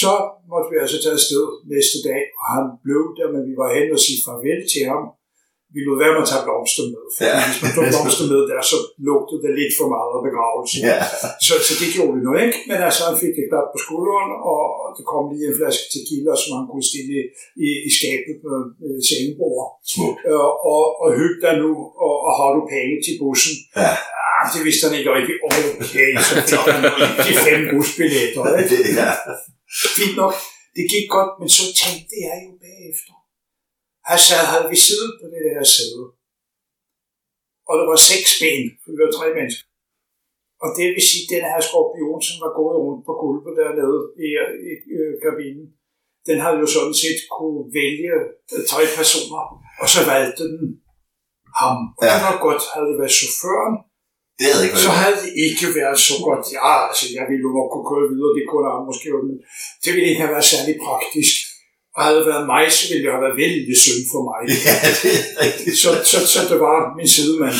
Så 0.00 0.12
måtte 0.50 0.68
vi 0.70 0.76
altså 0.82 0.98
tage 1.00 1.18
afsted 1.20 1.44
næste 1.74 1.98
dag, 2.08 2.22
og 2.38 2.44
han 2.56 2.66
blev 2.84 3.02
der, 3.18 3.28
men 3.34 3.42
vi 3.48 3.54
var 3.62 3.68
hen 3.76 3.88
og 3.96 4.00
sige 4.04 4.20
farvel 4.26 4.60
til 4.72 4.84
ham. 4.92 5.04
Vi 5.74 5.80
lod 5.86 5.96
være 6.02 6.12
med 6.14 6.22
at 6.24 6.30
tage 6.32 6.44
blomster 6.46 6.84
med, 6.94 7.04
for 7.14 7.22
Ja. 7.28 7.36
hvis 7.46 7.58
man 7.64 7.70
tog 7.76 7.84
blomster 7.92 8.24
med 8.32 8.40
der, 8.50 8.60
så 8.72 8.76
lugtede 9.08 9.40
det 9.44 9.52
lidt 9.60 9.72
for 9.78 9.86
meget 9.94 10.12
af 10.16 10.22
begravelse. 10.28 10.76
Ja. 10.88 10.98
Så, 11.46 11.54
så 11.66 11.72
det 11.80 11.88
gjorde 11.94 12.12
vi 12.16 12.20
nu 12.26 12.32
ikke, 12.44 12.58
men 12.68 12.78
altså 12.86 13.00
han 13.08 13.16
fik 13.24 13.34
et 13.40 13.48
klap 13.50 13.66
på 13.74 13.78
skulderen, 13.84 14.30
og 14.50 14.60
der 14.96 15.04
kom 15.12 15.22
lige 15.32 15.46
en 15.50 15.56
flaske 15.58 15.84
tequila, 15.94 16.32
som 16.42 16.50
han 16.58 16.66
kunne 16.72 16.86
stille 16.92 17.16
i, 17.66 17.68
i, 17.88 17.90
skabet 17.98 18.34
på 18.42 18.48
øh, 18.86 18.98
sengebordet. 19.08 19.66
Smukt. 19.92 20.18
Øh, 20.28 20.48
og, 20.74 20.84
og 21.02 21.08
hygge 21.20 21.38
dig 21.44 21.54
nu, 21.62 21.70
og, 22.04 22.14
og 22.26 22.32
har 22.38 22.50
du 22.56 22.60
penge 22.74 22.94
til 23.06 23.14
bussen? 23.22 23.54
Ja. 23.82 23.92
Ah, 24.34 24.44
det 24.54 24.60
vidste 24.66 24.82
han 24.86 24.94
ikke 24.98 25.10
rigtig. 25.16 25.34
Okay, 25.48 26.10
så 26.28 26.34
fik 26.50 26.62
han 26.74 26.82
de 27.26 27.32
fem 27.48 27.60
busbilletter. 27.72 28.42
Ikke? 28.62 28.76
ja. 29.00 29.10
Fint 29.98 30.16
nok, 30.22 30.34
det 30.76 30.84
gik 30.92 31.06
godt, 31.16 31.32
men 31.40 31.48
så 31.58 31.64
tænkte 31.82 32.14
jeg 32.26 32.36
jo 32.46 32.52
bagefter. 32.66 33.14
Her 34.08 34.18
sad, 34.26 34.44
havde 34.52 34.68
vi 34.72 34.78
siddet 34.88 35.10
på 35.20 35.24
det 35.32 35.40
der 35.46 35.64
sæde. 35.76 36.04
Og 37.68 37.74
der 37.78 37.86
var 37.90 37.98
seks 38.10 38.28
ben, 38.40 38.64
for 38.80 38.88
vi 38.94 38.98
var 39.04 39.12
tre 39.18 39.26
mennesker. 39.38 39.66
Og 40.64 40.68
det 40.76 40.86
vil 40.94 41.04
sige, 41.10 41.24
at 41.24 41.30
den 41.34 41.44
her 41.50 41.60
skorpion, 41.68 42.20
som 42.26 42.36
var 42.44 42.52
gået 42.60 42.76
rundt 42.84 43.02
på 43.08 43.12
gulvet 43.22 43.54
dernede 43.60 43.98
i, 44.26 44.28
i, 44.70 44.72
i 44.94 44.98
kabinen, 45.24 45.66
den 46.28 46.36
havde 46.44 46.58
jo 46.62 46.68
sådan 46.76 46.96
set 47.02 47.20
kunne 47.36 47.60
vælge 47.80 48.14
øh, 48.54 48.62
tre 48.72 48.82
personer, 48.98 49.42
og 49.82 49.86
så 49.94 50.00
valgte 50.12 50.44
den 50.52 50.54
ham. 51.60 51.76
Og 51.98 52.04
Ja. 52.06 52.14
det 52.32 52.44
godt, 52.46 52.62
havde 52.72 52.88
det 52.90 52.96
været 53.00 53.16
chaufføren, 53.20 53.74
Det 54.38 54.46
havde 54.50 54.64
ikke 54.66 54.78
så 54.86 54.92
havde 55.00 55.18
det 55.24 55.32
ikke 55.46 55.66
været 55.80 55.98
så 56.08 56.14
godt. 56.26 56.44
Ja, 56.58 56.70
altså, 56.88 57.04
jeg 57.16 57.24
ville 57.28 57.44
jo 57.46 57.50
nok 57.58 57.68
kunne 57.72 57.88
køre 57.92 58.06
videre, 58.12 58.32
det 58.38 58.44
kunne 58.50 58.66
han 58.74 58.88
måske 58.90 59.08
men 59.28 59.36
det 59.82 59.90
ville 59.94 60.08
ikke 60.10 60.22
have 60.24 60.34
været 60.34 60.50
særlig 60.54 60.74
praktisk. 60.86 61.34
Og 61.96 62.00
havde 62.04 62.18
det 62.20 62.26
været 62.32 62.46
mig, 62.54 62.64
så 62.76 62.82
ville 62.88 63.02
det 63.04 63.12
have 63.14 63.24
været 63.26 63.40
vældig 63.44 63.76
synd 63.84 64.02
for 64.12 64.22
mig. 64.30 64.40
Ja, 64.66 64.76
det 65.02 65.12
er 65.20 65.34
rigtigt. 65.44 65.76
Så, 65.82 65.90
så, 66.10 66.18
så 66.32 66.40
det 66.50 66.58
var 66.66 66.78
min 66.98 67.10
sidemand. 67.16 67.58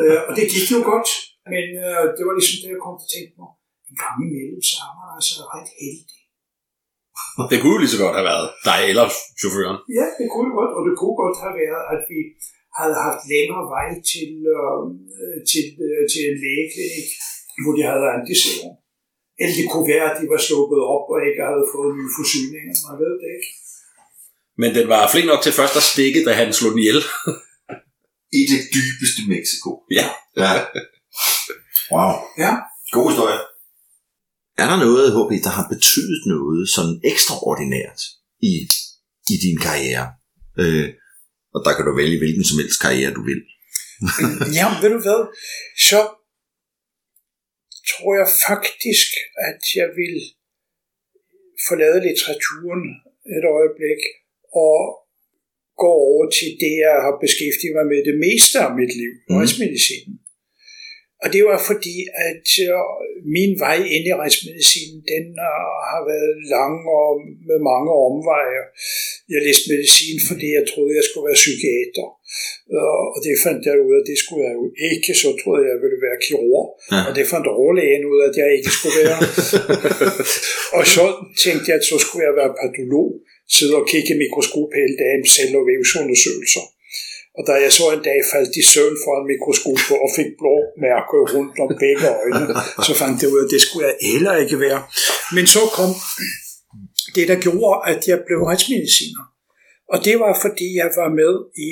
Øh, 0.00 0.18
og 0.28 0.32
det 0.36 0.44
gik 0.54 0.66
jo 0.74 0.80
godt, 0.92 1.10
men 1.52 1.66
øh, 1.86 2.04
det 2.16 2.22
var 2.26 2.34
ligesom 2.38 2.58
det, 2.62 2.70
jeg 2.74 2.82
kom 2.84 2.94
til 2.98 3.06
at 3.08 3.12
tænke 3.16 3.32
på. 3.40 3.44
En 3.90 3.96
gang 4.04 4.16
imellem, 4.26 4.60
så 4.70 4.76
er 4.86 4.92
man 4.98 5.08
altså 5.18 5.34
ret 5.54 5.70
heldig. 5.80 6.20
Det 7.50 7.56
kunne 7.58 7.74
jo 7.76 7.82
lige 7.82 7.94
så 7.94 8.02
godt 8.04 8.16
have 8.18 8.30
været 8.32 8.48
dig 8.70 8.80
eller 8.92 9.06
chaufføren. 9.40 9.78
Ja, 9.98 10.06
det 10.18 10.26
kunne 10.34 10.52
godt, 10.58 10.72
og 10.76 10.82
det 10.86 10.94
kunne 11.00 11.16
godt 11.22 11.36
have 11.44 11.54
været, 11.62 11.82
at 11.94 12.00
vi 12.10 12.20
havde 12.78 12.96
haft 13.06 13.22
længere 13.32 13.64
vej 13.76 13.88
til, 14.12 14.30
øh, 14.58 14.82
til, 15.50 15.66
øh, 15.86 16.02
til 16.12 16.22
en 16.30 16.36
lægeklinik, 16.44 17.08
hvor 17.62 17.72
de 17.76 17.82
havde 17.90 18.14
antiserum. 18.16 18.74
Eller 19.40 19.54
det 19.58 19.66
kunne 19.72 19.88
være, 19.94 20.06
at 20.10 20.16
de 20.20 20.26
var 20.32 20.40
sluppet 20.48 20.80
op 20.94 21.06
og 21.12 21.18
ikke 21.28 21.42
havde 21.50 21.66
fået 21.74 21.90
nye 21.98 22.12
forsyninger. 22.18 22.74
Man 22.86 22.96
ved 23.02 23.14
det 23.22 23.28
ikke. 23.36 23.50
Men 24.60 24.70
den 24.76 24.86
var 24.92 25.10
flink 25.12 25.26
nok 25.32 25.42
til 25.42 25.58
først 25.60 25.76
at 25.80 25.88
stikke, 25.92 26.20
da 26.26 26.32
han 26.40 26.48
slog 26.58 26.70
den 26.72 26.82
ihjel. 26.84 27.00
I 28.40 28.42
det 28.52 28.62
dybeste 28.76 29.20
Mexico. 29.34 29.70
Ja. 29.98 30.06
Ja. 30.42 30.52
Wow. 31.94 32.12
Ja. 32.44 32.52
God 32.94 33.06
historie. 33.10 33.40
Er 34.62 34.66
der 34.70 34.78
noget, 34.86 35.14
HB, 35.16 35.32
der 35.46 35.52
har 35.58 35.66
betydet 35.74 36.20
noget 36.26 36.68
sådan 36.76 36.96
ekstraordinært 37.12 38.00
i, 38.50 38.52
i 39.32 39.36
din 39.44 39.58
karriere? 39.66 40.06
Øh, 40.62 40.88
og 41.54 41.60
der 41.64 41.72
kan 41.76 41.84
du 41.86 41.92
vælge 41.96 42.18
hvilken 42.18 42.44
som 42.44 42.58
helst 42.58 42.80
karriere, 42.84 43.12
du 43.18 43.22
vil. 43.30 43.40
Ja, 44.58 44.64
ved 44.82 44.90
du 44.96 45.00
hvad? 45.06 45.20
Så 45.88 46.00
tror 47.90 48.12
jeg 48.20 48.28
faktisk, 48.48 49.10
at 49.48 49.62
jeg 49.78 49.88
vil 50.00 50.16
forlade 51.68 51.98
litteraturen 52.06 52.84
et 53.36 53.44
øjeblik 53.58 54.02
og 54.66 54.80
gå 55.82 55.90
over 56.08 56.24
til 56.38 56.50
det, 56.62 56.74
jeg 56.86 56.96
har 57.04 57.14
beskæftiget 57.24 57.74
mig 57.78 57.86
med 57.92 58.00
det 58.08 58.16
meste 58.26 58.56
af 58.66 58.70
mit 58.80 58.92
liv, 59.00 59.12
mm. 59.28 59.36
retsmedicinen. 59.36 60.14
Og 61.22 61.28
det 61.34 61.42
var 61.50 61.58
fordi, 61.70 61.96
at 62.28 62.46
øh, 62.66 62.80
min 63.36 63.52
vej 63.64 63.78
ind 63.94 64.04
i 64.10 64.18
retsmedicinen, 64.22 64.98
den 65.12 65.26
øh, 65.48 65.70
har 65.90 66.02
været 66.12 66.34
lang 66.54 66.76
og 66.98 67.10
med 67.48 67.58
mange 67.70 67.90
omveje. 68.08 68.62
Jeg 69.32 69.40
læste 69.46 69.64
medicin, 69.72 70.16
fordi 70.28 70.46
jeg 70.58 70.64
troede, 70.70 70.98
jeg 70.98 71.06
skulle 71.06 71.26
være 71.30 71.42
psykiater. 71.42 72.06
Og 73.14 73.18
det 73.26 73.34
fandt 73.44 73.62
jeg 73.68 73.76
ud 73.86 73.94
af, 73.98 74.02
det 74.10 74.16
skulle 74.22 74.44
jeg 74.48 74.54
jo 74.60 74.64
ikke. 74.90 75.10
Så 75.22 75.28
troede 75.40 75.60
jeg, 75.62 75.70
jeg 75.74 75.80
ville 75.84 76.00
være 76.06 76.18
kirurg. 76.26 76.66
Ja. 76.92 77.00
Og 77.06 77.10
det 77.16 77.24
fandt 77.32 77.46
overlægen 77.60 78.04
ud 78.10 78.18
af, 78.22 78.26
at 78.30 78.36
jeg 78.42 78.48
ikke 78.56 78.70
skulle 78.76 78.98
være. 79.02 79.18
og 80.76 80.84
så 80.96 81.04
tænkte 81.44 81.66
jeg, 81.70 81.76
at 81.80 81.88
så 81.90 81.96
skulle 82.04 82.24
jeg 82.28 82.34
være 82.40 82.56
patolog. 82.60 83.10
Sidde 83.56 83.74
og 83.80 83.86
kigge 83.90 84.10
i 84.14 84.20
mikroskop 84.22 84.70
hele 84.80 84.94
dagen, 85.02 85.22
celle- 85.34 85.58
og 85.60 85.66
vævsundersøgelser. 85.70 86.64
Og 87.38 87.42
da 87.48 87.52
jeg 87.64 87.72
så 87.78 87.84
en 87.96 88.04
dag 88.10 88.20
faldt 88.32 88.52
i 88.60 88.64
søvn 88.72 88.96
foran 89.04 89.26
mikroskopet 89.32 89.96
og 90.04 90.10
fik 90.18 90.30
blå 90.40 90.54
mærker 90.86 91.20
rundt 91.34 91.56
om 91.64 91.70
begge 91.84 92.08
øjne, 92.22 92.44
så 92.86 92.92
fandt 93.00 93.16
jeg 93.22 93.30
ud 93.32 93.40
af, 93.42 93.46
at 93.46 93.52
det 93.54 93.60
skulle 93.66 93.86
jeg 93.88 93.96
heller 94.12 94.34
ikke 94.42 94.56
være. 94.66 94.80
Men 95.36 95.44
så 95.54 95.62
kom 95.78 95.90
det, 97.16 97.24
der 97.30 97.38
gjorde, 97.46 97.76
at 97.92 98.00
jeg 98.10 98.18
blev 98.26 98.38
retsmediciner. 98.50 99.24
Og 99.92 99.98
det 100.06 100.16
var, 100.24 100.32
fordi 100.44 100.68
jeg 100.80 100.90
var 101.00 101.10
med 101.20 101.34
i 101.68 101.70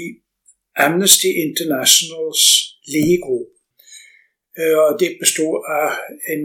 Amnesty 0.85 1.31
Internationals 1.47 2.43
lægegruppe. 2.93 3.53
Øh, 4.61 4.77
Og 4.87 4.93
det 5.01 5.11
bestod 5.23 5.57
af 5.81 5.89
en 6.35 6.43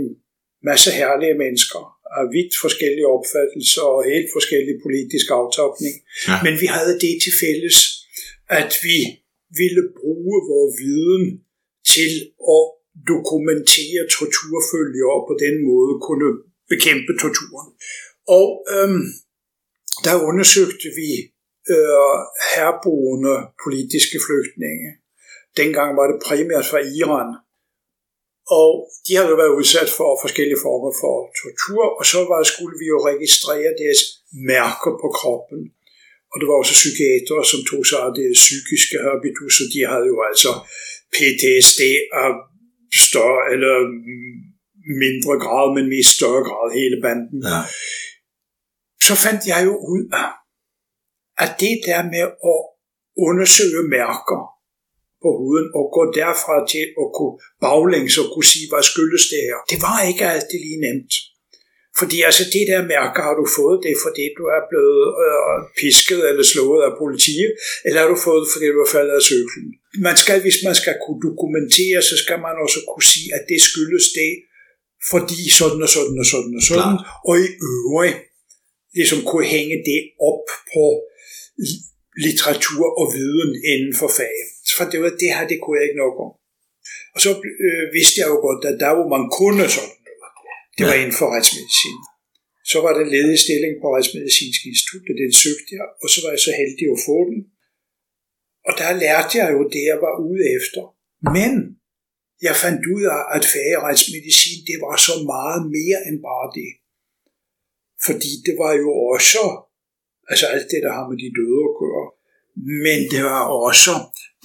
masse 0.69 0.89
herlige 0.99 1.37
mennesker 1.43 1.81
af 2.17 2.23
vidt 2.35 2.53
forskellige 2.65 3.07
opfattelser 3.15 3.85
og 3.95 3.99
helt 4.13 4.29
forskellige 4.37 4.79
politisk 4.85 5.27
aftopning. 5.39 5.95
Ja. 6.27 6.35
Men 6.45 6.53
vi 6.61 6.67
havde 6.75 6.95
det 7.03 7.13
til 7.23 7.33
fælles, 7.43 7.77
at 8.61 8.71
vi 8.85 8.97
ville 9.61 9.83
bruge 10.01 10.37
vores 10.51 10.75
viden 10.83 11.25
til 11.93 12.11
at 12.55 12.63
dokumentere 13.13 14.01
torturfølger 14.17 15.07
og 15.15 15.21
på 15.29 15.33
den 15.45 15.55
måde 15.69 15.93
kunne 16.07 16.29
bekæmpe 16.71 17.11
torturen. 17.21 17.69
Og 18.37 18.47
øhm, 18.75 19.05
der 20.05 20.15
undersøgte 20.29 20.89
vi 20.99 21.09
øh, 21.73 22.17
herboende 22.53 23.35
politiske 23.65 24.17
flygtninge. 24.25 24.89
Dengang 25.59 25.89
var 25.99 26.05
det 26.11 26.23
primært 26.27 26.65
fra 26.71 26.79
Iran. 26.99 27.31
Og 28.59 28.71
de 29.05 29.11
havde 29.15 29.31
jo 29.33 29.37
været 29.43 29.57
udsat 29.59 29.89
for 29.97 30.09
forskellige 30.23 30.63
former 30.65 30.91
for 31.01 31.15
tortur, 31.39 31.83
og 31.99 32.03
så 32.11 32.19
var, 32.29 32.41
skulle 32.43 32.75
vi 32.81 32.87
jo 32.93 32.97
registrere 33.11 33.71
deres 33.81 34.01
mærker 34.51 34.91
på 35.01 35.07
kroppen. 35.19 35.59
Og 36.33 36.37
det 36.39 36.47
var 36.49 36.57
også 36.61 36.75
psykiater, 36.81 37.37
som 37.51 37.59
tog 37.69 37.83
sig 37.89 37.99
af 38.07 38.11
det 38.19 38.27
psykiske 38.43 38.97
habitus, 39.05 39.55
og 39.63 39.67
de 39.73 39.79
havde 39.91 40.07
jo 40.13 40.17
altså 40.29 40.51
PTSD 41.13 41.81
af 42.23 42.29
større 43.07 43.41
eller 43.53 43.75
mindre 45.03 45.33
grad, 45.45 45.67
men 45.75 45.85
mest 45.93 46.11
større 46.17 46.43
grad 46.49 46.67
hele 46.79 46.97
banden 47.05 47.39
Ja. 47.51 47.59
så 49.07 49.13
fandt 49.23 49.41
jeg 49.51 49.59
jo 49.67 49.73
ud 49.93 50.05
af, 50.23 50.31
at 51.43 51.51
det 51.63 51.75
der 51.87 52.01
med 52.13 52.25
at 52.51 52.59
undersøge 53.27 53.83
mærker 53.97 54.41
på 55.23 55.29
huden 55.41 55.67
og 55.77 55.85
gå 55.95 56.01
derfra 56.19 56.55
til 56.73 56.85
at 57.01 57.07
kunne 57.17 57.35
baglæns 57.63 58.15
og 58.21 58.27
kunne 58.33 58.49
sige, 58.53 58.67
hvad 58.71 58.83
skyldes 58.91 59.23
det 59.31 59.41
her, 59.47 59.59
det 59.71 59.79
var 59.87 59.97
ikke 60.09 60.23
altid 60.33 60.59
lige 60.67 60.81
nemt. 60.87 61.13
Fordi 61.99 62.17
altså 62.27 62.43
det 62.55 62.63
der 62.71 62.81
mærker, 62.95 63.21
har 63.27 63.35
du 63.41 63.45
fået 63.59 63.77
det, 63.85 63.95
fordi 64.05 64.23
du 64.39 64.43
er 64.57 64.61
blevet 64.71 65.03
øh, 65.25 65.57
pisket 65.79 66.21
eller 66.29 66.45
slået 66.53 66.81
af 66.87 66.91
politiet, 67.01 67.51
eller 67.85 67.99
har 68.01 68.09
du 68.13 68.19
fået 68.27 68.41
det, 68.43 68.49
fordi 68.53 68.65
du 68.75 68.79
er 68.85 68.93
faldet 68.95 69.15
af 69.19 69.23
cyklen. 69.31 69.67
Man 70.07 70.15
skal, 70.21 70.37
hvis 70.45 70.59
man 70.67 70.75
skal 70.81 70.95
kunne 71.03 71.21
dokumentere, 71.29 71.99
så 72.09 72.15
skal 72.23 72.39
man 72.45 72.55
også 72.63 72.79
kunne 72.89 73.07
sige, 73.13 73.29
at 73.37 73.43
det 73.51 73.59
skyldes 73.69 74.05
det, 74.19 74.31
fordi 75.11 75.39
sådan 75.59 75.81
og 75.85 75.91
sådan 75.95 76.17
og 76.23 76.27
sådan 76.33 76.53
og 76.59 76.65
sådan, 76.71 76.97
og 77.27 77.33
i 77.45 77.47
øvrigt 77.71 78.17
ligesom 78.97 79.19
kunne 79.29 79.47
hænge 79.55 79.77
det 79.89 79.99
op 80.29 80.45
på 80.71 80.83
li- 81.67 81.85
litteratur 82.25 82.85
og 83.01 83.05
viden 83.17 83.51
inden 83.71 83.93
for 83.99 84.09
faget. 84.17 84.49
For 84.75 84.83
det, 84.91 84.99
var, 85.03 85.11
det 85.21 85.29
her, 85.35 85.43
det 85.51 85.57
kunne 85.59 85.77
jeg 85.77 85.85
ikke 85.87 86.01
nok 86.05 86.15
om. 86.25 86.31
Og 87.15 87.19
så 87.25 87.29
øh, 87.65 87.85
vidste 87.97 88.15
jeg 88.21 88.27
jo 88.33 88.37
godt, 88.47 88.61
at 88.69 88.75
der 88.83 88.91
hvor 88.97 89.07
man 89.15 89.25
kunne 89.39 89.63
sådan 89.75 89.95
det 90.75 90.83
var 90.87 90.95
Ja. 90.95 91.01
inden 91.01 91.17
for 91.19 91.27
retsmedicin. 91.35 91.99
Så 92.71 92.77
var 92.85 92.91
der 92.97 93.05
ledig 93.15 93.39
stilling 93.45 93.73
på 93.81 93.87
Retsmedicinsk 93.95 94.59
Institut, 94.69 95.05
og 95.11 95.15
den 95.23 95.31
søgte 95.43 95.71
jeg, 95.79 95.87
og 96.01 96.07
så 96.13 96.17
var 96.23 96.31
jeg 96.35 96.41
så 96.47 96.51
heldig 96.61 96.85
at 96.95 96.99
få 97.09 97.17
den. 97.31 97.39
Og 98.67 98.73
der 98.81 98.89
lærte 99.03 99.33
jeg 99.41 99.47
jo 99.55 99.61
det, 99.73 99.83
jeg 99.91 99.99
var 100.05 100.13
ude 100.29 100.43
efter. 100.57 100.83
Men 101.37 101.51
jeg 102.47 102.55
fandt 102.63 102.81
ud 102.95 103.03
af, 103.15 103.21
at 103.35 103.43
fageretsmedicin, 103.53 104.59
det 104.69 104.77
var 104.85 104.95
så 105.07 105.15
meget 105.33 105.61
mere 105.77 105.99
end 106.07 106.17
bare 106.29 106.47
det. 106.59 106.71
Fordi 108.07 108.31
det 108.45 108.55
var 108.61 108.73
jo 108.83 108.89
også, 109.13 109.43
altså 110.31 110.45
alt 110.53 110.67
det, 110.73 110.81
der 110.85 110.91
har 110.97 111.05
med 111.09 111.17
de 111.23 111.29
døde 111.39 111.61
at 111.69 111.75
gøre, 111.83 112.07
men 112.85 112.99
det 113.13 113.21
var 113.31 113.41
også 113.67 113.91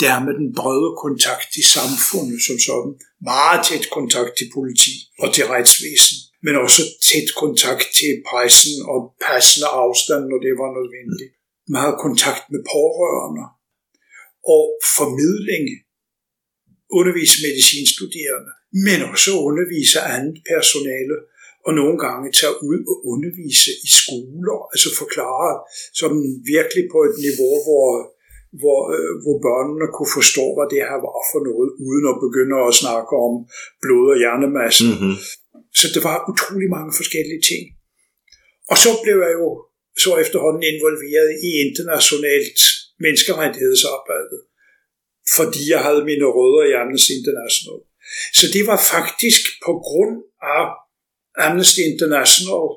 der 0.02 0.14
med 0.26 0.34
den 0.40 0.50
brede 0.60 0.90
kontakt 1.04 1.46
til 1.54 1.64
samfundet 1.76 2.38
som 2.46 2.56
sådan. 2.68 2.94
Meget 3.32 3.60
tæt 3.68 3.86
kontakt 3.96 4.32
til 4.38 4.48
politi 4.56 4.94
og 5.22 5.28
til 5.34 5.44
retsvæsen, 5.52 6.16
men 6.44 6.54
også 6.64 6.82
tæt 7.08 7.28
kontakt 7.42 7.86
til 7.98 8.12
pressen 8.28 8.76
og 8.92 8.98
passende 9.26 9.68
afstand, 9.82 10.22
når 10.30 10.38
det 10.46 10.54
var 10.62 10.70
nødvendigt. 10.78 11.32
Meget 11.76 11.96
kontakt 12.04 12.44
med 12.52 12.60
pårørende 12.74 13.44
og 14.54 14.64
formidling 14.96 15.64
undervise 16.98 17.36
medicinstuderende, 17.46 18.52
men 18.86 18.98
også 19.12 19.30
undervise 19.48 19.98
andet 20.14 20.36
personale, 20.52 21.16
og 21.66 21.72
nogle 21.80 21.96
gange 22.04 22.26
tage 22.40 22.56
ud 22.70 22.80
og 22.90 22.96
undervise 23.12 23.70
i 23.86 23.88
skoler, 24.00 24.58
altså 24.72 24.88
forklare 25.02 25.52
sådan 26.00 26.22
virkelig 26.54 26.84
på 26.94 26.98
et 27.08 27.16
niveau, 27.26 27.54
hvor, 27.66 27.88
hvor, 28.60 28.80
øh, 28.96 29.14
hvor 29.22 29.36
børnene 29.46 29.86
kunne 29.96 30.12
forstå, 30.18 30.44
hvad 30.56 30.66
det 30.72 30.80
her 30.88 30.98
var 31.06 31.16
for 31.32 31.40
noget, 31.48 31.68
uden 31.88 32.04
at 32.12 32.20
begynde 32.24 32.56
at 32.68 32.78
snakke 32.82 33.12
om 33.26 33.34
blod 33.82 34.06
og 34.12 34.18
hjernemasse. 34.22 34.84
Mm-hmm. 34.90 35.14
Så 35.80 35.86
det 35.94 36.00
var 36.08 36.16
utrolig 36.30 36.68
mange 36.76 36.92
forskellige 37.00 37.42
ting. 37.50 37.64
Og 38.70 38.76
så 38.84 38.90
blev 39.04 39.16
jeg 39.26 39.34
jo 39.42 39.48
så 40.04 40.10
efterhånden 40.24 40.62
involveret 40.72 41.30
i 41.48 41.50
internationalt 41.66 42.58
menneskerettighedsarbejde, 43.04 44.36
fordi 45.36 45.60
jeg 45.74 45.80
havde 45.86 46.02
mine 46.10 46.26
rødder 46.36 46.62
i 46.70 46.72
Amnesty 46.80 47.12
International. 47.20 47.78
Så 48.38 48.44
det 48.54 48.62
var 48.70 48.78
faktisk 48.94 49.42
på 49.66 49.72
grund 49.88 50.14
af 50.56 50.64
Amnesty 51.46 51.80
Internationals 51.92 52.76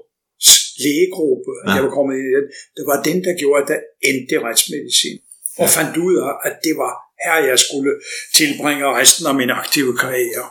lægegruppe, 0.86 1.52
Ja. 1.66 1.72
jeg 1.76 1.84
var 1.86 1.94
kommet 1.98 2.14
ind 2.20 2.28
i 2.32 2.34
den. 2.38 2.48
Det 2.78 2.84
var 2.92 2.98
den, 3.08 3.18
der 3.26 3.34
gjorde, 3.42 3.60
at 3.64 3.70
jeg 3.74 3.82
endte 4.10 4.36
retsmedicin. 4.48 5.18
Og 5.58 5.70
fandt 5.70 5.98
ud 5.98 6.16
af, 6.28 6.32
at 6.48 6.56
det 6.66 6.74
var 6.84 6.94
her, 7.26 7.38
jeg 7.52 7.60
skulle 7.60 7.92
tilbringe 8.38 8.86
resten 9.00 9.26
af 9.28 9.36
min 9.36 9.50
aktive 9.50 9.98
karriere. 9.98 10.48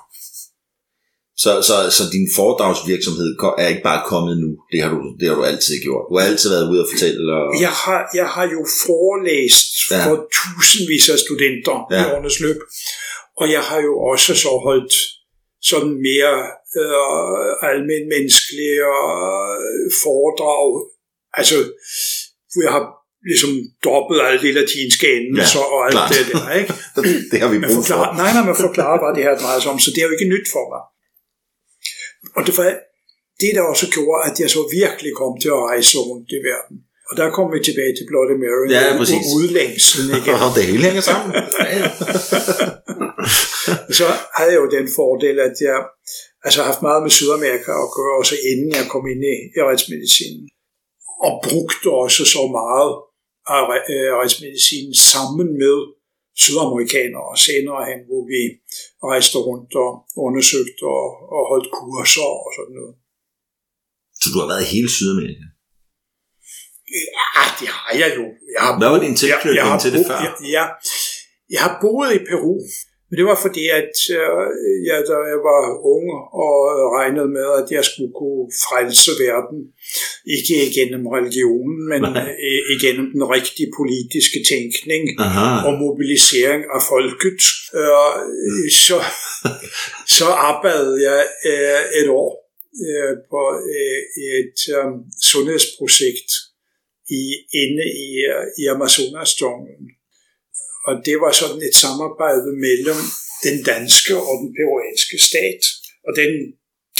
Så, 1.44 1.52
så, 1.68 1.76
så 1.96 2.02
din 2.16 2.28
foredragsvirksomhed 2.38 3.28
er 3.58 3.68
ikke 3.72 3.86
bare 3.90 4.02
kommet 4.12 4.34
nu. 4.44 4.50
Det 4.72 4.78
har, 4.82 4.90
du, 4.94 4.98
det 5.20 5.28
har 5.28 5.36
du 5.36 5.44
altid 5.44 5.74
gjort. 5.86 6.04
Du 6.10 6.14
har 6.18 6.26
altid 6.30 6.48
været 6.50 6.70
ude 6.70 6.80
og 6.84 6.88
fortælle. 6.92 7.22
Og... 7.38 7.60
Jeg 7.66 7.74
har, 7.84 8.00
jeg 8.20 8.28
har 8.34 8.46
jo 8.56 8.60
forelæst 8.86 9.66
Ja. 9.90 10.00
for 10.06 10.16
tusindvis 10.38 11.08
af 11.14 11.18
studenter 11.26 11.76
ja. 11.90 12.00
i 12.00 12.04
årenes 12.12 12.40
løb. 12.40 12.60
Og 13.40 13.46
jeg 13.56 13.62
har 13.68 13.80
jo 13.88 13.92
også 14.10 14.34
så 14.44 14.52
holdt 14.66 14.94
sådan 15.70 15.94
mere 16.08 16.34
øh, 16.80 17.70
almenmenneskelige 17.70 18.82
øh, 19.68 19.86
foredrag. 20.02 20.70
Altså, 21.38 21.56
hvor 22.52 22.62
jeg 22.66 22.72
har 22.76 22.86
ligesom 23.28 23.52
droppet 23.84 24.18
alle 24.26 24.40
de 24.46 24.50
latinske 24.58 25.06
endelser 25.18 25.62
Ja, 25.64 25.72
og 25.74 25.78
alt 25.86 25.96
klart. 25.96 26.10
det 26.14 26.24
der, 26.32 26.44
ikke? 26.60 26.72
det 27.30 27.38
har 27.42 27.48
vi 27.54 27.58
brug 27.58 27.70
for. 27.74 27.80
forklarer, 27.80 28.10
nej, 28.22 28.30
nej, 28.36 28.44
man 28.50 28.58
forklarer, 28.66 28.96
hvad 29.02 29.10
det 29.16 29.22
her 29.26 29.34
drejer 29.42 29.60
sig 29.60 29.70
om, 29.74 29.78
så 29.84 29.88
det 29.94 30.00
er 30.00 30.06
jo 30.08 30.14
ikke 30.16 30.32
nyt 30.34 30.46
for 30.54 30.64
mig. 30.72 30.82
Og 32.36 32.40
det 32.46 32.52
var 32.58 32.66
det, 33.42 33.50
der 33.56 33.62
også 33.72 33.86
gjorde, 33.96 34.20
at 34.28 34.34
jeg 34.42 34.50
så 34.56 34.62
virkelig 34.80 35.10
kom 35.20 35.32
til 35.42 35.50
at 35.56 35.62
rejse 35.70 35.94
rundt 36.08 36.28
i 36.38 36.40
verden. 36.50 36.76
Og 37.08 37.14
der 37.20 37.26
kommer 37.36 37.50
vi 37.54 37.60
tilbage 37.68 37.92
til 37.98 38.04
Bloody 38.10 38.36
Mary. 38.44 38.66
Ja, 38.76 38.82
og 38.90 38.96
præcis. 39.00 39.24
Udlængslen 39.40 40.08
igen. 40.18 40.34
Og 40.44 40.50
det 40.56 40.64
hele 40.70 40.84
hænger 40.88 41.04
sammen. 41.10 41.30
Så 43.98 44.06
havde 44.36 44.52
jeg 44.54 44.60
jo 44.64 44.68
den 44.78 44.86
fordel, 44.98 45.36
at 45.48 45.56
jeg 45.68 45.78
altså 46.44 46.58
har 46.60 46.68
haft 46.72 46.82
meget 46.88 47.00
med 47.04 47.12
Sydamerika 47.18 47.70
at 47.84 47.90
gøre, 47.96 48.12
også 48.22 48.36
inden 48.50 48.70
jeg 48.78 48.84
kom 48.92 49.04
ind 49.12 49.22
i, 49.32 49.34
i 49.56 49.58
retsmedicinen. 49.68 50.44
Og 51.26 51.32
brugte 51.46 51.88
også 52.04 52.22
så 52.34 52.42
meget 52.60 52.92
af 53.54 53.62
re- 53.72 53.86
øh, 53.94 54.92
sammen 55.12 55.48
med 55.62 55.76
sydamerikanere 56.42 57.30
senere 57.46 57.80
hen, 57.90 58.00
hvor 58.08 58.22
vi 58.32 58.40
rejste 59.10 59.36
rundt 59.48 59.72
og 59.84 59.90
undersøgte 60.26 60.84
og, 60.98 61.06
og 61.34 61.42
holdt 61.50 61.68
kurser 61.78 62.30
og 62.44 62.50
sådan 62.56 62.74
noget. 62.80 62.94
Så 64.20 64.26
du 64.32 64.36
har 64.42 64.48
været 64.52 64.64
i 64.66 64.72
hele 64.74 64.90
Sydamerika? 64.96 65.46
Ja, 67.36 67.44
det 67.60 67.68
har 67.78 67.92
jeg 68.02 68.10
jo. 68.18 68.24
Jeg 68.54 68.60
har 68.66 68.72
Hvad 68.80 68.90
var 68.94 69.00
din 69.06 69.16
tilknytning 69.22 69.80
til 69.84 69.92
det 69.96 70.02
før? 70.10 70.18
Jeg, 70.26 70.32
jeg, 70.56 70.66
jeg 71.54 71.60
har 71.66 71.72
boet 71.82 72.10
i 72.18 72.20
Peru, 72.28 72.54
men 73.10 73.18
det 73.18 73.26
var 73.30 73.38
fordi, 73.46 73.64
at 73.80 73.96
øh, 74.18 74.44
jeg, 74.88 74.98
da 75.08 75.14
jeg 75.32 75.40
var 75.50 75.62
ung 75.94 76.06
og 76.44 76.56
regnede 76.98 77.30
med, 77.38 77.48
at 77.60 77.68
jeg 77.76 77.84
skulle 77.84 78.12
kunne 78.20 78.44
frelse 78.66 79.10
verden, 79.26 79.58
ikke 80.36 80.54
igennem 80.70 81.04
religionen, 81.16 81.78
men 81.92 82.00
Nej. 82.02 82.34
igennem 82.76 83.06
den 83.14 83.24
rigtige 83.36 83.70
politiske 83.80 84.40
tænkning 84.52 85.02
Aha. 85.18 85.48
og 85.66 85.72
mobilisering 85.84 86.62
af 86.76 86.82
folket. 86.92 87.40
Øh, 87.80 88.14
så, 88.86 88.98
så 90.18 90.26
arbejdede 90.50 90.98
jeg 91.10 91.22
øh, 91.50 91.82
et 92.00 92.08
år 92.22 92.32
på 93.32 93.42
et 94.44 94.58
sundhedsprojekt 95.30 96.30
i, 97.20 97.22
inde 97.62 97.84
i, 98.06 98.08
i 98.60 98.62
Amazonas-junglen. 98.74 99.86
Og 100.86 100.94
det 101.06 101.16
var 101.24 101.32
sådan 101.40 101.62
et 101.68 101.76
samarbejde 101.84 102.50
mellem 102.66 103.00
den 103.46 103.56
danske 103.72 104.14
og 104.28 104.34
den 104.42 104.50
peruanske 104.56 105.16
stat. 105.28 105.62
Og 106.06 106.12
den 106.20 106.30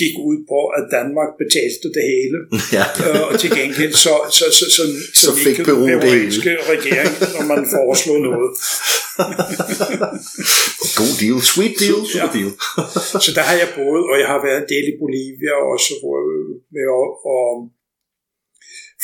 gik 0.00 0.14
ud 0.30 0.38
på, 0.52 0.60
at 0.78 0.84
Danmark 0.96 1.30
betalte 1.42 1.86
det 1.96 2.04
hele. 2.14 2.38
Ja. 2.76 2.86
Øh, 3.02 3.20
og 3.28 3.32
til 3.40 3.50
gengæld 3.58 3.94
så, 4.06 4.14
så, 4.38 4.46
så, 4.58 4.66
så, 4.76 4.84
så, 5.20 5.26
Så 5.26 5.30
fik 5.44 5.56
Peru 5.66 5.82
den 5.88 6.00
peruanske 6.00 6.52
regering, 6.74 7.12
når 7.34 7.44
man 7.52 7.62
foreslog 7.76 8.18
noget. 8.28 8.50
God 11.00 11.14
deal. 11.20 11.38
Sweet 11.52 11.74
deal. 11.82 12.00
Ja. 12.02 12.10
Super 12.12 12.30
deal. 12.36 12.52
Så 13.24 13.30
der 13.36 13.44
har 13.48 13.56
jeg 13.62 13.68
boet, 13.78 14.04
og 14.10 14.16
jeg 14.22 14.28
har 14.32 14.40
været 14.46 14.60
en 14.62 14.70
del 14.74 14.84
i 14.92 14.94
Bolivia 15.02 15.54
også 15.74 15.92
hvor, 16.00 16.16
med 16.76 16.86
at, 17.00 17.08
at 17.36 17.50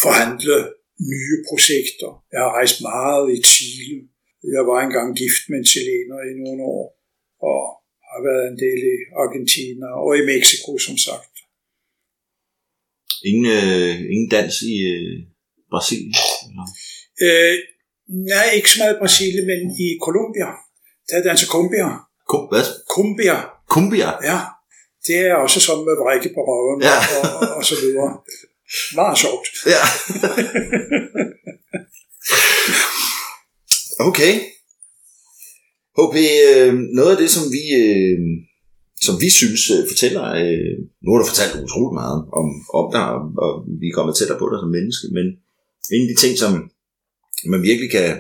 forhandle 0.05 0.57
nye 1.13 1.37
projekter. 1.49 2.11
Jeg 2.33 2.41
har 2.45 2.53
rejst 2.59 2.79
meget 2.91 3.25
i 3.37 3.39
Chile. 3.53 3.99
Jeg 4.55 4.63
var 4.71 4.79
engang 4.81 5.09
gift 5.23 5.43
med 5.51 5.59
en 5.63 5.69
chilener 5.73 6.21
i 6.31 6.33
nogle 6.43 6.63
år, 6.77 6.85
og 7.51 7.61
har 8.11 8.21
været 8.29 8.45
en 8.53 8.59
del 8.65 8.81
i 8.95 8.97
Argentina 9.25 9.87
og 10.05 10.11
i 10.21 10.23
Mexico, 10.33 10.71
som 10.87 10.97
sagt. 11.09 11.35
Ingen, 13.31 13.47
øh, 13.59 13.95
ingen 14.15 14.31
dans 14.37 14.55
i 14.73 14.75
øh, 14.95 15.15
Brasilien? 15.73 16.15
Eller? 16.49 16.67
Øh, 17.25 17.55
nej, 18.33 18.47
ikke 18.57 18.71
så 18.73 18.77
meget 18.81 18.95
i 18.97 19.01
Brasilien, 19.03 19.45
men 19.51 19.61
i 19.85 19.87
Colombia. 20.07 20.49
Der 21.09 21.15
er 21.19 21.23
danser 21.29 21.49
cumbia. 21.55 21.89
Kum, 22.31 22.43
hvad? 22.51 22.67
Cumbia, 22.95 23.37
Kumbia? 23.75 24.11
ja. 24.31 24.39
Det 25.07 25.19
er 25.31 25.35
også 25.45 25.59
sådan 25.67 25.85
med 25.89 25.97
vrække 26.03 26.29
på 26.37 26.41
røven 26.51 26.79
Ja. 26.89 26.97
og, 27.17 27.23
og, 27.41 27.47
og 27.59 27.63
så 27.71 27.75
videre. 27.85 28.11
Meget 29.01 29.17
sjovt. 29.25 29.47
Ja. 29.75 29.83
Okay. 34.01 34.35
HP, 35.99 36.17
øh, 36.49 36.75
noget 36.99 37.13
af 37.15 37.19
det, 37.23 37.31
som 37.31 37.45
vi, 37.57 37.63
øh, 37.83 38.19
som 39.07 39.15
vi 39.23 39.29
synes 39.31 39.63
øh, 39.75 39.83
fortæller, 39.91 40.25
øh, 40.43 40.75
nu 41.03 41.09
har 41.11 41.19
du 41.21 41.31
fortalt 41.33 41.63
utroligt 41.65 41.99
meget 42.03 42.19
om, 42.41 42.49
om 42.81 42.87
dig, 42.97 43.07
og, 43.17 43.23
og 43.45 43.53
vi 43.81 43.87
er 43.89 43.97
kommet 43.97 44.17
tættere 44.17 44.41
på 44.41 44.47
dig 44.51 44.59
som 44.61 44.75
menneske, 44.79 45.07
men 45.17 45.27
en 45.95 46.05
af 46.05 46.09
de 46.11 46.21
ting, 46.23 46.35
som 46.43 46.53
man 47.53 47.63
virkelig 47.71 47.91
kan 47.91 48.11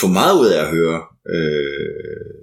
få 0.00 0.06
meget 0.18 0.34
ud 0.40 0.48
af 0.54 0.58
at 0.62 0.72
høre 0.76 0.98
øh, 1.34 2.34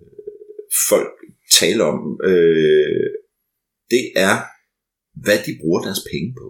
folk 0.89 1.13
tale 1.59 1.81
om, 1.91 1.99
øh, 2.29 3.09
det 3.93 4.03
er, 4.27 4.35
hvad 5.23 5.37
de 5.45 5.57
bruger 5.61 5.81
deres 5.81 6.01
penge 6.11 6.29
på. 6.39 6.47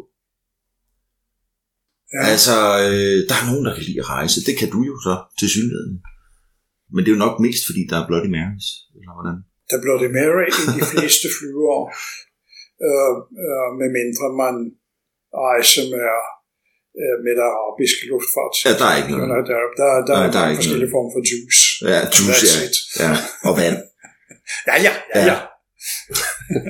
Ja. 2.16 2.22
Altså, 2.34 2.56
øh, 2.86 3.18
der 3.30 3.36
er 3.42 3.46
nogen, 3.50 3.66
der 3.68 3.74
kan 3.76 3.86
lide 3.88 4.02
at 4.04 4.10
rejse. 4.16 4.38
Det 4.48 4.56
kan 4.62 4.70
du 4.76 4.80
jo 4.92 4.96
så 5.08 5.14
til 5.40 5.48
synligheden. 5.56 5.96
Men 6.94 7.00
det 7.02 7.10
er 7.10 7.16
jo 7.18 7.26
nok 7.28 7.36
mest, 7.46 7.62
fordi 7.70 7.82
der 7.90 7.98
er 8.00 8.08
Bloody 8.10 8.30
Marys, 8.38 8.68
eller 8.98 9.12
hvordan? 9.18 9.38
Der 9.72 9.78
blev 9.84 9.96
det 10.04 10.10
mere 10.20 10.42
i 10.50 10.64
de 10.80 10.84
fleste 10.94 11.28
flyvere, 11.38 11.82
øh, 12.88 13.14
øh, 13.44 13.68
med 13.80 13.90
mindre 14.00 14.26
man 14.44 14.56
rejser 15.46 15.84
med, 15.94 16.06
øh, 17.02 17.16
med 17.24 17.34
det 17.38 17.46
arabiske 17.52 18.04
luftfart. 18.12 18.54
Ja, 18.66 18.72
der 18.82 18.88
er 18.92 18.96
ikke 19.00 19.12
noget. 19.14 19.28
Der, 19.32 19.40
der, 19.52 19.60
der, 19.80 19.90
der, 20.08 20.16
Nej, 20.18 20.28
er 20.28 20.32
der 20.36 20.42
er 20.44 20.50
ikke 20.52 20.62
forskellige 20.64 20.92
former 20.96 21.12
for 21.16 21.24
juice. 21.30 21.62
Ja, 21.92 22.00
juice, 22.16 22.46
ja. 22.48 22.68
it. 22.68 22.76
ja. 23.04 23.12
Og 23.48 23.54
vand. 23.62 23.78
Ja, 24.70 24.76
ja, 24.88 24.94
ja, 25.16 25.20
Ja. 25.20 25.26
ja. 25.32 25.38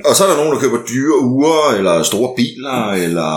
Og 0.08 0.12
så 0.16 0.20
er 0.24 0.28
der 0.30 0.38
nogen, 0.40 0.52
der 0.54 0.60
køber 0.64 0.80
dyre 0.92 1.18
uger, 1.34 1.60
eller 1.78 1.94
store 2.10 2.30
biler, 2.38 2.80
eller 3.06 3.30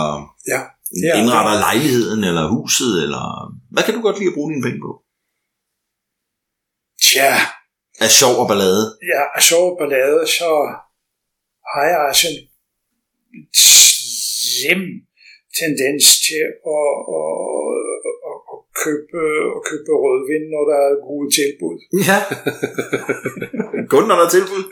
Ja. 0.52 0.60
Ja. 1.04 1.12
indretter 1.20 1.54
lejligheden, 1.66 2.20
eller 2.30 2.44
huset, 2.56 2.92
eller... 3.04 3.24
Hvad 3.72 3.82
kan 3.84 3.94
du 3.94 4.00
godt 4.06 4.18
lide 4.18 4.30
at 4.32 4.36
bruge 4.36 4.50
dine 4.52 4.64
penge 4.66 4.80
på? 4.86 4.92
Tja, 7.06 7.32
Af 8.04 8.10
sjov 8.20 8.34
og 8.42 8.46
ballade. 8.50 8.84
ja, 9.12 9.22
og 9.36 9.42
så 9.50 9.58
ballade, 9.80 10.20
så 10.38 10.50
har 11.72 11.84
jeg 11.92 12.00
altså 12.08 12.26
en 12.32 12.38
slem 14.52 14.82
tendens 15.60 16.04
til 16.26 16.42
at, 16.76 16.92
at, 17.18 17.32
at, 18.28 18.38
at, 18.52 18.58
købe, 18.82 19.18
at 19.56 19.60
købe 19.70 19.90
rødvin, 20.04 20.44
når 20.54 20.62
der 20.70 20.78
er 20.88 20.94
gode 21.08 21.28
tilbud. 21.38 21.76
Ja. 22.08 22.18
Kun 23.92 24.04
når 24.08 24.16
der 24.20 24.26
er 24.28 24.34
tilbud. 24.38 24.62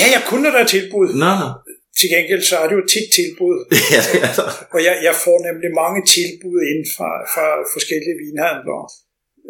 Ja, 0.00 0.06
jeg 0.14 0.22
kunne, 0.28 0.42
når 0.42 0.52
der 0.56 0.62
er 0.66 0.70
tilbud. 0.76 1.08
Nå, 1.22 1.30
nå. 1.42 1.50
Til 1.98 2.08
gengæld 2.14 2.42
så 2.50 2.56
er 2.62 2.66
det 2.68 2.76
jo 2.80 2.86
tit 2.94 3.08
tilbud. 3.18 3.56
Ja, 3.94 4.00
det 4.12 4.20
er 4.28 4.32
der. 4.40 4.48
Og 4.74 4.80
jeg, 4.86 4.94
jeg 5.08 5.14
får 5.24 5.36
nemlig 5.48 5.70
mange 5.82 6.00
tilbud 6.16 6.58
ind 6.72 6.82
fra, 6.94 7.10
fra 7.34 7.46
forskellige 7.74 8.16
vinhandlere. 8.24 8.84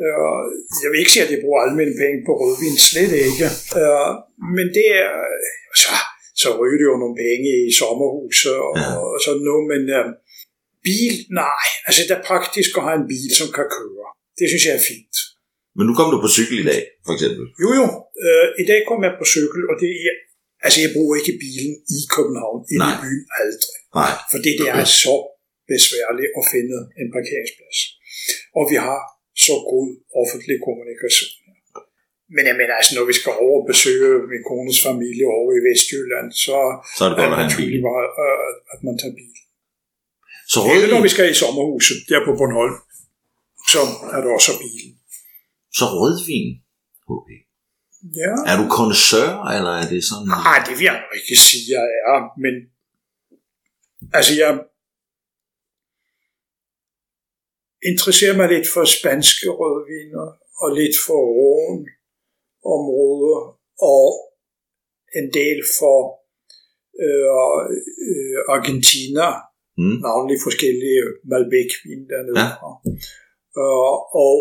Øh, 0.04 0.42
Jeg 0.82 0.88
vil 0.90 1.00
ikke 1.02 1.14
sige, 1.14 1.24
at 1.26 1.32
jeg 1.34 1.42
bruger 1.44 1.78
mine 1.82 1.94
penge 2.02 2.18
på 2.26 2.32
rødvin, 2.40 2.76
slet 2.90 3.12
ikke. 3.26 3.46
Øh, 3.80 4.10
Men 4.56 4.66
det 4.76 4.86
er, 5.04 5.12
så, 5.82 5.92
så 6.42 6.48
ryger 6.60 6.78
det 6.80 6.86
jo 6.92 6.96
nogle 7.02 7.16
penge 7.26 7.48
i 7.68 7.70
sommerhuset 7.80 8.56
og, 8.66 8.72
ja. 8.80 8.88
og 9.02 9.08
sådan 9.24 9.44
noget, 9.48 9.64
men 9.72 9.82
øh, 9.98 10.04
bil, 10.86 11.14
nej. 11.42 11.66
Altså 11.86 12.00
det 12.06 12.14
er 12.18 12.24
praktisk 12.30 12.70
at 12.78 12.86
have 12.86 12.98
en 13.02 13.08
bil, 13.14 13.30
som 13.40 13.48
kan 13.58 13.66
køre. 13.78 14.06
Det 14.38 14.46
synes 14.50 14.64
jeg 14.68 14.74
er 14.80 14.84
fint. 14.92 15.16
Men 15.76 15.84
nu 15.88 15.92
kom 15.98 16.08
du 16.14 16.18
på 16.24 16.30
cykel 16.36 16.56
i 16.62 16.66
dag, 16.72 16.82
for 17.06 17.12
eksempel. 17.16 17.44
Jo 17.62 17.68
jo, 17.80 17.86
øh, 18.24 18.46
i 18.62 18.64
dag 18.70 18.80
kom 18.88 19.00
jeg 19.06 19.12
på 19.20 19.26
cykel, 19.34 19.62
og 19.70 19.74
det 19.82 19.90
er, 20.08 20.14
altså 20.64 20.78
jeg 20.84 20.90
bruger 20.96 21.14
ikke 21.20 21.34
bilen 21.44 21.72
i 21.96 21.98
København, 22.14 22.60
i 22.74 22.76
byen 23.04 23.26
aldrig. 23.40 23.78
Nej. 23.98 24.12
Fordi 24.32 24.50
det 24.60 24.68
er 24.80 24.86
så 25.04 25.14
besværligt 25.72 26.30
at 26.40 26.44
finde 26.54 26.76
en 27.00 27.08
parkeringsplads. 27.16 27.78
Og 28.58 28.64
vi 28.72 28.76
har 28.86 29.00
så 29.46 29.54
god 29.72 29.88
offentlig 30.22 30.56
kommunikation. 30.66 31.34
Men 32.36 32.42
jeg 32.50 32.56
mener, 32.60 32.74
altså, 32.80 32.92
når 32.98 33.04
vi 33.10 33.14
skal 33.20 33.32
over 33.46 33.58
og 33.62 33.66
besøge 33.72 34.10
min 34.32 34.42
kones 34.50 34.78
familie 34.88 35.26
over 35.38 35.50
i 35.58 35.60
Vestjylland, 35.66 36.28
så 36.44 36.56
Så 36.96 37.00
er 37.04 37.08
det 37.10 37.18
godt 37.22 37.32
at 37.44 37.50
bil. 37.60 37.74
meget, 37.88 38.08
øh, 38.24 38.50
at 38.72 38.78
man 38.86 38.94
tager 39.00 39.16
bil. 39.20 39.36
Så 40.52 40.58
Eller 40.74 40.88
når 40.94 41.02
vi 41.06 41.10
skal 41.14 41.26
i 41.34 41.40
sommerhuset, 41.42 41.98
der 42.10 42.18
på 42.28 42.32
Bornholm, 42.40 42.76
så 43.72 43.80
er 44.14 44.20
der 44.24 44.30
også 44.38 44.52
bilen. 44.64 44.92
så 45.78 45.84
rødvin, 45.98 46.48
HP. 47.08 47.28
Ja. 48.22 48.32
Er 48.50 48.56
du 48.60 48.64
kondensør, 48.76 49.28
eller 49.56 49.72
er 49.82 49.86
det 49.92 50.00
sådan... 50.10 50.28
Nej, 50.46 50.58
det 50.66 50.74
vil 50.78 50.84
jeg 50.90 50.98
nok 51.02 51.12
ikke 51.20 51.36
sige, 51.48 51.64
jeg 51.76 51.84
er, 52.12 52.18
men 52.44 52.54
altså 54.18 54.32
jeg 54.42 54.50
interesserer 57.90 58.36
mig 58.40 58.48
lidt 58.54 58.68
for 58.74 58.84
spanske 58.98 59.46
rødviner, 59.60 60.26
og 60.62 60.68
lidt 60.80 60.96
for 61.06 61.20
råen 61.38 61.80
områder, 62.76 63.40
og 63.94 64.06
en 65.18 65.26
del 65.40 65.58
for 65.78 65.98
øh, 67.04 67.28
øh, 68.06 68.38
Argentina, 68.56 69.28
Mm. 69.84 69.96
navnlig 70.08 70.38
forskellige 70.46 71.02
Malbec-vin 71.30 72.02
dernede 72.12 72.38
Ja. 72.44 72.68
Øh, 73.60 73.96
og 74.24 74.34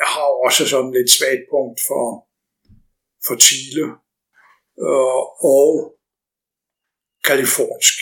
jeg 0.00 0.08
har 0.14 0.28
også 0.46 0.62
sådan 0.72 0.92
lidt 0.98 1.10
svagt 1.16 1.44
punkt 1.54 1.78
for, 1.88 2.04
for 3.26 3.34
Chile 3.46 3.84
øh, 4.86 5.22
og 5.58 5.70
kalifornisk. 7.28 7.96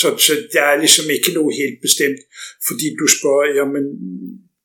Så, 0.00 0.06
så 0.26 0.32
der 0.54 0.62
er 0.72 0.76
ligesom 0.84 1.06
ikke 1.16 1.30
noget 1.38 1.52
helt 1.62 1.78
bestemt, 1.86 2.20
fordi 2.68 2.86
du 3.00 3.06
spørger, 3.16 3.46
jamen, 3.58 3.84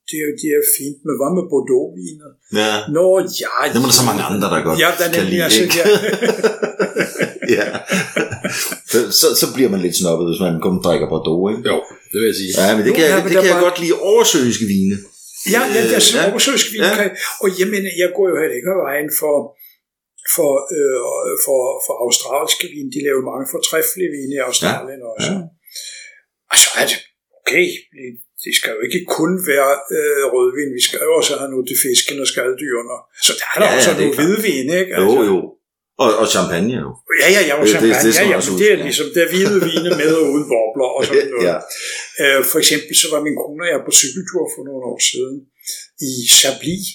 det 0.08 0.16
er 0.22 0.26
jo 0.30 0.34
det 0.44 0.50
er 0.60 0.64
fint, 0.78 1.00
men 1.08 1.14
hvad 1.20 1.32
med 1.38 1.46
Bordeaux-vinet? 1.52 2.32
Ja. 2.62 2.74
Nå, 2.98 3.06
ja. 3.44 3.54
Det 3.72 3.78
er 3.80 3.86
der 3.90 4.00
så 4.02 4.06
mange 4.10 4.24
andre, 4.32 4.48
der 4.54 4.60
godt 4.68 4.78
Ja, 4.84 4.90
der 5.00 5.06
er 5.10 5.14
kan 5.18 5.26
lide, 5.32 5.44
altså, 5.48 5.62
ikke? 5.66 5.78
ja. 5.82 5.86
ja. 7.58 7.68
Så, 8.92 9.00
så, 9.20 9.28
bliver 9.56 9.70
man 9.74 9.82
lidt 9.86 9.96
snobbet, 10.02 10.26
hvis 10.30 10.42
man 10.46 10.54
kun 10.66 10.76
drikker 10.86 11.08
Bordeaux, 11.14 11.44
ikke? 11.54 11.64
Jo, 11.72 11.78
det 12.12 12.18
vil 12.22 12.28
jeg 12.32 12.38
sige. 12.42 12.52
Ja, 12.60 12.66
men 12.76 12.82
det 12.86 12.92
Jo, 12.92 12.96
kan, 12.98 13.06
ja, 13.12 13.16
men 13.24 13.24
det 13.32 13.36
kan 13.44 13.52
jeg 13.52 13.60
var- 13.60 13.68
godt 13.68 13.78
lide 13.84 13.96
oversøiske 14.12 14.66
vine. 14.76 14.96
Ja, 15.56 15.62
ja, 15.76 15.82
det 15.90 15.96
er 16.00 16.04
så 16.10 16.18
Ja. 16.18 16.24
oversøgsk 16.32 16.68
vin. 16.74 16.82
Ja. 16.88 16.92
Ja. 17.02 17.08
Og 17.44 17.48
jeg 17.60 17.68
mener, 17.74 17.90
jeg 18.04 18.10
går 18.18 18.26
jo 18.32 18.36
heller 18.42 18.56
ikke 18.60 18.74
vejen 18.88 19.10
for, 19.22 19.36
for, 20.36 20.52
øh, 20.78 21.00
for, 21.46 21.60
for 21.86 21.94
australske 22.06 22.66
vin. 22.76 22.88
De 22.96 23.00
laver 23.08 23.24
mange 23.32 23.46
fortræffelige 23.54 24.12
vine 24.18 24.34
i 24.40 24.42
Australien 24.50 25.02
ja. 25.04 25.08
også. 25.14 25.32
Ja. 25.36 25.40
Ja. 25.40 25.48
Altså 26.54 26.68
er 26.82 26.86
det 26.92 26.98
okay. 27.40 27.66
Det 28.44 28.52
skal 28.60 28.72
jo 28.78 28.82
ikke 28.88 29.02
kun 29.20 29.32
være 29.52 29.72
øh, 29.98 30.24
rødvin. 30.34 30.72
Vi 30.80 30.84
skal 30.88 31.00
jo 31.08 31.12
også 31.20 31.32
have 31.42 31.52
noget 31.54 31.66
til 31.70 31.78
fisken 31.86 32.18
og 32.24 32.28
skalddyrene. 32.32 32.98
Så 33.26 33.32
der 33.40 33.48
er 33.54 33.58
der 33.60 33.66
Ja, 33.66 33.70
ja, 33.70 33.74
ja, 33.74 33.80
også 33.80 33.92
er 33.94 33.98
noget 34.02 34.16
hvidvin, 34.20 34.68
ikke? 34.82 34.94
Jo, 35.04 35.12
jo. 35.32 35.38
Og, 36.02 36.10
og 36.22 36.26
champagne 36.36 36.74
jo. 36.84 36.90
Ja, 37.24 37.28
ja, 37.36 37.42
ja, 37.50 37.54
og 37.60 37.64
Det- 37.66 37.68
det- 37.68 37.74
champagne. 37.74 38.06
det 38.06 38.12
skal 38.16 38.28
ja, 38.34 38.36
ja, 38.36 38.40
men 38.48 38.54
det 38.62 38.68
er 38.76 38.78
ligesom, 38.88 39.08
der 39.16 39.22
er 39.26 39.30
hvide 39.34 39.58
vine 39.70 39.90
med 40.02 40.12
og 40.20 40.24
uden 40.34 40.46
bobler 40.54 40.90
og 40.98 41.02
sådan 41.08 41.30
noget. 41.34 41.46
Ja. 41.50 41.58
Øh, 42.22 42.40
for 42.52 42.58
eksempel 42.64 42.94
så 43.02 43.08
var 43.14 43.20
min 43.28 43.38
kone 43.44 43.62
og 43.66 43.70
jeg 43.74 43.80
på 43.88 43.94
cykeltur 44.02 44.44
for 44.54 44.62
nogle 44.68 44.84
år 44.92 45.00
siden 45.12 45.36
i 46.10 46.12
Chablis. 46.40 46.86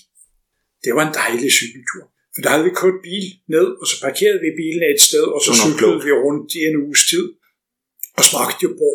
Det 0.84 0.90
var 0.96 1.02
en 1.08 1.14
dejlig 1.22 1.50
cykeltur. 1.60 2.02
For 2.34 2.40
der 2.42 2.50
havde 2.52 2.66
vi 2.68 2.74
kørt 2.82 2.98
bil 3.08 3.26
ned, 3.56 3.68
og 3.80 3.84
så 3.90 3.94
parkerede 4.06 4.40
vi 4.44 4.50
bilen 4.60 4.82
et 4.94 5.00
sted, 5.08 5.26
og 5.36 5.40
så 5.44 5.50
Det 5.50 5.56
var 5.58 5.64
cyklede 5.66 5.98
vi 6.06 6.12
rundt 6.26 6.48
i 6.58 6.60
en 6.68 6.76
uges 6.86 7.02
tid. 7.12 7.26
Og 8.18 8.22
smagte 8.30 8.60
jo 8.66 8.70
på 8.82 8.88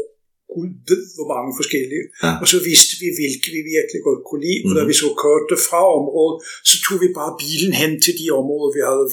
Gud 0.56 0.70
ved, 0.90 1.02
hvor 1.18 1.28
mange 1.34 1.52
forskellige. 1.60 2.06
Ja. 2.26 2.32
Og 2.42 2.48
så 2.54 2.58
vidste 2.70 2.94
vi, 3.02 3.08
hvilke 3.20 3.48
vi 3.56 3.62
virkelig 3.76 4.00
godt 4.08 4.22
kunne 4.28 4.44
lide. 4.48 4.62
Og 4.68 4.74
da 4.78 4.82
Mhm. 4.82 4.90
vi 4.92 4.96
så 5.04 5.08
kørte 5.24 5.56
fra 5.68 5.82
området, 6.00 6.38
så 6.70 6.76
tog 6.86 6.96
vi 7.04 7.10
bare 7.20 7.34
bilen 7.44 7.74
hen 7.82 7.92
til 8.06 8.14
de 8.22 8.26
områder, 8.40 8.70
vi 8.78 8.82
havde 8.90 9.08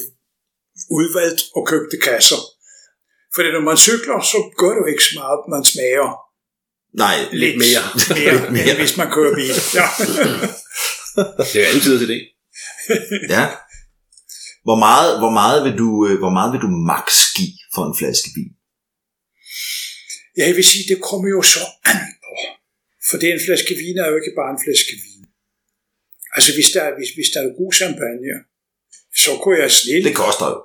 udvalgt 0.97 1.41
og 1.55 1.61
købte 1.71 1.97
kasser. 2.09 2.41
For 3.33 3.41
når 3.55 3.63
man 3.69 3.77
cykler, 3.87 4.17
så 4.31 4.37
gør 4.59 4.69
det 4.73 4.81
jo 4.83 4.89
ikke 4.93 5.03
så 5.09 5.13
meget, 5.21 5.39
man 5.55 5.63
smager 5.73 6.09
Nej, 7.03 7.17
Lidt 7.43 7.57
mere. 7.65 7.83
mere, 7.97 8.33
Lidt 8.41 8.51
mere. 8.55 8.69
end 8.71 8.79
hvis 8.83 8.97
man 9.01 9.09
kører 9.15 9.33
bil. 9.39 9.55
Ja. 9.79 9.87
Det 11.37 11.55
er 11.55 11.61
jo 11.63 11.67
altid 11.73 11.93
til 12.01 12.09
det. 12.13 12.21
Ja. 13.35 13.45
Hvor 14.67 14.77
meget, 14.87 15.09
hvor 15.21 15.33
meget, 15.41 15.57
vil 15.65 15.75
du, 15.83 15.89
øh, 16.07 16.15
hvor 16.23 16.33
meget 16.37 16.49
vil 16.53 16.61
du 16.65 16.71
max 16.91 17.07
give 17.37 17.53
for 17.75 17.83
en 17.89 17.95
flaske 17.99 18.29
vin? 18.37 18.51
ja, 20.37 20.43
jeg 20.49 20.55
vil 20.59 20.67
sige, 20.73 20.85
det 20.91 20.97
kommer 21.09 21.27
jo 21.35 21.41
så 21.55 21.63
an 21.91 21.99
på. 22.25 22.33
For 23.07 23.15
det 23.21 23.27
en 23.35 23.41
flaske 23.47 23.73
vin 23.83 23.97
er 24.03 24.07
jo 24.11 24.15
ikke 24.21 24.33
bare 24.39 24.51
en 24.55 24.61
flaske 24.65 24.93
vin. 25.03 25.21
Altså 26.35 26.49
hvis 26.55 26.69
der, 26.75 26.81
er- 26.87 26.95
hvis, 26.99 27.11
hvis 27.17 27.29
der 27.33 27.39
er 27.41 27.57
god 27.61 27.71
champagne, 27.79 28.31
så 29.23 29.31
kunne 29.41 29.57
jeg 29.63 29.71
snille. 29.81 30.05
Det 30.09 30.15
koster 30.25 30.47
jo. 30.53 30.57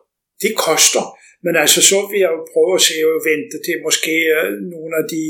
Det 0.43 0.53
koster. 0.66 1.05
Men 1.45 1.55
altså, 1.62 1.80
så 1.91 1.99
vil 2.11 2.20
jeg 2.24 2.32
jo 2.37 2.43
prøve 2.53 2.72
at 2.78 2.87
se 2.89 2.97
og 3.12 3.20
vente 3.30 3.57
til 3.66 3.76
måske 3.87 4.14
øh, 4.39 4.49
nogle 4.74 4.93
af 5.01 5.05
de 5.14 5.24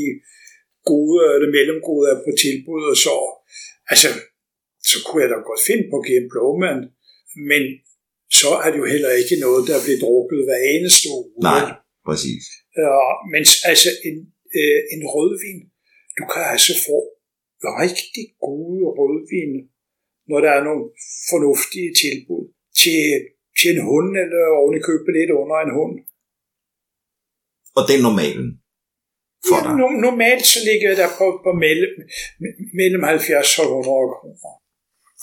gode 0.91 1.19
eller 1.35 1.51
mellemgode 1.57 2.05
er 2.13 2.19
på 2.27 2.31
tilbud, 2.45 2.83
og 2.93 2.97
så, 3.05 3.15
altså, 3.93 4.09
så 4.91 4.97
kunne 5.05 5.23
jeg 5.23 5.31
da 5.33 5.39
godt 5.51 5.63
finde 5.69 5.85
på 5.93 5.99
Game 6.09 6.27
Blowman, 6.33 6.81
men 7.51 7.63
så 8.41 8.51
er 8.65 8.69
det 8.71 8.79
jo 8.83 8.89
heller 8.95 9.13
ikke 9.21 9.37
noget, 9.47 9.63
der 9.71 9.85
bliver 9.85 10.01
drukket 10.05 10.41
hver 10.47 10.61
eneste 10.75 11.07
uge. 11.17 11.29
Nej, 11.51 11.65
præcis. 12.09 12.45
Ja, 12.83 12.99
mens 13.35 13.51
altså 13.71 13.91
en, 14.09 14.17
øh, 14.59 14.81
en 14.95 15.03
rødvin, 15.15 15.61
du 16.19 16.25
kan 16.33 16.43
altså 16.55 16.73
få 16.89 16.99
rigtig 17.85 18.27
gode 18.47 18.83
rødvin, 18.99 19.53
når 20.31 20.39
der 20.45 20.53
er 20.59 20.63
nogle 20.69 20.85
fornuftige 21.31 21.91
tilbud 22.03 22.45
til, 22.83 23.01
til 23.59 23.71
en 23.75 23.83
hund, 23.91 24.11
eller 24.23 24.43
oven 24.61 24.75
i 24.79 24.83
købet 24.89 25.13
lidt 25.19 25.31
under 25.43 25.57
en 25.67 25.73
hund. 25.79 25.95
Og 27.79 27.83
det 27.87 27.95
er 27.99 28.03
normalen 28.11 28.47
for 29.49 29.59
dig. 29.65 29.73
Ja, 29.73 29.81
no, 29.81 29.89
normalt 30.09 30.47
så 30.55 30.59
ligger 30.69 30.87
jeg 30.91 30.99
der 31.03 31.11
på, 31.21 31.27
på 31.47 31.51
mellem, 31.65 31.93
mellem 32.81 33.03
70 33.03 33.59
og 33.61 33.65
100 33.65 33.85
kroner. 34.19 34.53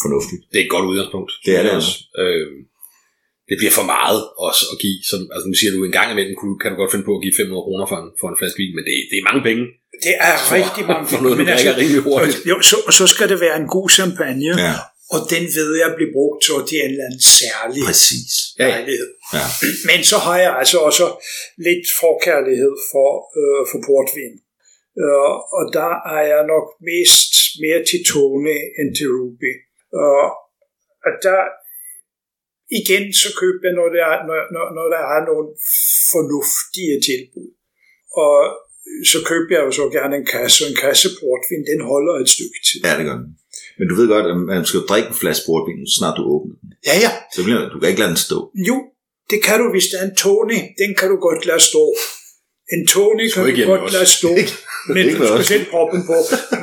Fornuftigt. 0.04 0.42
Det 0.52 0.58
er 0.60 0.66
et 0.68 0.74
godt 0.76 0.86
udgangspunkt. 0.92 1.32
Det 1.46 1.52
er 1.58 1.64
det 1.66 1.74
også. 1.80 1.94
Øh, 2.22 2.48
det 3.50 3.56
bliver 3.60 3.76
for 3.80 3.88
meget 3.96 4.20
også 4.48 4.64
at 4.74 4.78
give. 4.84 4.98
Som, 5.10 5.20
altså 5.34 5.46
nu 5.50 5.56
siger 5.60 5.72
du, 5.74 5.80
en 5.84 5.98
gang 6.00 6.08
imellem 6.14 6.36
kan 6.62 6.70
du 6.72 6.76
godt 6.82 6.92
finde 6.94 7.08
på 7.10 7.14
at 7.18 7.24
give 7.26 7.36
500 7.42 7.66
kroner 7.68 7.86
for 7.92 7.98
en, 8.04 8.10
for 8.20 8.28
en 8.32 8.38
flaske 8.40 8.60
vin, 8.62 8.74
men 8.78 8.84
det, 8.88 8.94
det 9.12 9.18
er 9.22 9.26
mange 9.30 9.44
penge. 9.50 9.64
Det 10.06 10.14
er 10.30 10.36
rigtig 10.58 10.84
mange 10.92 11.06
For 11.12 11.20
noget, 11.26 11.38
men 11.42 11.48
altså, 11.54 11.72
rimelig 11.82 12.02
hurtigt. 12.08 12.38
jo, 12.52 12.56
så, 12.70 12.78
så 13.00 13.06
skal 13.14 13.28
det 13.32 13.40
være 13.46 13.58
en 13.64 13.70
god 13.78 13.88
champagne, 13.98 14.52
Ja, 14.68 14.76
og 15.16 15.20
den 15.34 15.44
ved 15.58 15.72
jeg 15.84 15.90
bliver 15.98 16.14
brugt 16.18 16.40
til 16.46 16.60
til 16.68 16.78
en 16.84 16.92
eller 16.92 17.06
anden 17.08 17.24
særlig 17.42 17.82
præcis. 17.90 18.32
Ja, 18.60 18.66
ja. 18.66 18.72
lejlighed. 18.74 19.12
Ja. 19.38 19.46
Men 19.90 20.00
så 20.12 20.18
har 20.26 20.38
jeg 20.46 20.52
altså 20.62 20.78
også 20.90 21.06
lidt 21.68 21.86
forkærlighed 22.04 22.76
for, 22.92 23.12
øh, 23.40 23.62
for 23.70 23.80
portvin. 23.88 24.36
Øh, 25.04 25.34
og 25.58 25.64
der 25.78 25.92
er 26.16 26.24
jeg 26.34 26.42
nok 26.54 26.68
mest 26.90 27.34
mere 27.64 27.82
til 27.90 28.02
Tone 28.12 28.56
end 28.80 28.90
til 28.98 29.10
Ruby. 29.18 29.54
Øh, 30.00 30.28
og 31.06 31.12
der 31.28 31.42
igen 32.80 33.06
så 33.22 33.30
køber 33.42 33.64
jeg, 33.68 33.76
når 33.80 33.88
der, 33.96 34.06
er, 34.14 34.20
når, 34.28 34.38
når, 34.56 34.66
når 34.78 34.88
der 34.96 35.04
er 35.16 35.22
nogle 35.30 35.48
fornuftige 36.14 36.96
tilbud. 37.08 37.50
Og 38.24 38.38
så 39.12 39.18
køber 39.30 39.54
jeg 39.56 39.64
jo 39.68 39.72
så 39.80 39.86
gerne 39.98 40.16
en 40.22 40.28
kasse, 40.36 40.58
og 40.64 40.70
en 40.72 40.80
kasse 40.86 41.10
portvin, 41.20 41.64
den 41.72 41.82
holder 41.92 42.14
et 42.24 42.30
stykke 42.36 42.60
tid. 42.68 42.80
Ja, 42.88 42.94
det 43.00 43.06
gør 43.10 43.18
den. 43.24 43.32
Men 43.78 43.86
du 43.90 43.94
ved 44.00 44.08
godt, 44.14 44.26
at 44.32 44.38
man 44.54 44.66
skal 44.66 44.80
jo 44.80 44.86
drikke 44.92 45.08
en 45.12 45.20
flaske 45.22 45.44
portvin, 45.50 45.88
så 45.90 45.96
snart 46.00 46.16
du 46.20 46.24
åbner 46.34 46.56
den. 46.62 46.70
Ja, 46.90 46.96
ja. 47.06 47.12
Så 47.36 47.40
bliver, 47.46 47.60
du 47.74 47.78
kan 47.80 47.90
ikke 47.92 48.02
lade 48.04 48.14
den 48.14 48.24
stå. 48.28 48.38
Jo, 48.70 48.78
det 49.32 49.40
kan 49.48 49.56
du, 49.62 49.66
hvis 49.76 49.88
der 49.92 49.98
er 50.02 50.06
en 50.10 50.16
Tony. 50.24 50.60
Den 50.82 50.92
kan 51.00 51.08
du 51.14 51.18
godt 51.28 51.42
lade 51.50 51.64
stå. 51.72 51.84
En 52.76 52.84
Tony 52.94 53.26
kan 53.34 53.42
du 53.48 53.52
godt 53.72 53.84
også. 53.86 53.98
lade 53.98 54.10
stå. 54.20 54.32
Men 54.96 55.04
du 55.18 55.24
skal 55.28 55.46
sætte 55.52 55.68
proppen 55.74 56.02
på. 56.10 56.18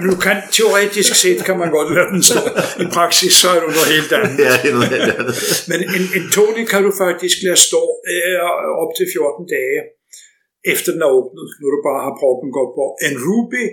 Du 0.07 0.13
kan, 0.25 0.37
teoretisk 0.57 1.13
set 1.23 1.39
kan 1.49 1.57
man 1.63 1.71
godt 1.79 1.91
lade 1.97 2.09
den 2.15 2.23
stå. 2.31 2.41
I 2.85 2.87
praksis 2.99 3.33
så 3.43 3.49
er 3.57 3.61
du 3.65 3.69
noget 3.77 3.91
helt 3.97 4.13
andet. 4.17 4.37
Ja, 4.47 4.53
det 4.63 4.69
er 4.73 4.77
noget 4.79 4.93
helt 4.97 5.13
andet. 5.19 5.35
Men 5.71 5.79
en, 5.97 6.05
en 6.19 6.25
Tony 6.37 6.63
kan 6.73 6.81
du 6.87 6.91
faktisk 7.05 7.37
lade 7.47 7.61
stå 7.69 7.83
øh, 8.13 8.39
op 8.83 8.91
til 8.99 9.07
14 9.15 9.47
dage 9.57 9.81
efter 10.73 10.89
den 10.95 11.03
er 11.07 11.11
åbnet, 11.19 11.47
når 11.61 11.69
du 11.75 11.79
bare 11.89 12.01
har 12.07 12.15
proppen 12.21 12.51
godt 12.59 12.73
på. 12.79 12.85
En 13.07 13.15
Ruby, 13.27 13.65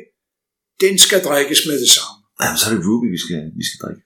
den 0.83 0.93
skal 1.05 1.19
drikkes 1.27 1.61
med 1.69 1.77
det 1.83 1.91
samme. 1.97 2.14
Jamen, 2.41 2.57
så 2.59 2.63
er 2.67 2.71
det 2.73 2.81
Ruby, 2.87 3.07
vi 3.15 3.19
skal, 3.25 3.41
vi 3.59 3.63
skal 3.69 3.79
drikke. 3.83 4.01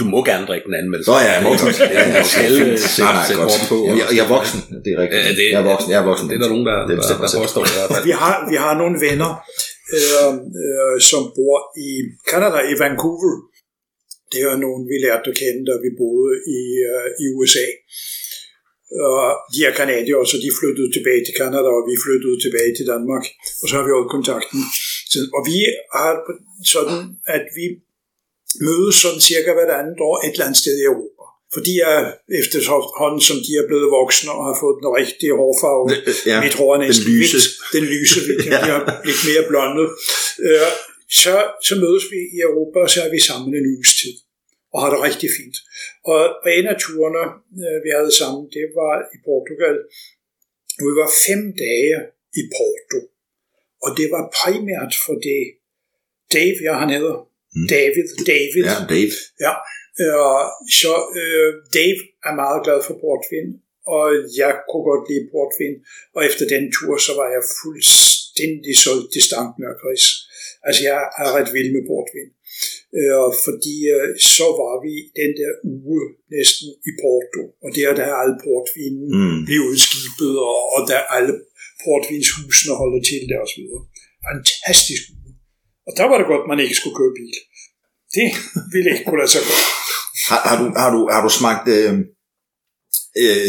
Du 0.00 0.04
må 0.12 0.18
gerne 0.30 0.44
drikke 0.50 0.66
den 0.68 0.74
anden 0.78 0.90
med 0.92 0.98
det. 1.00 1.06
Nå 1.10 1.14
ja, 1.26 1.30
jeg 1.36 1.42
må 1.46 1.50
er 1.54 1.58
godt. 1.62 1.76
Du 1.78 2.28
skal 2.34 2.46
sætte, 2.96 3.42
hårdt 3.50 3.64
på. 3.72 3.76
Jeg, 4.00 4.06
jeg 4.16 4.22
er 4.26 4.30
voksen, 4.36 4.58
det 4.84 4.90
er 4.94 4.98
rigtigt. 5.02 5.22
Ja, 5.26 5.32
det- 5.40 5.50
jeg 5.54 5.60
er 5.64 5.68
voksen, 5.72 5.88
jeg 5.92 5.98
er 6.02 6.08
voksen. 6.10 6.26
Det 6.28 6.34
er 6.38 6.42
der 6.44 6.52
nogen, 6.54 6.66
der, 6.70 6.76
Det 6.88 6.88
der, 6.94 7.00
bestemmer 7.02 7.24
der 7.26 7.32
selv. 7.34 7.42
påstår. 7.44 7.62
Vi 8.08 8.12
har, 8.22 8.34
vi 8.52 8.56
har 8.64 8.72
nogle 8.82 8.96
venner, 9.06 9.30
øh, 9.96 10.30
øh, 10.64 10.96
som 11.10 11.22
bor 11.36 11.56
i 11.86 11.88
Canada, 12.30 12.58
i 12.72 12.74
Vancouver. 12.82 13.34
Det 14.32 14.40
er 14.50 14.56
nogen, 14.66 14.82
vi 14.90 14.96
lærte 15.06 15.26
at 15.32 15.36
kende, 15.42 15.62
da 15.70 15.74
vi 15.84 15.90
boede 16.02 16.32
i, 16.58 16.60
øh, 16.92 17.06
i 17.22 17.24
USA. 17.36 17.66
Og 19.10 19.22
de 19.54 19.58
er 19.68 19.72
kanadier, 19.80 20.18
så 20.30 20.36
de 20.44 20.50
flyttede 20.58 20.90
tilbage 20.96 21.22
til 21.26 21.34
Canada, 21.40 21.68
og 21.78 21.82
vi 21.90 21.94
flyttede 22.04 22.36
tilbage 22.44 22.72
til 22.78 22.86
Danmark. 22.92 23.24
Og 23.62 23.66
så 23.68 23.72
har 23.76 23.84
vi 23.86 23.92
holdt 23.96 24.14
kontakten. 24.16 24.60
Siden. 25.14 25.28
Og 25.36 25.42
vi 25.50 25.58
har 25.98 26.12
sådan, 26.74 27.00
at 27.36 27.44
vi 27.58 27.66
mødes 28.68 28.94
sådan 29.04 29.22
cirka 29.30 29.50
hvert 29.56 29.72
andet 29.80 29.98
år 30.08 30.14
et 30.26 30.32
eller 30.34 30.46
andet 30.48 30.60
sted 30.64 30.74
i 30.82 30.88
Europa. 30.92 31.24
For 31.52 31.60
de 31.68 31.74
er 31.92 31.98
efterhånden, 32.40 33.22
som 33.28 33.36
de 33.46 33.52
er 33.60 33.66
blevet 33.70 33.88
voksne 34.00 34.30
og 34.38 34.42
har 34.48 34.56
fået 34.62 34.76
den 34.80 34.88
rigtige 35.00 35.34
hårfarve. 35.40 35.84
Ja, 36.30 36.36
Mit 36.46 36.56
hår 36.60 36.70
er 36.76 36.80
næsten 36.86 37.06
den 37.06 37.14
lyse. 37.20 37.36
hvidt. 37.36 37.48
Den 37.76 37.84
lyse 37.94 38.18
hvidt. 38.24 38.42
Ja. 38.52 38.58
De 38.64 38.70
har 38.74 38.82
lidt 39.08 39.22
mere 39.28 39.44
blondet. 39.50 39.88
Øh, 40.46 40.70
så, 41.22 41.34
så 41.68 41.72
mødes 41.84 42.04
vi 42.12 42.20
i 42.36 42.38
Europa, 42.48 42.78
og 42.86 42.90
så 42.94 42.98
er 43.06 43.10
vi 43.16 43.20
sammen 43.28 43.48
en 43.60 43.66
uges 43.74 43.92
tid. 44.00 44.14
Og 44.72 44.78
har 44.82 44.90
det 44.94 45.00
rigtig 45.08 45.28
fint. 45.38 45.56
Og 46.12 46.20
på 46.42 46.48
en 46.58 46.66
af 46.72 46.76
turene, 46.84 47.24
øh, 47.64 47.76
vi 47.84 47.90
havde 47.96 48.12
sammen, 48.20 48.42
det 48.56 48.66
var 48.80 48.94
i 49.14 49.16
Portugal. 49.28 49.76
Vi 50.84 50.90
var 51.00 51.08
fem 51.26 51.40
dage 51.64 51.96
i 52.40 52.42
Porto. 52.56 52.98
Og 53.84 53.90
det 53.98 54.06
var 54.14 54.22
primært 54.40 54.92
for 55.04 55.14
det. 55.28 55.42
Dave, 56.36 56.56
ja, 56.68 56.74
han 56.82 56.90
hedder. 56.98 57.16
Mm. 57.56 57.66
David. 57.76 58.06
David. 58.34 58.64
Ja, 58.70 58.76
Dave. 58.94 59.12
Ja, 59.46 59.54
øh, 60.02 60.44
så 60.80 60.92
øh, 61.20 61.50
Dave 61.78 61.98
er 62.28 62.34
meget 62.42 62.60
glad 62.66 62.78
for 62.86 62.94
portvin, 63.04 63.48
og 63.94 64.04
jeg 64.40 64.52
kunne 64.68 64.86
godt 64.90 65.04
lide 65.10 65.26
portvin, 65.34 65.74
og 66.16 66.20
efter 66.28 66.44
den 66.54 66.64
tur, 66.76 66.92
så 67.06 67.12
var 67.20 67.28
jeg 67.34 67.42
fuldstændig 67.60 68.74
solgt 68.84 69.08
til 69.14 69.22
stankmørkris. 69.28 70.04
Altså, 70.66 70.80
jeg 70.90 71.00
er 71.22 71.28
ret 71.36 71.50
vild 71.56 71.70
med 71.76 71.84
portvin. 71.92 72.30
Øh, 73.00 73.30
fordi 73.46 73.76
øh, 73.96 74.08
så 74.34 74.46
var 74.60 74.74
vi 74.86 74.94
den 75.20 75.30
der 75.40 75.50
uge 75.74 76.02
næsten 76.34 76.68
i 76.88 76.92
Porto, 77.02 77.42
og 77.64 77.68
der 77.76 77.88
der 77.98 78.06
er 78.12 78.16
alle 78.22 78.36
portvinen 78.46 79.06
Mm. 79.18 79.38
blev 79.46 79.60
udskibet, 79.72 80.32
og, 80.50 80.58
og 80.74 80.80
der 80.90 81.00
alle 81.16 81.34
portvinshusene 81.84 82.72
holder 82.80 83.00
til 83.08 83.20
der 83.30 83.42
videre. 83.58 83.82
Fantastisk 84.28 85.02
uge. 85.14 85.30
Og 85.86 85.92
der 85.98 86.06
var 86.10 86.16
det 86.18 86.26
godt, 86.32 86.44
man 86.52 86.60
ikke 86.64 86.78
skulle 86.80 86.96
køre 87.00 87.14
bil. 87.18 87.34
Det 88.16 88.28
ville 88.72 88.88
ikke 88.92 89.04
kunne 89.08 89.20
lade 89.22 89.32
sig 89.34 89.42
gøre. 89.50 89.64
Har, 90.28 90.40
har, 90.48 90.56
du, 90.62 90.66
har, 90.82 90.90
du, 90.96 91.00
har 91.14 91.22
du 91.26 91.30
smagt 91.40 91.66
øh, 91.76 91.92
øh, 93.22 93.48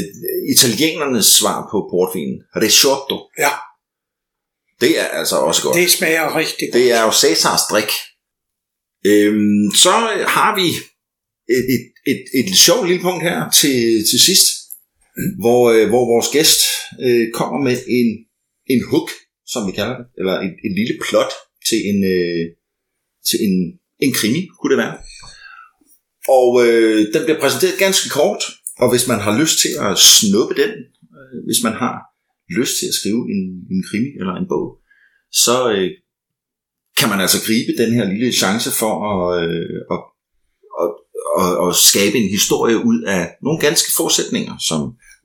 italienernes 0.54 1.28
svar 1.40 1.58
på 1.72 1.78
portvinen? 1.92 2.38
Risotto. 2.64 3.18
Ja, 3.44 3.52
Det 4.82 4.92
er 5.02 5.08
altså 5.20 5.36
også 5.36 5.62
godt. 5.64 5.76
det 5.76 5.92
smager 5.92 6.36
rigtig 6.42 6.66
godt. 6.68 6.74
Det 6.80 6.92
er 6.92 7.02
jo 7.08 7.12
Cæsars 7.12 7.66
drik. 7.72 7.92
Øhm, 9.06 9.68
så 9.84 9.92
har 10.38 10.52
vi 10.60 10.68
et, 11.56 11.66
et, 11.76 11.84
et, 12.12 12.24
et 12.40 12.58
sjovt 12.66 12.88
lille 12.88 13.02
punkt 13.02 13.24
her 13.24 13.50
til, 13.50 14.06
til 14.10 14.20
sidst, 14.20 14.46
hvor, 15.40 15.72
øh, 15.72 15.88
hvor 15.90 16.06
vores 16.14 16.28
gæst 16.36 16.62
øh, 17.06 17.32
kommer 17.34 17.60
med 17.68 17.78
en, 17.88 18.25
en 18.74 18.82
hook, 18.90 19.10
som 19.54 19.68
vi 19.68 19.72
kalder 19.72 19.96
det, 19.98 20.06
eller 20.20 20.36
en, 20.46 20.54
en 20.68 20.74
lille 20.80 20.96
plot 21.06 21.32
til 21.68 21.80
en, 21.90 22.00
øh, 22.16 22.46
til 23.28 23.38
en, 23.48 23.56
en 24.06 24.14
krimi, 24.18 24.42
kunne 24.58 24.72
det 24.74 24.84
være. 24.86 24.98
Og 26.38 26.50
øh, 26.66 27.14
den 27.14 27.22
bliver 27.26 27.40
præsenteret 27.40 27.84
ganske 27.86 28.10
kort, 28.10 28.44
og 28.82 28.88
hvis 28.92 29.08
man 29.12 29.20
har 29.26 29.34
lyst 29.42 29.56
til 29.64 29.72
at 29.88 29.98
snuppe 29.98 30.54
den, 30.62 30.72
øh, 31.18 31.38
hvis 31.48 31.62
man 31.68 31.76
har 31.84 31.96
lyst 32.60 32.74
til 32.80 32.88
at 32.92 32.98
skrive 33.00 33.22
en, 33.34 33.42
en 33.74 33.82
krimi 33.88 34.12
eller 34.20 34.34
en 34.36 34.50
bog, 34.54 34.68
så 35.44 35.58
øh, 35.76 35.90
kan 37.00 37.10
man 37.10 37.20
altså 37.26 37.40
gribe 37.48 37.72
den 37.82 37.92
her 37.98 38.06
lille 38.14 38.34
chance 38.44 38.70
for 38.82 38.94
at, 39.12 39.26
øh, 39.44 39.78
at, 39.94 40.02
at, 40.82 40.90
at, 41.42 41.52
at 41.66 41.72
skabe 41.90 42.18
en 42.18 42.30
historie 42.38 42.78
ud 42.90 43.00
af 43.18 43.24
nogle 43.46 43.60
ganske 43.68 43.90
forudsætninger, 43.98 44.56
som 44.70 44.80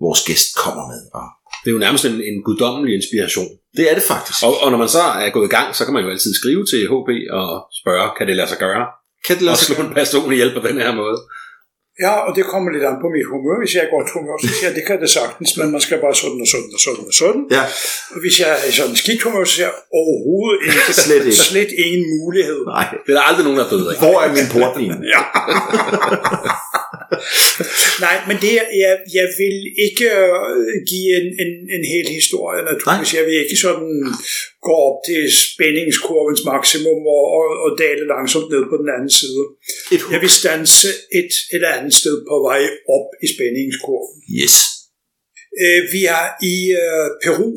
vores 0.04 0.20
gæst 0.28 0.48
kommer 0.64 0.84
med. 0.92 1.02
Og 1.20 1.26
det 1.62 1.68
er 1.70 1.74
jo 1.76 1.78
nærmest 1.86 2.04
en, 2.04 2.16
en 2.30 2.38
guddommelig 2.48 2.92
inspiration. 3.00 3.48
det 3.76 3.84
er 3.90 3.94
det 3.98 4.04
faktisk. 4.14 4.38
Og, 4.46 4.52
og 4.62 4.68
når 4.72 4.78
man 4.84 4.88
så 4.98 5.02
er 5.24 5.30
gået 5.36 5.48
i 5.50 5.54
gang, 5.56 5.68
så 5.76 5.82
kan 5.84 5.94
man 5.94 6.04
jo 6.04 6.10
altid 6.10 6.32
skrive 6.40 6.62
til 6.70 6.80
HP 6.92 7.10
og 7.38 7.48
spørge, 7.80 8.06
kan 8.18 8.26
det 8.28 8.36
lade 8.36 8.48
sig 8.52 8.58
gøre? 8.66 8.86
kan 9.26 9.34
det 9.36 9.44
lade 9.44 9.54
Og 9.54 9.58
sig 9.58 9.66
slå 9.76 9.84
en 9.84 9.94
person 10.00 10.32
ihjel 10.32 10.50
på 10.56 10.62
den 10.68 10.76
her 10.84 10.92
måde. 11.02 11.18
Ja, 12.06 12.14
og 12.26 12.30
det 12.36 12.44
kommer 12.52 12.68
lidt 12.74 12.84
an 12.90 12.96
på 13.04 13.08
mit 13.16 13.26
humør. 13.32 13.56
Hvis 13.62 13.72
jeg 13.74 13.82
er 13.86 13.90
godt 13.96 14.08
humør, 14.16 14.36
så 14.42 14.48
siger 14.54 14.66
jeg, 14.68 14.74
det 14.78 14.84
kan 14.90 14.96
det 15.02 15.10
sagtens, 15.18 15.50
men 15.58 15.66
man 15.74 15.82
skal 15.86 15.96
bare 16.06 16.16
sådan 16.22 16.40
og 16.44 16.48
sådan 16.54 16.70
og 16.76 16.80
sådan 16.86 17.04
og 17.10 17.14
sådan. 17.22 17.42
Ja, 17.56 17.64
Og 18.14 18.18
hvis 18.22 18.34
jeg 18.42 18.48
er 18.56 18.60
i 18.70 18.72
sådan 18.78 18.90
en 18.94 19.00
skidt 19.02 19.22
humør, 19.24 19.44
så 19.44 19.52
siger 19.54 19.66
jeg 19.70 19.76
overhovedet 20.00 20.58
ikke. 20.66 20.80
Slet 21.04 21.24
ikke. 21.30 21.42
Slet 21.50 21.70
ingen 21.84 22.04
mulighed. 22.16 22.60
nej. 22.76 22.86
Det 23.04 23.10
er 23.12 23.18
der 23.20 23.26
aldrig 23.30 23.44
nogen, 23.46 23.58
der 23.60 23.66
er 23.66 23.90
af. 23.92 23.98
Hvor 24.04 24.16
er 24.24 24.28
min 24.38 24.48
portvin? 24.54 24.94
Ja. 25.14 25.20
Nej, 28.06 28.16
men 28.28 28.36
det, 28.44 28.52
jeg, 28.84 28.94
jeg 29.18 29.28
vil 29.40 29.56
ikke 29.86 30.08
øh, 30.22 30.74
give 30.90 31.08
en, 31.20 31.28
en, 31.42 31.52
en 31.76 31.84
hel 31.92 32.06
historie, 32.18 32.60
naturligvis. 32.70 33.14
Jeg 33.18 33.24
vil 33.26 33.36
ikke 33.44 33.58
sådan 33.66 33.92
gå 34.66 34.72
op 34.88 34.98
til 35.08 35.22
spændingskurvens 35.48 36.42
maksimum 36.52 37.02
og, 37.16 37.24
og, 37.38 37.46
og 37.64 37.70
dale 37.84 38.04
langsomt 38.14 38.48
ned 38.54 38.64
på 38.70 38.76
den 38.82 38.88
anden 38.96 39.12
side. 39.20 39.44
Jeg 40.12 40.20
vil 40.24 40.32
stanse 40.40 40.88
et 41.20 41.32
eller 41.54 41.70
andet 41.76 41.94
sted 42.00 42.16
på 42.30 42.36
vej 42.48 42.62
op 42.96 43.08
i 43.24 43.26
spændingskurven. 43.34 44.16
Yes. 44.40 44.56
Øh, 45.62 45.82
vi 45.94 46.00
er 46.18 46.26
i 46.52 46.56
øh, 46.82 47.08
Peru, 47.22 47.50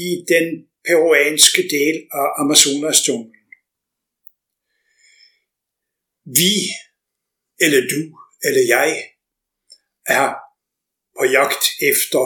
i 0.00 0.04
den 0.34 0.46
peruanske 0.86 1.62
del 1.76 1.96
af 2.20 2.28
Amazonas-junglen. 2.42 3.32
Vi, 6.40 6.54
eller 7.64 7.80
du, 7.92 8.00
eller 8.46 8.62
jeg, 8.76 8.90
er 10.06 10.28
på 11.18 11.24
jagt 11.24 11.64
efter 11.90 12.24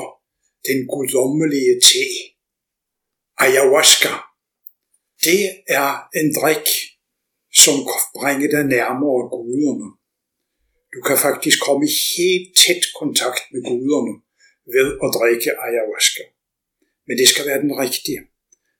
den 0.69 0.79
guddommelige 0.93 1.75
te, 1.89 2.07
ayahuasca. 3.45 4.13
Det 5.25 5.43
er 5.79 5.89
en 6.21 6.29
drik, 6.39 6.69
som 7.63 7.77
kan 7.91 8.03
bringe 8.19 8.49
dig 8.55 8.65
nærmere 8.77 9.23
guderne. 9.35 9.89
Du 10.95 11.01
kan 11.07 11.19
faktisk 11.27 11.59
komme 11.67 11.83
i 11.89 11.93
helt 12.15 12.49
tæt 12.63 12.85
kontakt 13.01 13.43
med 13.53 13.61
guderne 13.71 14.15
ved 14.75 14.89
at 15.05 15.09
drikke 15.19 15.51
ayahuasca. 15.67 16.25
Men 17.07 17.19
det 17.19 17.29
skal 17.29 17.47
være 17.47 17.63
den 17.67 17.75
rigtige. 17.85 18.21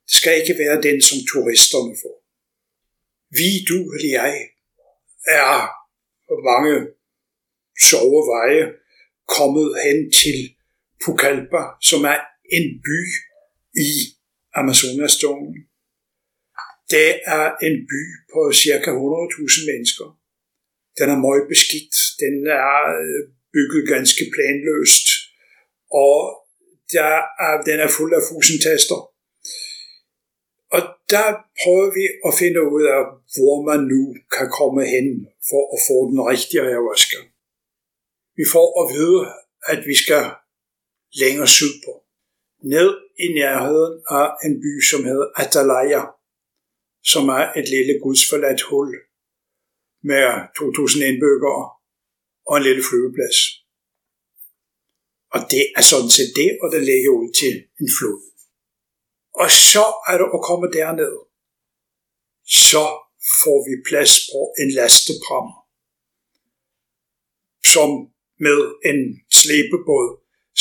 Det 0.07 0.15
skal 0.19 0.33
ikke 0.41 0.59
være 0.63 0.81
den, 0.87 0.97
som 1.01 1.17
turisterne 1.31 1.93
får. 2.01 2.17
Vi, 3.37 3.49
du 3.69 3.77
eller 3.93 4.11
jeg, 4.21 4.33
er 5.27 5.80
på 6.31 6.35
mange 6.51 6.73
sjove 7.87 8.21
veje 8.35 8.63
kommet 9.35 9.67
hen 9.83 9.99
til 10.21 10.39
Pucallpa, 11.01 11.63
som 11.89 12.01
er 12.13 12.19
en 12.57 12.67
by 12.87 12.99
i 13.87 13.91
Amazonas-junglen. 14.59 15.55
Det 16.93 17.09
er 17.37 17.45
en 17.67 17.77
by 17.91 18.03
på 18.33 18.39
ca. 18.61 18.91
100.000 18.91 19.71
mennesker. 19.71 20.07
Den 20.97 21.07
er 21.13 21.19
meget 21.27 21.45
beskidt. 21.51 21.95
Den 22.23 22.35
er 22.63 22.75
øh, 23.01 23.21
bygget 23.53 23.83
ganske 23.93 24.23
planløst. 24.33 25.07
Og 26.05 26.17
der 26.95 27.13
er, 27.45 27.53
den 27.69 27.79
er 27.85 27.89
fuld 27.97 28.13
af 28.19 28.23
fusentaster. 28.31 28.99
Og 30.75 30.81
der 31.13 31.27
prøver 31.61 31.89
vi 31.97 32.05
at 32.27 32.33
finde 32.41 32.61
ud 32.75 32.83
af, 32.95 33.01
hvor 33.35 33.55
man 33.69 33.81
nu 33.93 34.01
kan 34.35 34.47
komme 34.59 34.81
hen 34.95 35.07
for 35.49 35.63
at 35.75 35.79
få 35.87 35.97
den 36.11 36.19
rigtige 36.31 36.61
ayahuasca. 36.67 37.19
Vi 38.39 38.45
får 38.53 38.67
at 38.81 38.87
vide, 38.95 39.21
at 39.71 39.79
vi 39.89 39.95
skal 40.03 40.23
længere 41.21 41.49
sydpå. 41.57 41.93
Ned 42.75 42.89
i 43.25 43.27
nærheden 43.41 43.95
af 44.19 44.27
en 44.45 44.55
by, 44.63 44.73
som 44.89 45.01
hedder 45.09 45.27
Atalaya, 45.43 46.03
som 47.11 47.23
er 47.39 47.45
et 47.59 47.67
lille 47.75 47.93
gudsforladt 48.03 48.61
hul 48.69 48.89
med 50.09 50.23
2.000 50.57 51.03
indbyggere 51.09 51.63
og 52.49 52.53
en 52.57 52.63
lille 52.63 52.83
flyveplads. 52.89 53.39
Og 55.35 55.39
det 55.51 55.63
er 55.77 55.83
sådan 55.91 56.13
set 56.17 56.31
det, 56.41 56.51
og 56.61 56.67
det 56.73 56.81
ligger 56.91 57.11
ud 57.19 57.29
til 57.41 57.53
en 57.81 57.89
flod. 57.97 58.30
Og 59.41 59.49
så 59.71 59.85
er 60.09 60.15
det 60.17 60.29
at 60.37 60.41
komme 60.49 60.67
derned. 60.79 61.15
Så 62.65 62.83
får 63.41 63.57
vi 63.67 63.73
plads 63.89 64.13
på 64.31 64.39
en 64.61 64.69
lastepram, 64.77 65.49
som 67.73 67.89
med 68.45 68.59
en 68.89 68.99
slæbebåd 69.39 70.07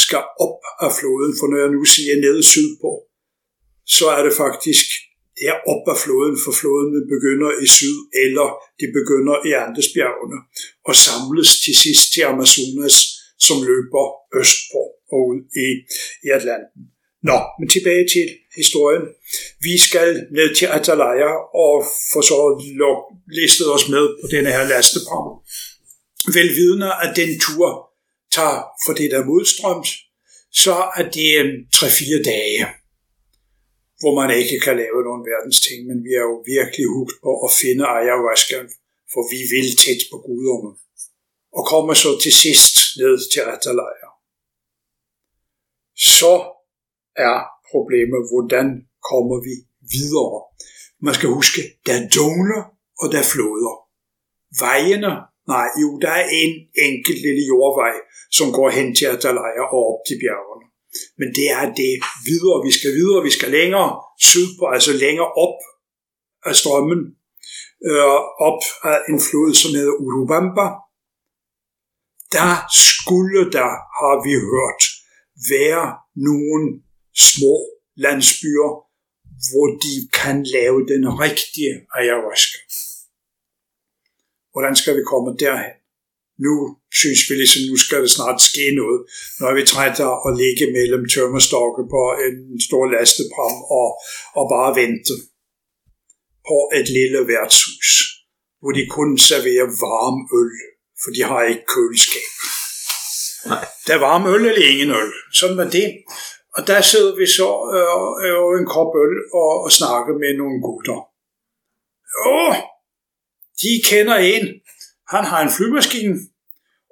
skal 0.04 0.24
op 0.46 0.60
af 0.86 0.90
floden. 0.98 1.32
For 1.38 1.46
når 1.50 1.58
jeg 1.64 1.70
nu 1.76 1.84
siger 1.94 2.14
nede 2.26 2.42
sydpå, 2.52 2.90
så 3.96 4.04
er 4.16 4.22
det 4.26 4.34
faktisk 4.44 4.86
der 5.40 5.54
op 5.72 5.84
af 5.94 5.98
floden, 6.04 6.36
for 6.44 6.52
floden 6.60 7.00
begynder 7.14 7.50
i 7.64 7.66
syd, 7.76 7.98
eller 8.24 8.46
de 8.80 8.86
begynder 8.98 9.36
i 9.48 9.50
Andesbjergene, 9.64 10.38
og 10.88 10.94
samles 11.06 11.50
til 11.64 11.74
sidst 11.84 12.06
til 12.14 12.22
Amazonas, 12.32 12.96
som 13.46 13.56
løber 13.70 14.04
østpå 14.40 14.82
og 15.12 15.20
ud 15.30 15.40
i, 15.64 15.66
i 16.26 16.28
Atlanten. 16.38 16.82
Nå, 17.28 17.38
men 17.58 17.68
tilbage 17.74 18.04
til 18.14 18.26
historien. 18.56 19.04
Vi 19.60 19.78
skal 19.78 20.08
ned 20.30 20.54
til 20.54 20.66
Atalaya 20.66 21.30
og 21.64 21.74
få 22.12 22.22
så 22.22 22.38
listet 23.40 23.72
os 23.74 23.88
med 23.88 24.04
på 24.20 24.26
denne 24.34 24.50
her 24.56 24.64
lastepram. 24.72 25.28
Velvidende, 26.38 26.90
at 27.04 27.16
den 27.16 27.40
tur 27.40 27.90
tager 28.36 28.62
for 28.84 28.92
det 28.92 29.10
der 29.10 29.24
modstrømt, 29.24 29.88
så 30.62 30.74
er 30.98 31.04
det 31.16 31.30
øh, 31.40 31.46
3-4 31.74 32.22
dage, 32.32 32.62
hvor 34.00 34.12
man 34.20 34.30
ikke 34.40 34.58
kan 34.66 34.76
lave 34.82 34.98
nogen 35.08 35.24
verdens 35.30 35.60
ting, 35.66 35.78
men 35.88 35.98
vi 36.06 36.12
er 36.20 36.24
jo 36.30 36.36
virkelig 36.54 36.86
hugt 36.96 37.14
på 37.24 37.32
at 37.46 37.50
finde 37.60 37.84
ayahuasca, 37.98 38.58
for 39.12 39.22
vi 39.34 39.40
vil 39.52 39.68
tæt 39.82 40.02
på 40.10 40.16
guderne, 40.26 40.72
og 41.56 41.62
kommer 41.72 41.94
så 41.94 42.10
til 42.22 42.34
sidst 42.44 42.74
ned 43.00 43.14
til 43.32 43.42
Atalaya. 43.54 44.08
Så 46.14 46.32
er 47.28 47.38
problemet, 47.72 48.20
hvordan 48.30 48.66
kommer 49.10 49.36
vi 49.46 49.54
videre. 49.96 50.38
Man 51.06 51.14
skal 51.18 51.28
huske, 51.38 51.60
der 51.86 51.92
er 51.98 52.08
jungler, 52.16 52.62
og 53.00 53.06
der 53.12 53.18
er 53.24 53.30
floder. 53.34 53.74
Vejene, 54.64 55.12
nej, 55.52 55.68
jo, 55.82 55.88
der 56.04 56.12
er 56.20 56.26
en 56.42 56.52
enkelt 56.88 57.20
lille 57.26 57.44
jordvej, 57.52 57.94
som 58.38 58.46
går 58.56 58.68
hen 58.76 58.88
til 58.96 59.06
Atalaya 59.14 59.62
og 59.74 59.80
op 59.90 60.00
til 60.08 60.16
bjergene. 60.22 60.66
Men 61.18 61.28
det 61.36 61.46
er 61.58 61.64
det 61.80 61.92
videre, 62.28 62.58
vi 62.66 62.72
skal 62.78 62.92
videre, 63.00 63.26
vi 63.28 63.32
skal 63.38 63.50
længere 63.58 63.90
sydpå, 64.30 64.64
altså 64.74 64.92
længere 65.04 65.30
op 65.46 65.58
af 66.48 66.54
strømmen, 66.60 67.00
øh, 67.88 68.18
op 68.48 68.62
af 68.90 68.98
en 69.10 69.20
flod, 69.26 69.50
som 69.60 69.70
hedder 69.78 69.96
Urubamba. 70.04 70.66
Der 72.36 72.52
skulle 72.92 73.40
der, 73.58 73.70
har 73.98 74.16
vi 74.26 74.32
hørt, 74.52 74.82
være 75.52 75.84
nogle 76.28 76.64
små 77.20 77.54
landsbyer, 78.04 78.70
hvor 79.48 79.66
de 79.84 79.94
kan 80.20 80.36
lave 80.56 80.78
den 80.92 81.04
rigtige 81.24 81.74
ayahuasca. 81.98 82.58
Hvordan 84.52 84.76
skal 84.76 84.96
vi 84.96 85.02
komme 85.12 85.36
derhen? 85.44 85.80
nu 86.46 86.54
synes 87.00 87.20
vi 87.28 87.34
ligesom, 87.34 87.62
nu 87.70 87.76
skal 87.84 88.02
det 88.04 88.12
snart 88.16 88.38
ske 88.50 88.64
noget. 88.80 89.00
Nu 89.36 89.42
er 89.50 89.54
vi 89.58 89.64
trætte 89.72 90.02
af 90.10 90.16
at 90.28 90.32
ligge 90.42 90.66
mellem 90.78 91.02
tømmerstokke 91.14 91.82
på 91.94 92.02
en 92.26 92.60
stor 92.68 92.84
lastepram 92.94 93.56
og, 93.80 93.88
og 94.38 94.44
bare 94.54 94.70
vente 94.82 95.14
på 96.48 96.56
et 96.78 96.88
lille 96.98 97.20
værtshus, 97.30 97.90
hvor 98.60 98.72
de 98.78 98.84
kun 98.96 99.10
serverer 99.28 99.68
varm 99.86 100.18
øl, 100.40 100.56
for 101.00 101.10
de 101.16 101.22
har 101.30 101.40
ikke 101.50 101.66
køleskab. 101.74 102.30
Nej. 103.50 103.64
Der 103.86 103.92
er 103.94 104.06
varm 104.08 104.24
øl 104.34 104.44
eller 104.50 104.68
ingen 104.72 104.90
øl. 105.02 105.12
Sådan 105.38 105.56
var 105.62 105.68
det. 105.78 105.88
Og 106.56 106.66
der 106.66 106.80
sidder 106.80 107.14
vi 107.20 107.26
så 107.26 107.50
øh, 107.76 108.06
øh 108.24 108.34
over 108.42 108.56
en 108.58 108.70
kop 108.74 108.92
øl 109.04 109.16
og, 109.40 109.52
og 109.64 109.70
snakker 109.78 110.12
med 110.22 110.32
nogle 110.40 110.58
gutter. 110.66 110.98
Åh, 112.26 112.54
de 113.62 113.70
kender 113.90 114.16
en. 114.16 114.46
Han 115.14 115.24
har 115.30 115.40
en 115.42 115.54
flymaskine, 115.56 116.16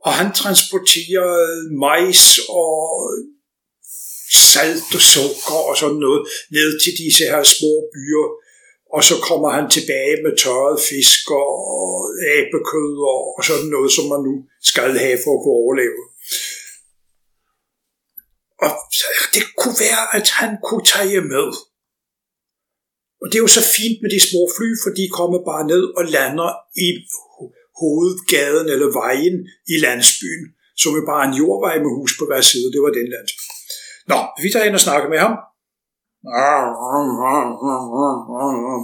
og 0.07 0.13
han 0.13 0.29
transporterer 0.41 1.31
majs 1.85 2.25
og 2.49 2.79
salt 4.53 4.89
og 4.99 5.03
sukker 5.15 5.61
og 5.69 5.75
sådan 5.77 6.01
noget 6.07 6.21
ned 6.57 6.71
til 6.83 6.93
disse 7.03 7.25
her 7.33 7.43
små 7.55 7.73
byer. 7.95 8.27
Og 8.95 9.01
så 9.09 9.15
kommer 9.29 9.49
han 9.59 9.67
tilbage 9.77 10.17
med 10.25 10.33
tørret 10.43 10.79
fisk 10.91 11.25
og 11.43 11.49
abekød 12.37 12.95
og 13.37 13.45
sådan 13.49 13.71
noget, 13.75 13.91
som 13.97 14.05
man 14.13 14.23
nu 14.29 14.35
skal 14.71 14.91
have 15.05 15.19
for 15.25 15.33
at 15.35 15.43
kunne 15.43 15.59
overleve. 15.63 16.03
Og 18.65 18.71
det 19.35 19.45
kunne 19.59 19.79
være, 19.87 20.05
at 20.19 20.27
han 20.41 20.53
kunne 20.67 20.87
tage 20.95 21.23
med. 21.35 21.49
Og 23.21 23.27
det 23.29 23.37
er 23.37 23.45
jo 23.47 23.57
så 23.59 23.65
fint 23.77 23.99
med 24.03 24.11
de 24.15 24.21
små 24.29 24.43
fly, 24.57 24.69
for 24.83 24.91
de 24.99 25.05
kommer 25.19 25.39
bare 25.51 25.65
ned 25.73 25.85
og 25.99 26.05
lander 26.17 26.51
i 26.87 26.89
hovedgaden 27.81 28.67
eller 28.75 28.89
vejen 29.03 29.37
i 29.73 29.75
landsbyen, 29.87 30.45
som 30.83 30.91
er 30.99 31.05
bare 31.13 31.25
en 31.29 31.39
jordvej 31.41 31.77
med 31.85 31.91
hus 31.99 32.13
på 32.19 32.25
hver 32.29 32.43
side. 32.51 32.73
Det 32.75 32.81
var 32.85 32.93
den 32.99 33.09
landsby. 33.15 33.43
Nå, 34.11 34.19
vi 34.43 34.49
tager 34.51 34.67
ind 34.67 34.79
og 34.79 34.85
snakker 34.87 35.09
med 35.15 35.21
ham. 35.25 35.35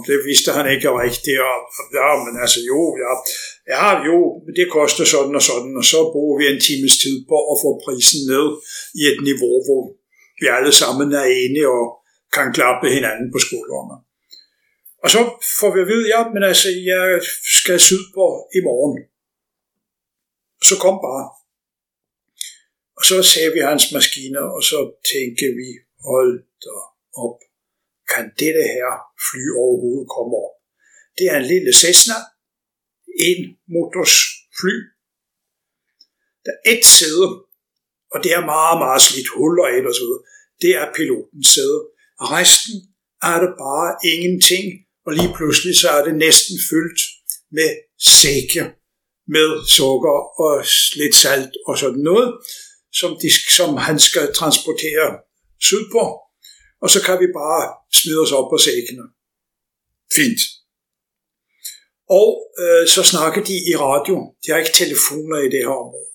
Det 0.09 0.19
vidste 0.27 0.49
han 0.57 0.67
ikke 0.73 0.89
rigtigt. 1.05 1.39
Og, 1.51 1.57
ja, 1.99 2.09
men 2.25 2.33
altså 2.43 2.59
jo, 2.71 2.79
ja, 3.03 3.11
ja, 3.73 3.85
jo, 4.09 4.17
det 4.57 4.73
koster 4.77 5.05
sådan 5.13 5.35
og 5.39 5.43
sådan, 5.49 5.73
og 5.81 5.85
så 5.93 5.99
bruger 6.13 6.35
vi 6.39 6.45
en 6.47 6.61
times 6.69 6.95
tid 7.03 7.15
på 7.31 7.37
at 7.51 7.55
få 7.63 7.69
prisen 7.85 8.21
ned 8.33 8.47
i 9.01 9.03
et 9.11 9.19
niveau, 9.29 9.55
hvor 9.65 9.83
vi 10.39 10.45
alle 10.57 10.73
sammen 10.81 11.09
er 11.21 11.27
enige 11.43 11.69
og 11.79 11.85
kan 12.35 12.47
klappe 12.57 12.87
hinanden 12.97 13.27
på 13.33 13.39
skuldrene. 13.45 13.95
Og 15.03 15.09
så 15.13 15.19
får 15.59 15.69
vi 15.75 15.79
at 15.81 15.89
vide, 15.91 16.07
ja, 16.13 16.21
men 16.33 16.43
altså, 16.51 16.69
jeg 16.93 17.05
skal 17.57 17.79
sydpå 17.89 18.25
i 18.57 18.59
morgen. 18.69 18.97
Så 20.67 20.75
kom 20.83 20.97
bare. 21.07 21.27
Og 22.97 23.03
så 23.09 23.17
ser 23.31 23.47
vi 23.55 23.59
hans 23.69 23.85
maskiner, 23.95 24.45
og 24.55 24.61
så 24.69 24.79
tænker 25.11 25.49
vi, 25.59 25.67
hold 26.09 26.33
da 26.63 26.94
op. 27.25 27.37
Kan 28.11 28.25
dette 28.41 28.63
her 28.75 28.89
fly 29.27 29.43
overhovedet 29.63 30.07
komme 30.15 30.33
op? 30.45 30.55
Det 31.17 31.25
er 31.31 31.37
en 31.39 31.49
lille 31.53 31.71
Cessna, 31.81 32.17
en 33.29 33.39
motors 33.73 34.15
fly. 34.59 34.75
Der 36.45 36.53
er 36.53 36.61
et 36.73 36.85
sæde, 36.97 37.29
og 38.13 38.17
det 38.23 38.31
er 38.37 38.51
meget, 38.55 38.77
meget 38.85 39.01
slidt 39.07 39.29
huller 39.35 39.65
af 39.73 39.79
og 39.89 39.95
så 39.99 40.03
videre. 40.07 40.23
Det 40.61 40.71
er 40.81 40.93
pilotens 40.97 41.47
sæde. 41.55 41.79
Og 42.21 42.25
resten 42.37 42.75
er 43.29 43.37
det 43.43 43.51
bare 43.65 43.89
ingenting, 44.13 44.65
og 45.05 45.11
lige 45.19 45.33
pludselig 45.37 45.73
så 45.81 45.89
er 45.97 46.03
det 46.07 46.15
næsten 46.25 46.55
fyldt 46.69 47.01
med 47.57 47.69
sække 48.17 48.63
med 49.27 49.49
sukker 49.77 50.17
og 50.43 50.53
lidt 50.95 51.15
salt 51.15 51.53
og 51.67 51.77
sådan 51.77 52.03
noget, 52.09 52.29
som, 52.99 53.11
de, 53.21 53.29
som 53.57 53.69
han 53.87 53.99
skal 53.99 54.33
transportere 54.33 55.07
sydpå, 55.67 56.03
og 56.85 56.89
så 56.93 56.99
kan 57.07 57.17
vi 57.23 57.27
bare 57.41 57.63
smide 57.99 58.19
os 58.25 58.35
op 58.39 58.47
på 58.53 58.57
sækkene. 58.67 59.05
Fint. 60.17 60.41
Og 62.19 62.29
øh, 62.61 62.83
så 62.93 63.01
snakker 63.11 63.41
de 63.49 63.55
i 63.71 63.73
radio. 63.87 64.15
De 64.41 64.47
har 64.51 64.59
ikke 64.61 64.79
telefoner 64.83 65.37
i 65.45 65.49
det 65.53 65.61
her 65.65 65.75
område. 65.83 66.11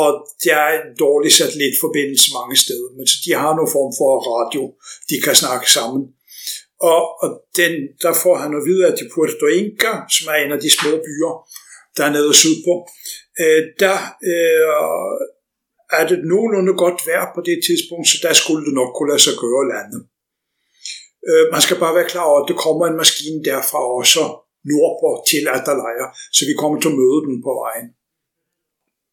Og 0.00 0.08
der 0.44 0.56
er 0.66 0.72
en 0.78 0.92
dårlig 1.04 1.32
satellitforbindelse 1.40 2.28
mange 2.38 2.56
steder, 2.64 2.90
men 2.96 3.06
så 3.10 3.16
de 3.24 3.30
har 3.42 3.52
nogle 3.54 3.74
form 3.76 3.92
for 3.98 4.10
radio, 4.34 4.62
de 5.10 5.16
kan 5.24 5.34
snakke 5.42 5.66
sammen. 5.76 6.02
Og, 6.92 7.02
og 7.22 7.28
den, 7.60 7.72
der 8.04 8.12
får 8.22 8.36
han 8.42 8.52
at 8.58 8.66
vide, 8.68 8.86
at 8.90 8.98
de 9.00 9.10
Puerto 9.12 9.46
Inca, 9.60 9.92
som 10.14 10.24
er 10.32 10.38
en 10.38 10.54
af 10.56 10.60
de 10.64 10.70
små 10.78 10.90
byer, 11.06 11.32
der 11.96 12.02
er 12.08 12.12
nede 12.16 12.34
sydpå, 12.42 12.74
øh, 13.42 13.62
der 13.82 13.96
øh, 14.30 14.66
er 15.98 16.04
det 16.10 16.18
nogenlunde 16.32 16.74
godt 16.84 16.98
vejr 17.08 17.26
på 17.34 17.40
det 17.48 17.58
tidspunkt, 17.66 18.06
så 18.08 18.16
der 18.24 18.32
skulle 18.40 18.62
det 18.66 18.74
nok 18.80 18.90
kunne 18.92 19.10
lade 19.12 19.24
sig 19.26 19.36
gøre 19.44 19.64
lande. 19.74 19.98
Øh, 21.28 21.44
man 21.54 21.62
skal 21.64 21.78
bare 21.82 21.96
være 21.98 22.12
klar 22.12 22.26
over, 22.30 22.40
at 22.42 22.48
det 22.50 22.62
kommer 22.66 22.84
en 22.86 23.00
maskine 23.02 23.40
derfra 23.50 23.80
også 23.98 24.22
nordpå 24.70 25.10
til 25.30 25.44
Atalaya, 25.56 26.06
så 26.36 26.42
vi 26.50 26.54
kommer 26.60 26.76
til 26.80 26.92
at 26.92 26.98
møde 27.02 27.20
den 27.26 27.36
på 27.46 27.52
vejen. 27.62 27.86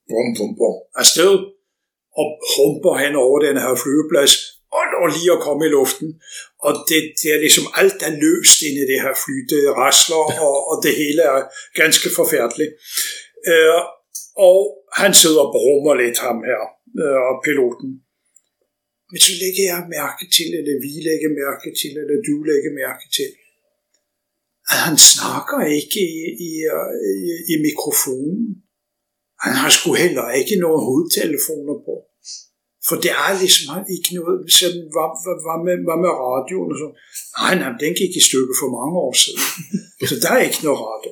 Bum, 0.09 0.27
bum, 0.37 0.51
bum. 0.59 0.75
Afsted 1.01 1.33
og 2.19 2.27
humper 2.53 2.93
hen 3.03 3.13
over 3.25 3.37
den 3.47 3.57
her 3.63 3.73
flyveplads, 3.83 4.33
og 4.77 4.83
når 4.91 5.05
lige 5.15 5.35
at 5.35 5.43
komme 5.47 5.61
i 5.65 5.73
luften. 5.77 6.09
Og 6.65 6.71
det, 6.89 6.99
det 7.19 7.29
er 7.35 7.39
ligesom 7.45 7.65
alt 7.81 7.99
er 8.07 8.13
løst 8.23 8.57
inde 8.67 8.79
i 8.83 8.89
det 8.91 8.99
her 9.05 9.15
fly. 9.23 9.35
Det 9.51 9.61
rasler, 9.83 10.25
og, 10.47 10.57
og 10.69 10.75
det 10.85 10.93
hele 11.01 11.21
er 11.33 11.41
ganske 11.81 12.07
forfærdeligt. 12.19 12.73
Øh, 13.51 13.81
og 14.49 14.59
han 15.01 15.11
sidder 15.21 15.41
og 15.47 15.53
brummer 15.57 15.93
lidt 16.03 16.17
ham 16.25 16.39
her, 16.49 16.61
øh, 17.01 17.19
og 17.29 17.35
piloten. 17.45 17.89
Men 19.11 19.19
så 19.25 19.31
lægger 19.41 19.65
jeg 19.73 19.81
mærke 19.97 20.23
til, 20.35 20.49
eller 20.59 20.75
vi 20.85 20.91
lægger 21.09 21.29
mærke 21.43 21.69
til, 21.79 21.91
eller 22.01 22.17
du 22.27 22.35
lægger 22.49 22.71
mærke 22.83 23.05
til, 23.17 23.29
at 24.71 24.79
han 24.87 24.97
snakker 25.13 25.59
ikke 25.79 26.01
i, 26.17 26.21
i, 26.49 26.51
i, 27.11 27.21
i 27.53 27.55
mikrofonen. 27.67 28.43
Han 29.45 29.53
har 29.61 29.69
sgu 29.77 29.89
heller 30.03 30.27
ikke 30.39 30.55
nogen 30.63 30.81
hovedtelefoner 30.87 31.75
på. 31.87 31.95
For 32.87 32.95
det 33.03 33.11
er 33.25 33.31
ligesom 33.43 33.71
ikke 33.95 34.11
noget, 34.17 34.37
sådan, 34.59 34.83
hvad, 34.93 35.09
hvad, 35.23 35.37
hvad, 35.45 35.57
med, 35.65 35.75
hvad 35.87 35.99
med 36.03 36.13
radioen 36.25 36.69
og 36.73 36.77
så. 36.81 36.89
Nej, 37.39 37.53
nej, 37.61 37.71
den 37.83 37.93
gik 38.01 38.13
i 38.19 38.23
stykker 38.29 38.55
for 38.61 38.69
mange 38.77 38.95
år 39.05 39.13
siden. 39.23 39.43
så 40.09 40.15
der 40.23 40.29
er 40.35 40.41
ikke 40.47 40.63
noget 40.67 40.81
radio. 40.89 41.11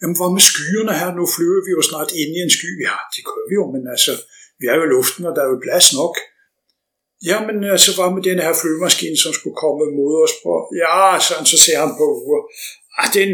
Jamen, 0.00 0.16
hvor 0.18 0.30
med 0.36 0.44
skyerne 0.50 0.94
her? 1.00 1.10
Nu 1.18 1.24
flyver 1.34 1.62
vi 1.66 1.72
jo 1.76 1.82
snart 1.90 2.10
ind 2.20 2.32
i 2.36 2.40
en 2.46 2.54
sky. 2.58 2.70
Ja, 2.88 2.96
det 3.14 3.22
gør 3.28 3.42
vi 3.48 3.54
jo, 3.60 3.64
men 3.74 3.82
altså, 3.94 4.12
vi 4.58 4.64
er 4.70 4.74
jo 4.78 4.84
i 4.86 4.92
luften, 4.96 5.22
og 5.28 5.32
der 5.36 5.42
er 5.44 5.50
jo 5.52 5.64
plads 5.66 5.88
nok. 6.00 6.14
Jamen, 7.28 7.56
altså, 7.74 7.90
hvad 7.96 8.10
med 8.16 8.22
den 8.30 8.38
her 8.44 8.52
flyvemaskine, 8.60 9.18
som 9.24 9.32
skulle 9.38 9.60
komme 9.64 9.84
mod 9.98 10.12
os 10.24 10.34
på? 10.44 10.52
Ja, 10.82 10.96
sådan, 11.26 11.48
så 11.52 11.58
ser 11.64 11.78
han 11.84 11.92
på 12.00 12.06
uger. 12.24 12.42
Ah, 12.98 13.08
den, 13.18 13.30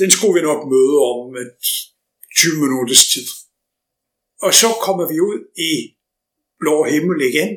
den 0.00 0.08
skulle 0.14 0.34
vi 0.36 0.42
nok 0.50 0.60
møde 0.72 0.96
om 1.10 1.20
et 1.44 1.64
20 2.36 2.62
minutters 2.64 3.04
tid. 3.12 3.26
Og 4.44 4.52
så 4.60 4.68
kommer 4.84 5.04
vi 5.12 5.16
ud 5.30 5.38
i 5.70 5.72
blå 6.60 6.76
himmel 6.92 7.18
igen. 7.30 7.50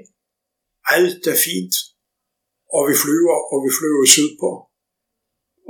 Alt 0.95 1.23
er 1.33 1.37
fint. 1.47 1.75
Og 2.75 2.81
vi 2.89 2.95
flyver, 3.03 3.37
og 3.51 3.57
vi 3.65 3.69
flyver 3.79 4.05
sydpå. 4.15 4.49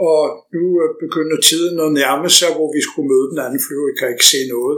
Og 0.08 0.22
nu 0.56 0.64
begynder 1.04 1.38
tiden 1.50 1.76
at 1.86 1.92
nærme 2.02 2.30
sig, 2.40 2.50
hvor 2.56 2.70
vi 2.76 2.82
skulle 2.88 3.10
møde 3.12 3.28
den 3.32 3.40
anden 3.46 3.62
flyver. 3.66 3.90
Vi 3.90 3.96
kan 4.00 4.12
ikke 4.14 4.32
se 4.34 4.42
noget. 4.56 4.78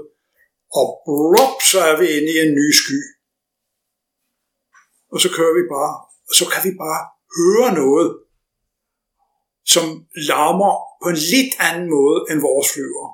Og 0.80 0.86
blop, 1.06 1.58
så 1.72 1.80
er 1.90 1.96
vi 2.02 2.08
inde 2.18 2.30
i 2.36 2.38
en 2.46 2.54
ny 2.60 2.68
sky. 2.82 3.00
Og 5.14 5.20
så 5.24 5.30
kører 5.36 5.56
vi 5.60 5.64
bare. 5.78 5.94
Og 6.30 6.34
så 6.40 6.46
kan 6.52 6.62
vi 6.68 6.74
bare 6.86 7.02
høre 7.40 7.70
noget, 7.82 8.10
som 9.74 9.86
larmer 10.30 10.74
på 11.02 11.08
en 11.14 11.22
lidt 11.34 11.54
anden 11.68 11.88
måde 11.98 12.18
end 12.30 12.40
vores 12.48 12.68
flyver. 12.74 13.08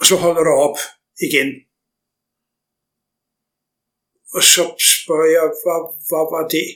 Og 0.00 0.04
så 0.10 0.14
holder 0.24 0.42
det 0.48 0.56
op 0.66 0.78
igen. 1.26 1.50
Og 4.36 4.42
så 4.54 4.62
spørger 4.94 5.30
jeg, 5.36 5.44
hvad, 5.62 5.80
hvad 6.08 6.24
var 6.34 6.44
det? 6.56 6.68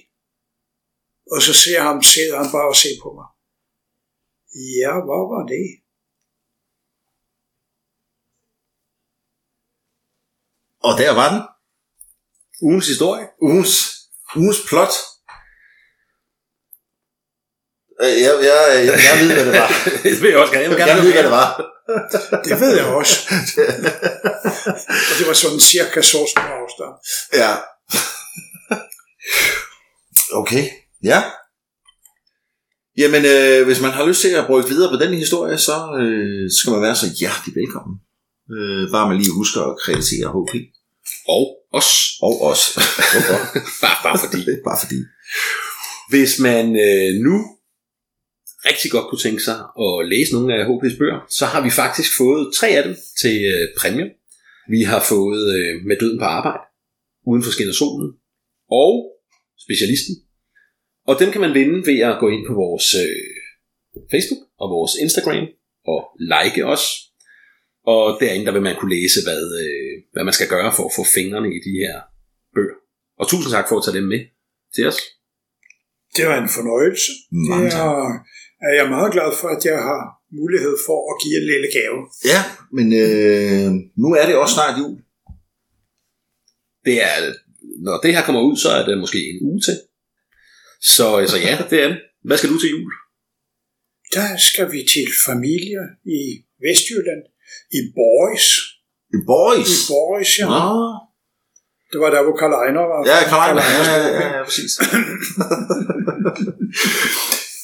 Og 1.32 1.42
så 1.42 1.52
ser 1.62 1.80
han, 1.86 2.02
sidder 2.02 2.36
han 2.42 2.50
bare 2.52 2.68
og 2.72 2.76
ser 2.76 2.96
på 3.02 3.08
mig. 3.18 3.28
Ja, 4.80 4.92
hvad 5.06 5.22
var 5.32 5.42
det? 5.54 5.66
Og 10.86 10.92
der 11.00 11.10
var 11.20 11.28
den. 11.34 11.42
Ugens 12.62 12.86
historie. 12.88 13.26
Ugens, 13.42 13.72
ugens 14.36 14.60
plot. 14.68 14.94
Øh, 18.02 18.14
Jeg, 18.24 18.34
jeg, 18.48 18.60
jeg, 18.86 18.98
jeg 19.08 19.16
ved, 19.20 19.32
hvad 19.34 19.44
det 19.46 19.54
var. 19.60 19.68
det 20.02 20.22
vil 20.22 20.30
jeg 20.30 20.38
også 20.38 20.52
gerne. 20.52 20.68
Jeg 20.68 20.76
gerne 20.76 20.90
Jeg 20.90 21.02
ved, 21.04 21.12
hvad 21.12 21.22
det 21.22 21.30
var. 21.30 21.50
Det 22.48 22.60
ved 22.60 22.76
jeg 22.76 22.86
også. 22.86 23.16
og 25.10 25.14
det 25.18 25.26
var 25.28 25.32
sådan 25.42 25.60
cirka 25.60 26.00
så 26.02 26.20
stor 26.32 26.50
afstand. 26.62 26.94
Ja. 27.32 27.52
Okay. 30.32 30.83
Ja. 31.04 31.22
Jamen, 32.98 33.22
øh, 33.34 33.66
hvis 33.66 33.80
man 33.80 33.90
har 33.90 34.06
lyst 34.08 34.20
til 34.20 34.28
at 34.28 34.46
brygge 34.46 34.68
videre 34.68 34.90
på 34.90 35.04
den 35.04 35.14
historie, 35.14 35.58
så 35.58 35.76
øh, 36.00 36.50
skal 36.58 36.72
man 36.72 36.82
være 36.82 36.96
så 36.96 37.06
hjertelig 37.20 37.54
velkommen. 37.60 37.96
Øh, 38.54 38.90
bare 38.94 39.08
man 39.08 39.18
lige 39.18 39.38
husker 39.40 39.60
at 39.60 39.78
kreditere 39.82 40.28
HP. 40.34 40.52
Og 41.28 41.44
os. 41.78 41.90
Og 42.22 42.34
os. 42.50 42.62
bare, 43.82 43.98
bare 44.06 44.18
fordi. 44.24 44.40
bare 44.68 44.80
fordi. 44.84 44.98
Hvis 46.12 46.32
man 46.38 46.66
øh, 46.86 47.10
nu 47.26 47.34
rigtig 48.68 48.90
godt 48.90 49.06
kunne 49.08 49.24
tænke 49.26 49.42
sig 49.48 49.58
at 49.84 49.92
læse 50.12 50.32
nogle 50.32 50.54
af 50.54 50.66
HP's 50.68 50.98
bøger, 50.98 51.20
så 51.38 51.46
har 51.46 51.60
vi 51.60 51.70
faktisk 51.70 52.10
fået 52.16 52.54
tre 52.58 52.68
af 52.68 52.82
dem 52.84 52.96
til 53.20 53.36
øh, 53.52 53.68
præmie. 53.80 54.06
Vi 54.74 54.82
har 54.82 55.02
fået 55.12 55.44
øh, 55.58 55.72
Med 55.88 55.96
døden 56.00 56.18
på 56.18 56.24
arbejde, 56.24 56.64
Uden 57.26 57.42
for 57.42 57.52
skin 57.52 57.68
og 57.68 57.74
solen, 57.74 58.10
og 58.82 58.92
Specialisten. 59.64 60.14
Og 61.08 61.14
dem 61.20 61.28
kan 61.32 61.40
man 61.40 61.54
vinde 61.54 61.78
ved 61.90 61.98
at 62.10 62.20
gå 62.22 62.28
ind 62.34 62.46
på 62.46 62.54
vores 62.62 62.86
øh, 63.04 63.26
Facebook 64.12 64.42
og 64.62 64.66
vores 64.76 64.92
Instagram 65.04 65.44
og 65.92 66.00
like 66.34 66.60
os. 66.74 66.84
Og 67.92 68.02
derinde 68.20 68.46
der 68.46 68.52
vil 68.56 68.68
man 68.68 68.76
kunne 68.78 68.94
læse, 68.98 69.18
hvad, 69.26 69.44
øh, 69.64 69.92
hvad 70.12 70.24
man 70.24 70.36
skal 70.38 70.48
gøre 70.54 70.70
for 70.76 70.84
at 70.88 70.96
få 70.98 71.04
fingrene 71.16 71.48
i 71.56 71.60
de 71.66 71.74
her 71.82 71.94
bøger. 72.54 72.78
Og 73.20 73.24
tusind 73.28 73.50
tak 73.56 73.66
for 73.68 73.76
at 73.78 73.84
tage 73.84 73.96
dem 73.98 74.06
med 74.14 74.20
til 74.74 74.84
os. 74.90 74.98
Det 76.16 76.24
var 76.28 76.36
en 76.44 76.54
fornøjelse. 76.58 77.10
Mange 77.50 77.64
det 77.64 77.72
tak. 77.72 77.86
er, 77.86 78.04
er 78.68 78.72
jeg 78.80 78.86
meget 78.96 79.10
glad 79.16 79.30
for, 79.40 79.48
at 79.56 79.62
jeg 79.70 79.78
har 79.90 80.02
mulighed 80.40 80.74
for 80.86 80.98
at 81.10 81.14
give 81.22 81.36
en 81.40 81.46
lille 81.52 81.68
gave. 81.76 81.98
Ja, 82.32 82.40
men 82.76 82.86
øh, 83.04 83.68
nu 84.02 84.08
er 84.20 84.24
det 84.26 84.36
også 84.42 84.54
snart 84.58 84.78
jul. 84.80 84.96
Det 86.86 86.96
er, 87.08 87.16
når 87.86 87.94
det 88.02 88.14
her 88.14 88.22
kommer 88.26 88.42
ud, 88.48 88.56
så 88.64 88.68
er 88.78 88.82
det 88.86 89.02
måske 89.04 89.20
en 89.30 89.38
uge 89.48 89.60
til. 89.66 89.76
Så, 90.92 91.06
så 91.32 91.36
ja, 91.46 91.54
det 91.70 91.78
er 91.84 91.88
det. 91.88 91.98
Hvad 92.24 92.36
skal 92.38 92.50
du 92.50 92.58
til 92.58 92.70
jul? 92.70 92.92
Der 94.14 94.28
skal 94.48 94.72
vi 94.72 94.80
til 94.94 95.06
familie 95.26 95.82
i 96.18 96.20
Vestjylland, 96.64 97.22
i 97.78 97.80
Boris. 97.98 98.46
The 99.14 99.22
Boys. 99.32 99.70
I 99.74 99.76
Boris, 99.92 100.30
ja. 100.38 100.46
Ah. 100.60 100.94
Det 101.92 101.98
var 102.00 102.10
der, 102.10 102.22
hvor 102.26 102.36
Karl 102.40 102.54
Ejner 102.62 102.84
var. 102.92 103.00
Ja, 103.10 103.18
Karl 103.30 103.42
Ejner. 103.46 103.62
Ja, 103.74 103.82
ja, 103.90 103.96
ja, 104.18 104.26
ja, 104.36 104.40
præcis. 104.44 104.72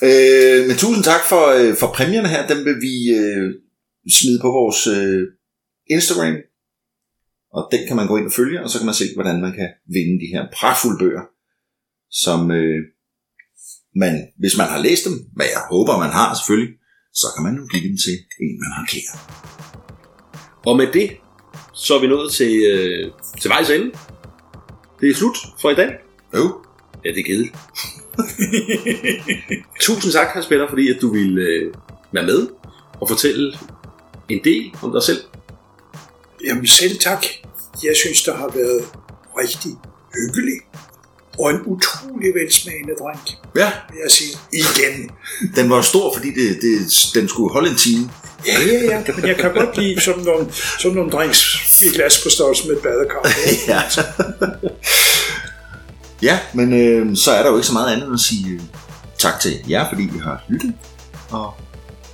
øh, 0.08 0.60
men 0.68 0.76
tusind 0.82 1.04
tak 1.04 1.22
for, 1.30 1.44
øh, 1.58 1.76
for 1.80 1.88
præmierne 1.96 2.28
her. 2.28 2.46
Dem 2.46 2.64
vil 2.64 2.78
vi 2.86 2.94
øh, 3.20 3.46
smide 4.18 4.40
på 4.44 4.50
vores 4.58 4.80
øh, 4.96 5.22
Instagram. 5.94 6.36
Og 7.56 7.62
den 7.72 7.80
kan 7.86 7.96
man 7.96 8.06
gå 8.06 8.16
ind 8.16 8.26
og 8.26 8.32
følge, 8.32 8.62
og 8.64 8.70
så 8.70 8.78
kan 8.78 8.86
man 8.86 9.00
se, 9.00 9.04
hvordan 9.14 9.40
man 9.40 9.52
kan 9.52 9.68
vinde 9.96 10.20
de 10.22 10.32
her 10.34 10.42
pragtfulde 10.56 10.98
bøger, 11.02 11.24
som 12.22 12.50
øh, 12.50 12.80
man, 13.96 14.28
hvis 14.38 14.56
man 14.56 14.68
har 14.68 14.78
læst 14.78 15.04
dem, 15.04 15.14
hvad 15.36 15.46
jeg 15.46 15.62
håber, 15.70 15.98
man 15.98 16.10
har 16.10 16.34
selvfølgelig, 16.34 16.74
så 17.14 17.26
kan 17.34 17.44
man 17.44 17.54
jo 17.56 17.66
give 17.72 17.88
dem 17.88 17.96
til 18.04 18.14
en, 18.40 18.60
man 18.60 18.72
har 18.76 18.86
kære. 18.92 19.16
Og 20.66 20.76
med 20.76 20.86
det, 20.92 21.10
så 21.74 21.94
er 21.94 22.00
vi 22.00 22.06
nået 22.06 22.32
til, 22.32 22.52
øh, 22.72 23.10
til 23.40 23.48
vejs 23.48 23.70
ende. 23.70 23.90
Det 25.00 25.10
er 25.10 25.14
slut 25.14 25.36
for 25.60 25.70
i 25.70 25.74
dag. 25.74 25.90
Jo, 26.36 26.64
Ja, 27.04 27.10
det 27.10 27.18
er 27.18 27.24
kedeligt. 27.24 27.54
Tusind 29.80 30.12
tak, 30.12 30.28
Hans 30.28 30.46
Peter, 30.46 30.68
fordi 30.68 30.90
at 30.90 30.98
du 31.00 31.12
ville 31.12 31.42
øh, 31.42 31.74
være 32.12 32.26
med 32.26 32.48
og 33.00 33.08
fortælle 33.08 33.58
en 34.28 34.44
del 34.44 34.74
om 34.82 34.92
dig 34.92 35.02
selv. 35.02 35.18
Jamen 36.44 36.66
selv 36.66 36.98
tak. 36.98 37.26
Jeg 37.84 37.96
synes, 37.96 38.22
der 38.22 38.36
har 38.36 38.48
været 38.54 38.84
rigtig 39.38 39.72
hyggeligt. 40.14 40.69
Og 41.38 41.50
en 41.50 41.60
utrolig 41.66 42.34
velsmagende 42.34 42.94
drink, 43.02 43.26
ja, 43.56 43.72
vil 43.90 43.98
jeg 44.02 44.10
sige. 44.10 44.36
Igen. 44.52 45.10
den 45.56 45.70
var 45.70 45.82
stor, 45.82 46.14
fordi 46.14 46.28
det, 46.28 46.58
det, 46.62 46.76
den 47.14 47.28
skulle 47.28 47.52
holde 47.52 47.70
en 47.70 47.76
time. 47.76 48.10
Ja, 48.46 48.60
ja, 48.60 48.84
ja. 48.84 49.02
Men 49.16 49.26
jeg 49.26 49.36
kan 49.36 49.54
godt 49.54 49.78
lide 49.78 50.00
sådan 50.00 50.24
nogle, 50.24 50.46
sådan 50.78 50.96
nogle 50.96 51.10
drinks 51.10 51.82
i 51.82 51.88
glas 51.88 52.22
på 52.22 52.30
størrelse 52.30 52.68
med 52.68 52.76
et 52.76 52.82
badekar. 52.82 53.28
ja. 53.72 53.82
ja, 56.22 56.38
men 56.54 56.72
øh, 56.72 57.16
så 57.16 57.30
er 57.30 57.42
der 57.42 57.50
jo 57.50 57.56
ikke 57.56 57.66
så 57.66 57.72
meget 57.72 57.92
andet 57.92 58.06
end 58.06 58.14
at 58.14 58.20
sige 58.20 58.50
øh, 58.50 58.60
tak 59.18 59.40
til 59.40 59.58
jer, 59.68 59.88
fordi 59.88 60.02
I 60.02 60.18
har 60.22 60.44
lyttet, 60.48 60.74
og 61.30 61.54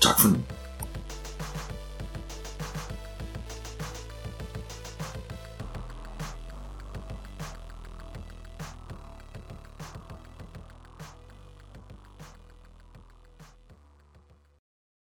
tak 0.03 0.21
for 0.21 0.29
nu. 0.29 0.37